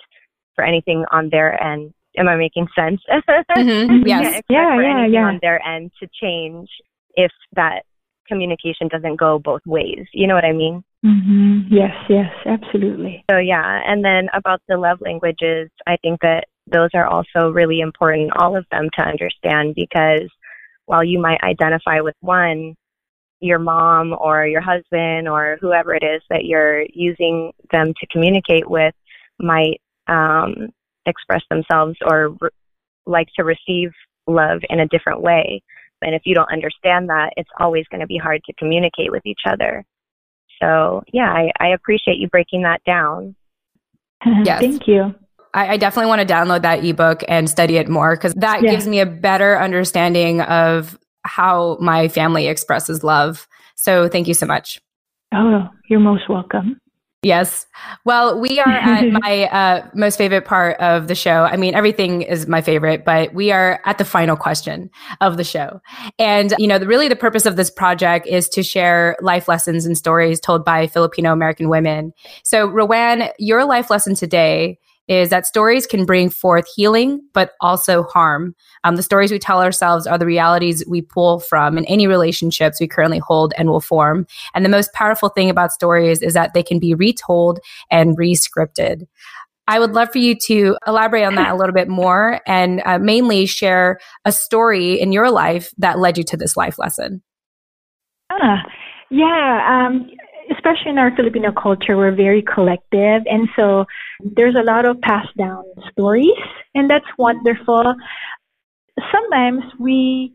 for 0.54 0.64
anything 0.64 1.04
on 1.10 1.28
their 1.30 1.62
end 1.62 1.92
Am 2.18 2.28
I 2.28 2.36
making 2.36 2.66
sense? 2.74 3.00
mm-hmm. 3.10 4.06
Yes. 4.06 4.42
Yeah, 4.48 4.80
yeah, 4.80 5.06
yeah. 5.06 5.26
On 5.26 5.38
their 5.42 5.64
end 5.66 5.90
to 6.00 6.08
change 6.20 6.68
if 7.14 7.30
that 7.54 7.82
communication 8.26 8.88
doesn't 8.88 9.16
go 9.16 9.38
both 9.38 9.60
ways. 9.66 10.06
You 10.12 10.26
know 10.26 10.34
what 10.34 10.44
I 10.44 10.52
mean? 10.52 10.82
Mm-hmm. 11.04 11.72
Yes, 11.72 11.94
yes, 12.08 12.32
absolutely. 12.46 13.24
So, 13.30 13.38
yeah. 13.38 13.80
And 13.86 14.04
then 14.04 14.28
about 14.32 14.60
the 14.68 14.76
love 14.76 14.98
languages, 15.00 15.70
I 15.86 15.96
think 16.02 16.20
that 16.22 16.44
those 16.66 16.90
are 16.94 17.06
also 17.06 17.50
really 17.50 17.80
important, 17.80 18.32
all 18.36 18.56
of 18.56 18.66
them 18.72 18.88
to 18.96 19.02
understand, 19.02 19.74
because 19.76 20.28
while 20.86 21.04
you 21.04 21.20
might 21.20 21.40
identify 21.42 22.00
with 22.00 22.16
one, 22.20 22.74
your 23.40 23.58
mom 23.58 24.14
or 24.18 24.46
your 24.46 24.60
husband 24.60 25.28
or 25.28 25.58
whoever 25.60 25.94
it 25.94 26.02
is 26.02 26.22
that 26.30 26.44
you're 26.44 26.84
using 26.92 27.52
them 27.70 27.92
to 28.00 28.06
communicate 28.10 28.68
with 28.68 28.94
might 29.38 29.80
um, 30.08 30.68
express 31.06 31.42
themselves 31.50 31.96
or 32.06 32.30
re- 32.40 32.48
like 33.06 33.28
to 33.36 33.44
receive 33.44 33.90
love 34.26 34.60
in 34.70 34.80
a 34.80 34.88
different 34.88 35.20
way. 35.20 35.62
And 36.02 36.14
if 36.14 36.22
you 36.24 36.34
don't 36.34 36.52
understand 36.52 37.08
that, 37.08 37.30
it's 37.36 37.50
always 37.58 37.84
going 37.90 38.00
to 38.00 38.06
be 38.06 38.18
hard 38.18 38.42
to 38.44 38.52
communicate 38.58 39.10
with 39.10 39.24
each 39.24 39.40
other. 39.46 39.84
So, 40.60 41.02
yeah, 41.12 41.30
I, 41.30 41.50
I 41.60 41.68
appreciate 41.68 42.18
you 42.18 42.28
breaking 42.28 42.62
that 42.62 42.82
down. 42.84 43.34
Yes. 44.44 44.60
Thank 44.60 44.88
you. 44.88 45.14
I, 45.52 45.74
I, 45.74 45.76
definitely 45.76 46.08
want 46.08 46.26
to 46.26 46.34
download 46.34 46.62
that 46.62 46.84
ebook 46.84 47.22
and 47.28 47.48
study 47.48 47.76
it 47.76 47.88
more 47.88 48.16
because 48.16 48.34
that 48.34 48.62
yeah. 48.62 48.70
gives 48.70 48.88
me 48.88 49.00
a 49.00 49.06
better 49.06 49.60
understanding 49.60 50.40
of 50.40 50.98
how 51.26 51.76
my 51.80 52.08
family 52.08 52.46
expresses 52.48 53.04
love. 53.04 53.46
So, 53.76 54.08
thank 54.08 54.28
you 54.28 54.34
so 54.34 54.46
much. 54.46 54.80
Oh, 55.34 55.68
you're 55.88 56.00
most 56.00 56.28
welcome. 56.28 56.80
Yes. 57.26 57.66
Well, 58.04 58.38
we 58.38 58.60
are 58.60 58.68
at 58.72 59.10
my 59.10 59.46
uh, 59.46 59.88
most 59.94 60.16
favorite 60.16 60.44
part 60.44 60.78
of 60.78 61.08
the 61.08 61.14
show. 61.16 61.42
I 61.42 61.56
mean, 61.56 61.74
everything 61.74 62.22
is 62.22 62.46
my 62.46 62.60
favorite, 62.60 63.04
but 63.04 63.34
we 63.34 63.50
are 63.50 63.80
at 63.84 63.98
the 63.98 64.04
final 64.04 64.36
question 64.36 64.90
of 65.20 65.36
the 65.36 65.42
show. 65.42 65.80
And, 66.20 66.54
you 66.58 66.68
know, 66.68 66.78
the, 66.78 66.86
really 66.86 67.08
the 67.08 67.16
purpose 67.16 67.44
of 67.44 67.56
this 67.56 67.70
project 67.70 68.28
is 68.28 68.48
to 68.50 68.62
share 68.62 69.16
life 69.20 69.48
lessons 69.48 69.86
and 69.86 69.98
stories 69.98 70.38
told 70.38 70.64
by 70.64 70.86
Filipino 70.86 71.32
American 71.32 71.68
women. 71.68 72.12
So, 72.44 72.68
Roanne, 72.68 73.30
your 73.38 73.64
life 73.64 73.90
lesson 73.90 74.14
today 74.14 74.78
is 75.08 75.30
that 75.30 75.46
stories 75.46 75.86
can 75.86 76.04
bring 76.04 76.30
forth 76.30 76.66
healing, 76.74 77.20
but 77.32 77.52
also 77.60 78.02
harm. 78.04 78.54
Um, 78.84 78.96
the 78.96 79.02
stories 79.02 79.30
we 79.30 79.38
tell 79.38 79.62
ourselves 79.62 80.06
are 80.06 80.18
the 80.18 80.26
realities 80.26 80.84
we 80.88 81.02
pull 81.02 81.40
from 81.40 81.78
in 81.78 81.84
any 81.86 82.06
relationships 82.06 82.80
we 82.80 82.88
currently 82.88 83.18
hold 83.18 83.52
and 83.56 83.68
will 83.68 83.80
form. 83.80 84.26
And 84.54 84.64
the 84.64 84.70
most 84.70 84.92
powerful 84.92 85.28
thing 85.28 85.50
about 85.50 85.72
stories 85.72 86.22
is 86.22 86.34
that 86.34 86.54
they 86.54 86.62
can 86.62 86.78
be 86.78 86.94
retold 86.94 87.60
and 87.90 88.18
re-scripted. 88.18 89.06
I 89.68 89.80
would 89.80 89.92
love 89.92 90.12
for 90.12 90.18
you 90.18 90.36
to 90.46 90.76
elaborate 90.86 91.24
on 91.24 91.34
that 91.34 91.50
a 91.50 91.56
little 91.56 91.74
bit 91.74 91.88
more 91.88 92.40
and 92.46 92.82
uh, 92.84 92.98
mainly 92.98 93.46
share 93.46 93.98
a 94.24 94.30
story 94.30 95.00
in 95.00 95.10
your 95.10 95.30
life 95.30 95.72
that 95.78 95.98
led 95.98 96.16
you 96.16 96.24
to 96.24 96.36
this 96.36 96.56
life 96.56 96.78
lesson. 96.78 97.20
Ah, 98.30 98.62
yeah. 99.10 99.86
Um, 99.88 100.08
especially 100.50 100.90
in 100.90 100.98
our 100.98 101.14
Filipino 101.14 101.52
culture, 101.52 101.96
we're 101.96 102.14
very 102.14 102.42
collective. 102.42 103.22
And 103.26 103.48
so 103.56 103.84
there's 104.20 104.54
a 104.54 104.62
lot 104.62 104.84
of 104.84 105.00
passed 105.00 105.36
down 105.36 105.64
stories, 105.92 106.38
and 106.74 106.88
that's 106.88 107.06
wonderful. 107.18 107.94
Sometimes 109.12 109.62
we 109.78 110.32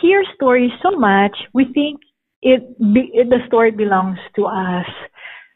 hear 0.00 0.24
stories 0.34 0.72
so 0.82 0.90
much, 0.92 1.36
we 1.54 1.66
think 1.72 2.00
it, 2.42 2.62
it 2.80 3.30
the 3.30 3.40
story 3.46 3.70
belongs 3.70 4.18
to 4.36 4.46
us. 4.46 4.86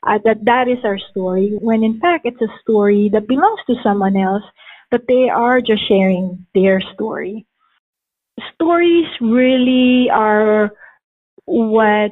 Uh, 0.05 0.19
that 0.25 0.45
that 0.45 0.67
is 0.67 0.79
our 0.85 0.99
story, 1.11 1.57
when 1.61 1.85
in 1.85 2.01
fact 2.01 2.27
it's 2.27 2.43
a 2.43 2.59
story 2.61 3.09
that 3.13 3.29
belongs 3.29 3.61
to 3.69 3.75
someone 3.85 4.17
else, 4.17 4.43
but 4.91 5.03
they 5.07 5.29
are 5.29 5.61
just 5.61 5.87
sharing 5.87 6.45
their 6.57 6.81
story. 6.93 7.47
Stories 8.55 9.07
really 9.21 10.11
are 10.11 10.73
what 11.45 12.11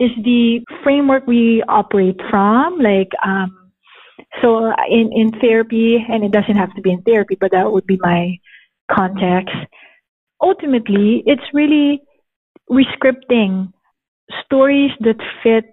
is 0.00 0.10
the 0.24 0.60
framework 0.82 1.26
we 1.26 1.62
operate 1.68 2.20
from. 2.30 2.78
Like, 2.78 3.10
um, 3.24 3.70
so 4.42 4.72
in, 4.88 5.10
in 5.12 5.30
therapy, 5.40 6.04
and 6.08 6.24
it 6.24 6.32
doesn't 6.32 6.56
have 6.56 6.74
to 6.74 6.82
be 6.82 6.92
in 6.92 7.02
therapy, 7.02 7.36
but 7.40 7.52
that 7.52 7.70
would 7.70 7.86
be 7.86 7.98
my 8.00 8.36
context. 8.90 9.54
Ultimately, 10.40 11.22
it's 11.26 11.42
really 11.52 12.02
rescripting 12.70 13.72
stories 14.44 14.90
that 15.00 15.16
fit 15.42 15.64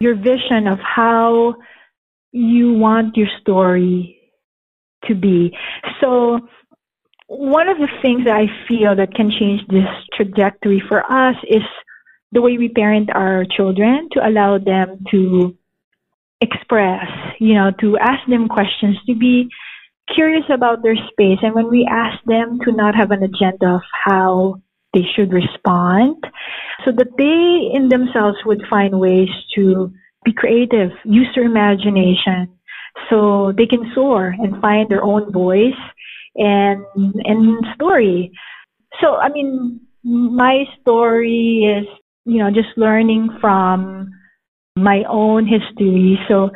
your 0.00 0.14
vision 0.14 0.66
of 0.66 0.78
how 0.78 1.54
you 2.32 2.74
want 2.74 3.16
your 3.16 3.28
story 3.40 4.18
to 5.06 5.14
be. 5.14 5.56
So, 6.00 6.40
one 7.26 7.68
of 7.68 7.76
the 7.78 7.88
things 8.00 8.24
that 8.24 8.34
I 8.34 8.46
feel 8.66 8.96
that 8.96 9.14
can 9.14 9.30
change 9.30 9.60
this 9.68 9.88
trajectory 10.14 10.82
for 10.88 11.00
us 11.10 11.36
is 11.48 11.62
the 12.32 12.42
way 12.42 12.58
we 12.58 12.68
parent 12.68 13.10
our 13.14 13.44
children 13.56 14.08
to 14.12 14.26
allow 14.26 14.58
them 14.58 15.04
to 15.10 15.56
express, 16.40 17.06
you 17.40 17.54
know, 17.54 17.70
to 17.80 17.96
ask 17.98 18.28
them 18.28 18.48
questions, 18.48 18.96
to 19.06 19.14
be 19.14 19.48
curious 20.14 20.44
about 20.52 20.82
their 20.82 20.96
space. 21.10 21.38
And 21.42 21.54
when 21.54 21.68
we 21.68 21.88
ask 21.90 22.22
them 22.24 22.58
to 22.64 22.72
not 22.72 22.94
have 22.94 23.10
an 23.10 23.22
agenda 23.22 23.76
of 23.76 23.82
how 24.04 24.60
they 24.94 25.02
should 25.14 25.32
respond, 25.32 26.16
so 26.84 26.92
that 26.92 27.16
they 27.16 27.76
in 27.76 27.88
themselves 27.88 28.38
would 28.44 28.62
find 28.70 28.98
ways 28.98 29.28
to 29.54 29.92
be 30.24 30.32
creative, 30.32 30.90
use 31.04 31.28
their 31.34 31.44
imagination, 31.44 32.48
so 33.10 33.52
they 33.56 33.66
can 33.66 33.90
soar 33.94 34.34
and 34.38 34.60
find 34.60 34.88
their 34.88 35.02
own 35.02 35.32
voice 35.32 35.80
and 36.36 36.84
and 36.94 37.66
story. 37.74 38.32
So 39.00 39.16
I 39.16 39.28
mean, 39.28 39.80
my 40.04 40.64
story 40.80 41.64
is 41.64 41.86
you 42.28 42.38
know, 42.38 42.50
just 42.50 42.76
learning 42.76 43.30
from 43.40 44.10
my 44.76 45.02
own 45.08 45.46
history. 45.46 46.18
So 46.28 46.50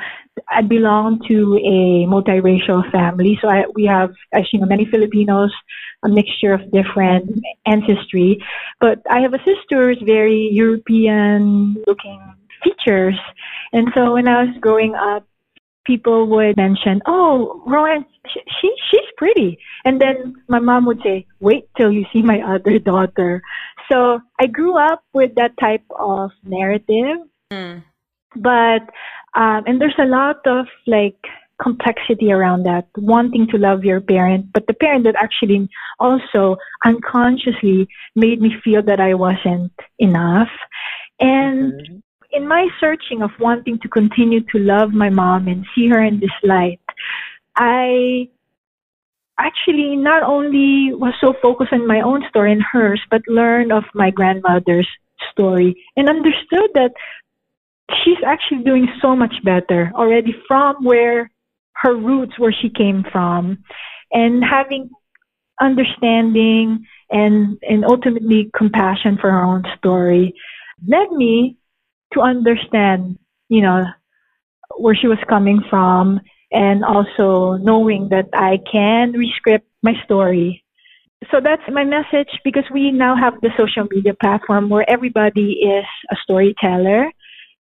I 0.49 0.61
belong 0.61 1.21
to 1.29 1.57
a 1.57 2.07
multiracial 2.07 2.89
family. 2.93 3.39
So 3.41 3.49
I, 3.49 3.65
we 3.75 3.85
have, 3.87 4.11
as 4.33 4.45
you 4.53 4.61
know, 4.61 4.67
many 4.67 4.85
Filipinos, 4.85 5.51
a 6.05 6.09
mixture 6.09 6.53
of 6.53 6.71
different 6.73 7.41
ancestry. 7.65 8.39
But 8.81 9.01
I 9.11 9.21
have 9.21 9.33
a 9.33 9.43
sister 9.45 9.95
very 10.05 10.51
European 10.53 11.83
looking 11.87 12.21
features. 12.63 13.19
And 13.73 13.89
so 13.95 14.13
when 14.13 14.29
I 14.29 14.45
was 14.45 14.55
growing 14.61 14.95
up, 14.95 15.27
people 15.85 16.27
would 16.29 16.57
mention, 16.57 17.01
"Oh, 17.07 17.63
Roanne, 17.67 18.05
she 18.29 18.71
she's 18.91 19.11
pretty," 19.17 19.59
and 19.85 20.01
then 20.01 20.35
my 20.49 20.61
mom 20.61 20.87
would 20.87 21.03
say, 21.03 21.27
"Wait 21.41 21.65
till 21.77 21.91
you 21.91 22.05
see 22.13 22.23
my 22.23 22.41
other 22.41 22.79
daughter." 22.79 23.43
So 23.93 24.21
I 24.41 24.47
grew 24.47 24.79
up 24.79 25.05
with 25.13 25.35
that 25.35 25.53
type 25.61 25.85
of 25.91 26.31
narrative, 26.45 27.19
mm. 27.51 27.85
but 28.37 28.83
um, 29.35 29.65
and 29.67 29.81
there's 29.81 29.99
a 29.99 30.07
lot 30.07 30.47
of 30.47 30.67
like 30.87 31.19
complexity 31.63 32.33
around 32.33 32.65
that, 32.65 32.89
wanting 32.97 33.47
to 33.49 33.59
love 33.59 33.85
your 33.85 34.01
parent, 34.01 34.47
but 34.53 34.67
the 34.67 34.75
parent 34.75 35.05
that 35.05 35.15
actually 35.17 35.69
also 36.01 36.57
unconsciously 36.85 37.87
made 38.17 38.41
me 38.41 38.51
feel 38.65 38.83
that 38.83 39.01
I 39.01 39.15
wasn't 39.15 39.73
enough, 39.99 40.51
and. 41.21 41.73
Mm-hmm 41.73 41.99
in 42.35 42.49
my 42.49 42.67
searching 42.81 43.21
of 43.21 43.31
wanting 43.39 43.79
to 43.81 43.89
continue 43.89 44.41
to 44.41 44.59
love 44.59 44.91
my 44.93 45.11
mom 45.11 45.49
and 45.49 45.67
see 45.75 45.87
her 45.89 46.03
in 46.03 46.19
this 46.19 46.31
light, 46.43 46.81
I 47.57 48.29
actually 49.43 49.97
not 49.97 50.23
only 50.23 50.95
was 50.95 51.15
so 51.21 51.35
focused 51.43 51.73
on 51.73 51.87
my 51.87 52.01
own 52.01 52.23
story 52.29 52.53
and 52.53 52.63
hers, 52.63 53.01
but 53.11 53.23
learned 53.27 53.73
of 53.73 53.85
my 53.95 54.11
grandmother's 54.11 54.89
story 55.31 55.83
and 55.97 56.09
understood 56.09 56.71
that 56.75 56.93
she's 58.03 58.23
actually 58.25 58.63
doing 58.65 58.89
so 59.01 59.15
much 59.17 59.35
better 59.45 59.93
already 59.95 60.35
from 60.47 60.85
where 60.85 61.31
her 61.75 61.95
roots, 61.95 62.39
where 62.39 62.53
she 62.53 62.71
came 62.71 63.05
from, 63.11 63.59
and 64.13 64.43
having 64.45 64.91
understanding 65.61 66.87
and, 67.11 67.59
and 67.63 67.85
ultimately 67.85 68.51
compassion 68.57 69.19
for 69.21 69.31
her 69.31 69.43
own 69.43 69.65
story 69.79 70.35
led 70.87 71.11
me 71.13 71.57
to 72.13 72.21
understand, 72.21 73.19
you 73.49 73.63
know, 73.63 73.85
where 74.77 74.95
she 74.95 75.07
was 75.07 75.19
coming 75.29 75.63
from 75.69 76.21
and 76.53 76.85
also 76.85 77.57
knowing 77.57 78.09
that 78.11 78.29
I 78.33 78.59
can 78.71 79.13
rescript 79.13 79.67
my 79.83 79.95
story. 80.05 80.65
So 81.31 81.41
that's 81.43 81.63
my 81.71 81.85
message 81.85 82.29
because 82.45 82.65
we 82.73 82.91
now 82.91 83.17
have 83.17 83.35
the 83.41 83.51
social 83.57 83.87
media 83.91 84.15
platform 84.21 84.69
where 84.69 84.89
everybody 84.89 85.53
is 85.63 85.85
a 86.11 86.17
storyteller. 86.23 87.11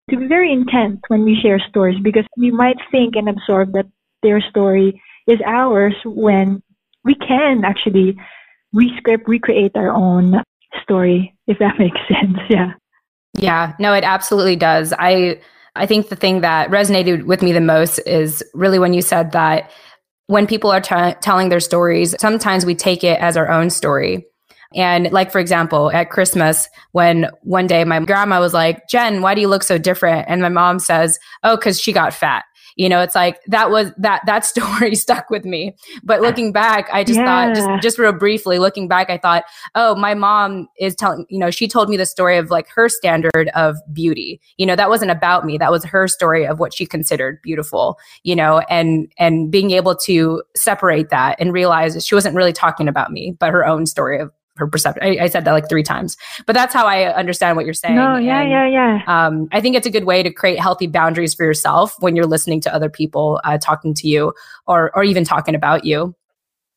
To 0.10 0.18
be 0.18 0.28
very 0.28 0.52
intent 0.52 1.00
when 1.08 1.24
we 1.24 1.39
share 1.42 1.60
stories 1.70 2.00
because 2.02 2.26
we 2.38 2.52
might 2.52 2.78
think 2.92 3.16
and 3.16 3.30
absorb 3.30 3.74
that 3.74 3.86
their 4.24 4.42
story 4.42 5.02
is 5.28 5.39
ours 5.46 5.96
when 6.04 6.62
we 7.04 7.16
can 7.16 7.64
actually 7.64 8.18
rescript, 8.74 9.28
recreate 9.28 9.72
our 9.76 9.89
own 9.89 10.42
story, 10.84 11.36
if 11.48 11.60
that 11.60 11.76
makes 11.80 12.00
sense. 12.08 12.38
Yeah. 12.50 12.74
Yeah, 13.34 13.74
no, 13.80 13.94
it 13.94 14.04
absolutely 14.04 14.58
does. 14.58 14.94
I 14.98 15.39
I 15.76 15.86
think 15.86 16.09
the 16.09 16.15
thing 16.15 16.41
that 16.41 16.69
resonated 16.69 17.24
with 17.26 17.41
me 17.41 17.51
the 17.51 17.61
most 17.61 17.99
is 17.99 18.43
really 18.53 18.80
when 18.80 18.93
you 18.93 19.01
said 19.01 19.32
that 19.32 19.72
when 20.28 20.47
people 20.47 20.72
are 20.72 20.82
t- 20.82 21.19
telling 21.22 21.49
their 21.49 21.59
stories, 21.59 22.15
sometimes 22.19 22.65
we 22.65 22.76
take 22.76 23.03
it 23.03 23.19
as 23.19 23.38
our 23.38 23.49
own 23.49 23.69
story. 23.69 24.26
And 24.74 25.11
like, 25.11 25.32
for 25.32 25.39
example, 25.39 25.91
at 25.91 26.09
Christmas, 26.09 26.69
when 26.93 27.30
one 27.41 27.67
day 27.67 27.84
my 27.84 27.99
grandma 27.99 28.39
was 28.39 28.53
like, 28.53 28.88
Jen, 28.88 29.22
why 29.22 29.36
do 29.36 29.41
you 29.41 29.49
look 29.49 29.63
so 29.63 29.78
different? 29.78 30.26
And 30.30 30.41
my 30.41 30.49
mom 30.49 30.80
says, 30.80 31.19
Oh, 31.43 31.57
cause 31.57 31.80
she 31.80 31.91
got 31.91 32.13
fat. 32.13 32.45
You 32.76 32.89
know, 32.89 33.01
it's 33.01 33.15
like 33.15 33.39
that 33.47 33.69
was 33.69 33.91
that 33.97 34.22
that 34.26 34.45
story 34.51 34.95
stuck 34.95 35.30
with 35.30 35.45
me. 35.45 35.76
But 36.03 36.22
looking 36.22 36.51
back, 36.51 36.89
I 36.91 37.03
just 37.03 37.19
yeah. 37.19 37.26
thought 37.26 37.55
just 37.55 37.84
just 37.84 37.99
real 37.99 38.13
briefly 38.13 38.59
looking 38.59 38.88
back, 38.88 39.09
I 39.09 39.17
thought, 39.17 39.43
oh, 39.76 39.95
my 39.95 40.13
mom 40.13 40.67
is 40.80 40.95
telling, 40.95 41.26
you 41.30 41.39
know, 41.39 41.51
she 41.51 41.67
told 41.67 41.89
me 41.89 41.97
the 41.97 42.05
story 42.05 42.38
of 42.38 42.49
like 42.49 42.67
her 42.69 42.89
standard 42.89 43.49
of 43.55 43.78
beauty. 43.93 44.41
You 44.57 44.65
know, 44.65 44.76
that 44.76 44.89
wasn't 44.89 45.11
about 45.11 45.45
me. 45.45 45.57
That 45.57 45.72
was 45.72 45.84
her 45.86 46.07
story 46.07 46.45
of 46.45 46.59
what 46.59 46.74
she 46.74 46.86
considered 46.86 47.41
beautiful, 47.41 47.97
you 48.24 48.36
know, 48.36 48.59
and 48.69 49.11
and 49.17 49.51
being 49.51 49.72
able 49.72 49.95
to 49.95 50.43
separate 50.55 51.09
that 51.09 51.39
and 51.39 51.53
realize 51.53 51.93
that 51.93 52.03
she 52.03 52.15
wasn't 52.15 52.36
really 52.36 52.53
talking 52.53 52.88
about 52.88 53.11
me, 53.11 53.36
but 53.39 53.51
her 53.51 53.65
own 53.65 53.86
story 53.86 54.19
of 54.19 54.32
her 54.62 54.68
perception. 54.68 55.03
I, 55.03 55.24
I, 55.24 55.28
said 55.28 55.43
that 55.45 55.51
like 55.51 55.68
three 55.68 55.84
times, 55.84 56.16
but 56.45 56.53
that's 56.53 56.74
how 56.74 56.86
I 56.86 57.14
understand 57.14 57.57
what 57.57 57.66
you're 57.66 57.74
saying. 57.74 57.95
No, 57.95 58.16
yeah, 58.18 58.41
and, 58.41 58.51
yeah, 58.51 58.68
yeah. 58.68 59.01
Um, 59.07 59.49
I 59.51 59.59
think 59.59 59.76
it's 59.76 59.88
a 59.88 59.89
good 59.89 60.05
way 60.05 60.24
to 60.24 60.32
create 60.32 60.59
healthy 60.59 60.88
boundaries 60.88 61.34
for 61.34 61.43
yourself 61.43 61.95
when 61.99 62.16
you're 62.16 62.26
listening 62.26 62.62
to 62.62 62.74
other 62.74 62.89
people 62.89 63.41
uh, 63.43 63.57
talking 63.57 63.93
to 63.95 64.07
you 64.07 64.34
or 64.68 64.91
or 64.95 65.03
even 65.03 65.26
talking 65.26 65.55
about 65.55 65.84
you. 65.84 66.16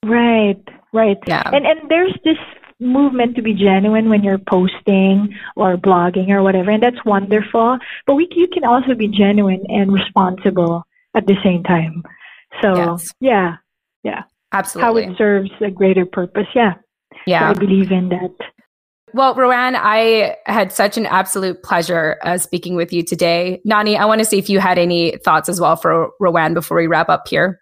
Right, 0.04 0.60
right. 0.92 1.18
Yeah. 1.26 1.48
And 1.52 1.66
and 1.66 1.88
there's 1.88 2.16
this 2.24 2.38
movement 2.80 3.36
to 3.36 3.42
be 3.42 3.54
genuine 3.54 4.08
when 4.08 4.24
you're 4.24 4.38
posting 4.38 5.34
or 5.56 5.76
blogging 5.76 6.30
or 6.30 6.42
whatever, 6.42 6.70
and 6.70 6.82
that's 6.82 7.04
wonderful. 7.04 7.78
But 8.06 8.14
we 8.14 8.28
you 8.32 8.48
can 8.48 8.64
also 8.64 8.94
be 8.94 9.08
genuine 9.08 9.64
and 9.68 9.92
responsible 9.92 10.84
at 11.14 11.26
the 11.26 11.36
same 11.44 11.62
time. 11.62 12.02
So 12.62 12.76
yes. 12.76 13.08
yeah, 13.20 13.56
yeah. 14.02 14.22
Absolutely. 14.54 15.04
How 15.04 15.10
it 15.10 15.18
serves 15.18 15.50
a 15.60 15.70
greater 15.70 16.06
purpose. 16.06 16.46
Yeah. 16.54 16.74
Yeah. 17.26 17.52
So 17.52 17.56
I 17.56 17.64
believe 17.64 17.90
in 17.90 18.08
that. 18.10 18.34
Well, 19.12 19.34
Roanne, 19.34 19.76
I 19.76 20.36
had 20.46 20.72
such 20.72 20.96
an 20.96 21.06
absolute 21.06 21.62
pleasure 21.62 22.18
uh, 22.22 22.36
speaking 22.36 22.74
with 22.74 22.92
you 22.92 23.04
today. 23.04 23.60
Nani, 23.64 23.96
I 23.96 24.06
want 24.06 24.18
to 24.18 24.24
see 24.24 24.38
if 24.38 24.50
you 24.50 24.58
had 24.58 24.76
any 24.76 25.18
thoughts 25.18 25.48
as 25.48 25.60
well 25.60 25.76
for 25.76 26.10
Roanne 26.20 26.52
before 26.52 26.76
we 26.76 26.88
wrap 26.88 27.08
up 27.08 27.28
here. 27.28 27.60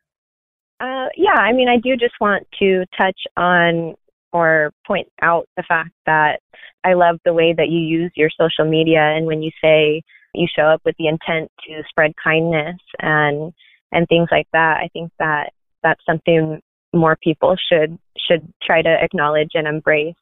yeah, 0.80 1.34
I 1.34 1.52
mean, 1.52 1.68
I 1.68 1.76
do 1.76 1.96
just 1.96 2.14
want 2.20 2.46
to 2.58 2.84
touch 2.98 3.20
on 3.36 3.94
or 4.32 4.72
point 4.86 5.08
out 5.20 5.46
the 5.58 5.62
fact 5.62 5.90
that 6.06 6.40
I 6.84 6.94
love 6.94 7.18
the 7.24 7.34
way 7.34 7.52
that 7.54 7.68
you 7.68 7.80
use 7.80 8.10
your 8.16 8.30
social 8.30 8.64
media 8.64 9.00
and 9.00 9.26
when 9.26 9.42
you 9.42 9.50
say 9.62 10.02
you 10.34 10.46
show 10.54 10.64
up 10.64 10.80
with 10.84 10.96
the 10.98 11.08
intent 11.08 11.50
to 11.66 11.82
spread 11.88 12.12
kindness 12.22 12.78
and 12.98 13.52
and 13.92 14.08
things 14.08 14.28
like 14.30 14.48
that. 14.52 14.78
I 14.78 14.88
think 14.92 15.12
that 15.18 15.52
that's 15.82 16.04
something 16.06 16.60
more 16.94 17.16
people 17.22 17.56
should 17.70 17.98
should 18.28 18.46
try 18.62 18.82
to 18.82 18.96
acknowledge 19.02 19.50
and 19.54 19.66
embrace 19.66 20.14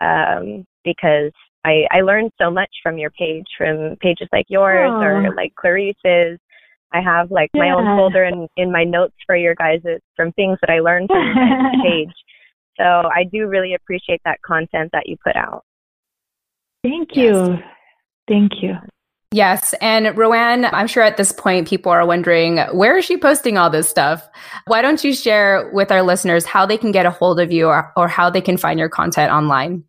um, 0.00 0.64
because 0.84 1.32
I, 1.64 1.86
I 1.90 2.00
learned 2.00 2.30
so 2.40 2.50
much 2.50 2.70
from 2.82 2.98
your 2.98 3.10
page, 3.10 3.46
from 3.56 3.96
pages 4.00 4.28
like 4.32 4.46
yours 4.48 4.90
Aww. 4.90 5.02
or 5.02 5.34
like 5.34 5.54
Clarice's. 5.56 6.38
I 6.92 7.00
have 7.02 7.30
like 7.30 7.50
my 7.52 7.66
yeah. 7.66 7.76
own 7.76 7.98
folder 7.98 8.24
in, 8.24 8.48
in 8.56 8.72
my 8.72 8.84
notes 8.84 9.14
for 9.26 9.36
your 9.36 9.54
guys 9.54 9.80
from 10.16 10.32
things 10.32 10.58
that 10.62 10.70
I 10.70 10.80
learned 10.80 11.08
from 11.08 11.34
your 11.36 11.70
page. 11.84 12.14
So 12.78 12.84
I 12.84 13.24
do 13.30 13.46
really 13.46 13.74
appreciate 13.74 14.22
that 14.24 14.40
content 14.42 14.90
that 14.92 15.06
you 15.06 15.16
put 15.22 15.36
out. 15.36 15.64
Thank 16.82 17.10
you. 17.14 17.50
Yes. 17.50 17.62
Thank 18.28 18.52
you. 18.62 18.74
Yes. 19.30 19.74
And 19.82 20.16
Roanne, 20.16 20.64
I'm 20.72 20.86
sure 20.86 21.02
at 21.02 21.18
this 21.18 21.32
point 21.32 21.68
people 21.68 21.92
are 21.92 22.06
wondering, 22.06 22.58
where 22.72 22.96
is 22.96 23.04
she 23.04 23.18
posting 23.18 23.58
all 23.58 23.68
this 23.68 23.88
stuff? 23.88 24.26
Why 24.66 24.80
don't 24.80 25.04
you 25.04 25.12
share 25.12 25.70
with 25.72 25.92
our 25.92 26.02
listeners 26.02 26.46
how 26.46 26.64
they 26.64 26.78
can 26.78 26.92
get 26.92 27.04
a 27.04 27.10
hold 27.10 27.38
of 27.38 27.52
you 27.52 27.68
or, 27.68 27.92
or 27.94 28.08
how 28.08 28.30
they 28.30 28.40
can 28.40 28.56
find 28.56 28.78
your 28.78 28.88
content 28.88 29.30
online? 29.30 29.84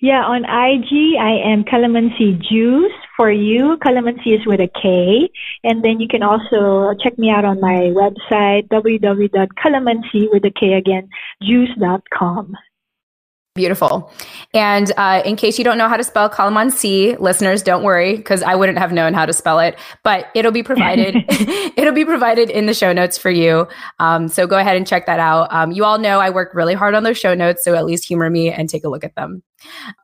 Yeah, 0.00 0.24
on 0.24 0.44
IG, 0.44 1.16
I 1.16 1.48
am 1.48 1.62
Kalamansi 1.62 2.42
Juice 2.42 2.92
for 3.16 3.30
you. 3.30 3.78
Kalamansi 3.78 4.40
is 4.40 4.44
with 4.46 4.60
a 4.60 4.68
K. 4.68 5.30
And 5.62 5.82
then 5.82 6.00
you 6.00 6.08
can 6.08 6.24
also 6.24 6.92
check 7.02 7.16
me 7.18 7.30
out 7.30 7.44
on 7.44 7.60
my 7.60 7.94
website, 7.94 8.68
www.kalamansi 8.68 10.28
with 10.32 10.44
a 10.44 10.50
K 10.50 10.72
again, 10.72 11.08
juice.com. 11.40 12.56
Beautiful. 13.54 14.10
And 14.54 14.92
uh, 14.96 15.20
in 15.26 15.36
case 15.36 15.58
you 15.58 15.64
don't 15.64 15.76
know 15.76 15.88
how 15.88 15.98
to 15.98 16.04
spell 16.04 16.30
calamansi, 16.30 17.20
listeners, 17.20 17.62
don't 17.62 17.82
worry 17.82 18.16
because 18.16 18.42
I 18.42 18.54
wouldn't 18.54 18.78
have 18.78 18.92
known 18.92 19.12
how 19.12 19.26
to 19.26 19.34
spell 19.34 19.58
it. 19.58 19.78
But 20.02 20.28
it'll 20.34 20.52
be 20.52 20.62
provided. 20.62 21.16
it'll 21.28 21.92
be 21.92 22.06
provided 22.06 22.48
in 22.48 22.64
the 22.64 22.72
show 22.72 22.94
notes 22.94 23.18
for 23.18 23.30
you. 23.30 23.68
Um, 23.98 24.28
so 24.28 24.46
go 24.46 24.56
ahead 24.56 24.78
and 24.78 24.86
check 24.86 25.04
that 25.04 25.20
out. 25.20 25.52
Um, 25.52 25.70
you 25.70 25.84
all 25.84 25.98
know 25.98 26.18
I 26.18 26.30
work 26.30 26.54
really 26.54 26.72
hard 26.72 26.94
on 26.94 27.02
those 27.02 27.18
show 27.18 27.34
notes, 27.34 27.62
so 27.62 27.74
at 27.74 27.84
least 27.84 28.06
humor 28.06 28.30
me 28.30 28.50
and 28.50 28.70
take 28.70 28.84
a 28.84 28.88
look 28.88 29.04
at 29.04 29.14
them. 29.16 29.42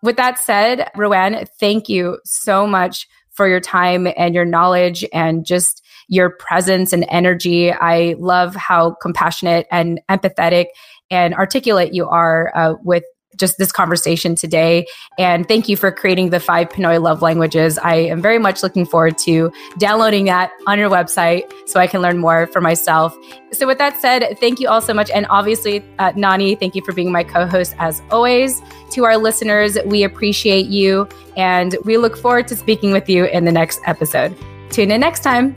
With 0.02 0.16
that 0.16 0.38
said, 0.38 0.90
Roanne, 0.94 1.48
thank 1.58 1.88
you 1.88 2.18
so 2.26 2.66
much 2.66 3.08
for 3.30 3.48
your 3.48 3.60
time 3.60 4.08
and 4.18 4.34
your 4.34 4.44
knowledge 4.44 5.06
and 5.14 5.46
just 5.46 5.82
your 6.08 6.30
presence 6.30 6.92
and 6.92 7.06
energy. 7.08 7.72
I 7.72 8.14
love 8.18 8.54
how 8.54 8.96
compassionate 9.00 9.66
and 9.70 10.02
empathetic 10.10 10.66
and 11.10 11.34
articulate 11.34 11.94
you 11.94 12.06
are 12.06 12.52
uh, 12.54 12.74
with 12.82 13.04
just 13.38 13.58
this 13.58 13.72
conversation 13.72 14.34
today. 14.34 14.86
And 15.18 15.46
thank 15.48 15.68
you 15.68 15.76
for 15.76 15.90
creating 15.90 16.30
the 16.30 16.40
five 16.40 16.68
Pinoy 16.68 17.00
love 17.00 17.22
languages. 17.22 17.78
I 17.78 17.94
am 17.96 18.20
very 18.20 18.38
much 18.38 18.62
looking 18.62 18.86
forward 18.86 19.18
to 19.18 19.50
downloading 19.78 20.26
that 20.26 20.50
on 20.66 20.78
your 20.78 20.90
website 20.90 21.50
so 21.66 21.80
I 21.80 21.86
can 21.86 22.02
learn 22.02 22.18
more 22.18 22.46
for 22.48 22.60
myself. 22.60 23.16
So, 23.52 23.66
with 23.66 23.78
that 23.78 23.98
said, 24.00 24.36
thank 24.40 24.60
you 24.60 24.68
all 24.68 24.80
so 24.80 24.92
much. 24.92 25.10
And 25.10 25.26
obviously, 25.30 25.84
uh, 25.98 26.12
Nani, 26.16 26.54
thank 26.54 26.74
you 26.74 26.82
for 26.84 26.92
being 26.92 27.10
my 27.10 27.24
co 27.24 27.46
host 27.46 27.74
as 27.78 28.02
always. 28.10 28.60
To 28.92 29.04
our 29.04 29.16
listeners, 29.16 29.78
we 29.86 30.02
appreciate 30.02 30.66
you 30.66 31.08
and 31.36 31.76
we 31.84 31.98
look 31.98 32.16
forward 32.16 32.48
to 32.48 32.56
speaking 32.56 32.92
with 32.92 33.08
you 33.08 33.26
in 33.26 33.44
the 33.44 33.52
next 33.52 33.80
episode. 33.86 34.36
Tune 34.70 34.90
in 34.90 35.00
next 35.00 35.20
time. 35.20 35.56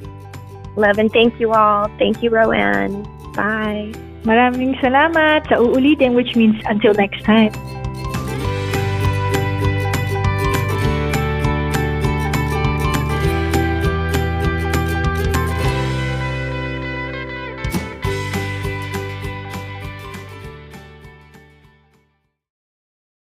Love 0.76 0.98
and 0.98 1.12
thank 1.12 1.40
you 1.40 1.52
all. 1.52 1.88
Thank 1.98 2.24
you, 2.24 2.30
Roanne. 2.30 3.04
Bye. 3.34 4.11
Maraming 4.22 4.78
salamat 4.78 5.50
sa 5.50 5.58
uulitin 5.58 6.14
which 6.14 6.38
means 6.38 6.58
until 6.70 6.94
next 6.94 7.26
time. 7.26 7.50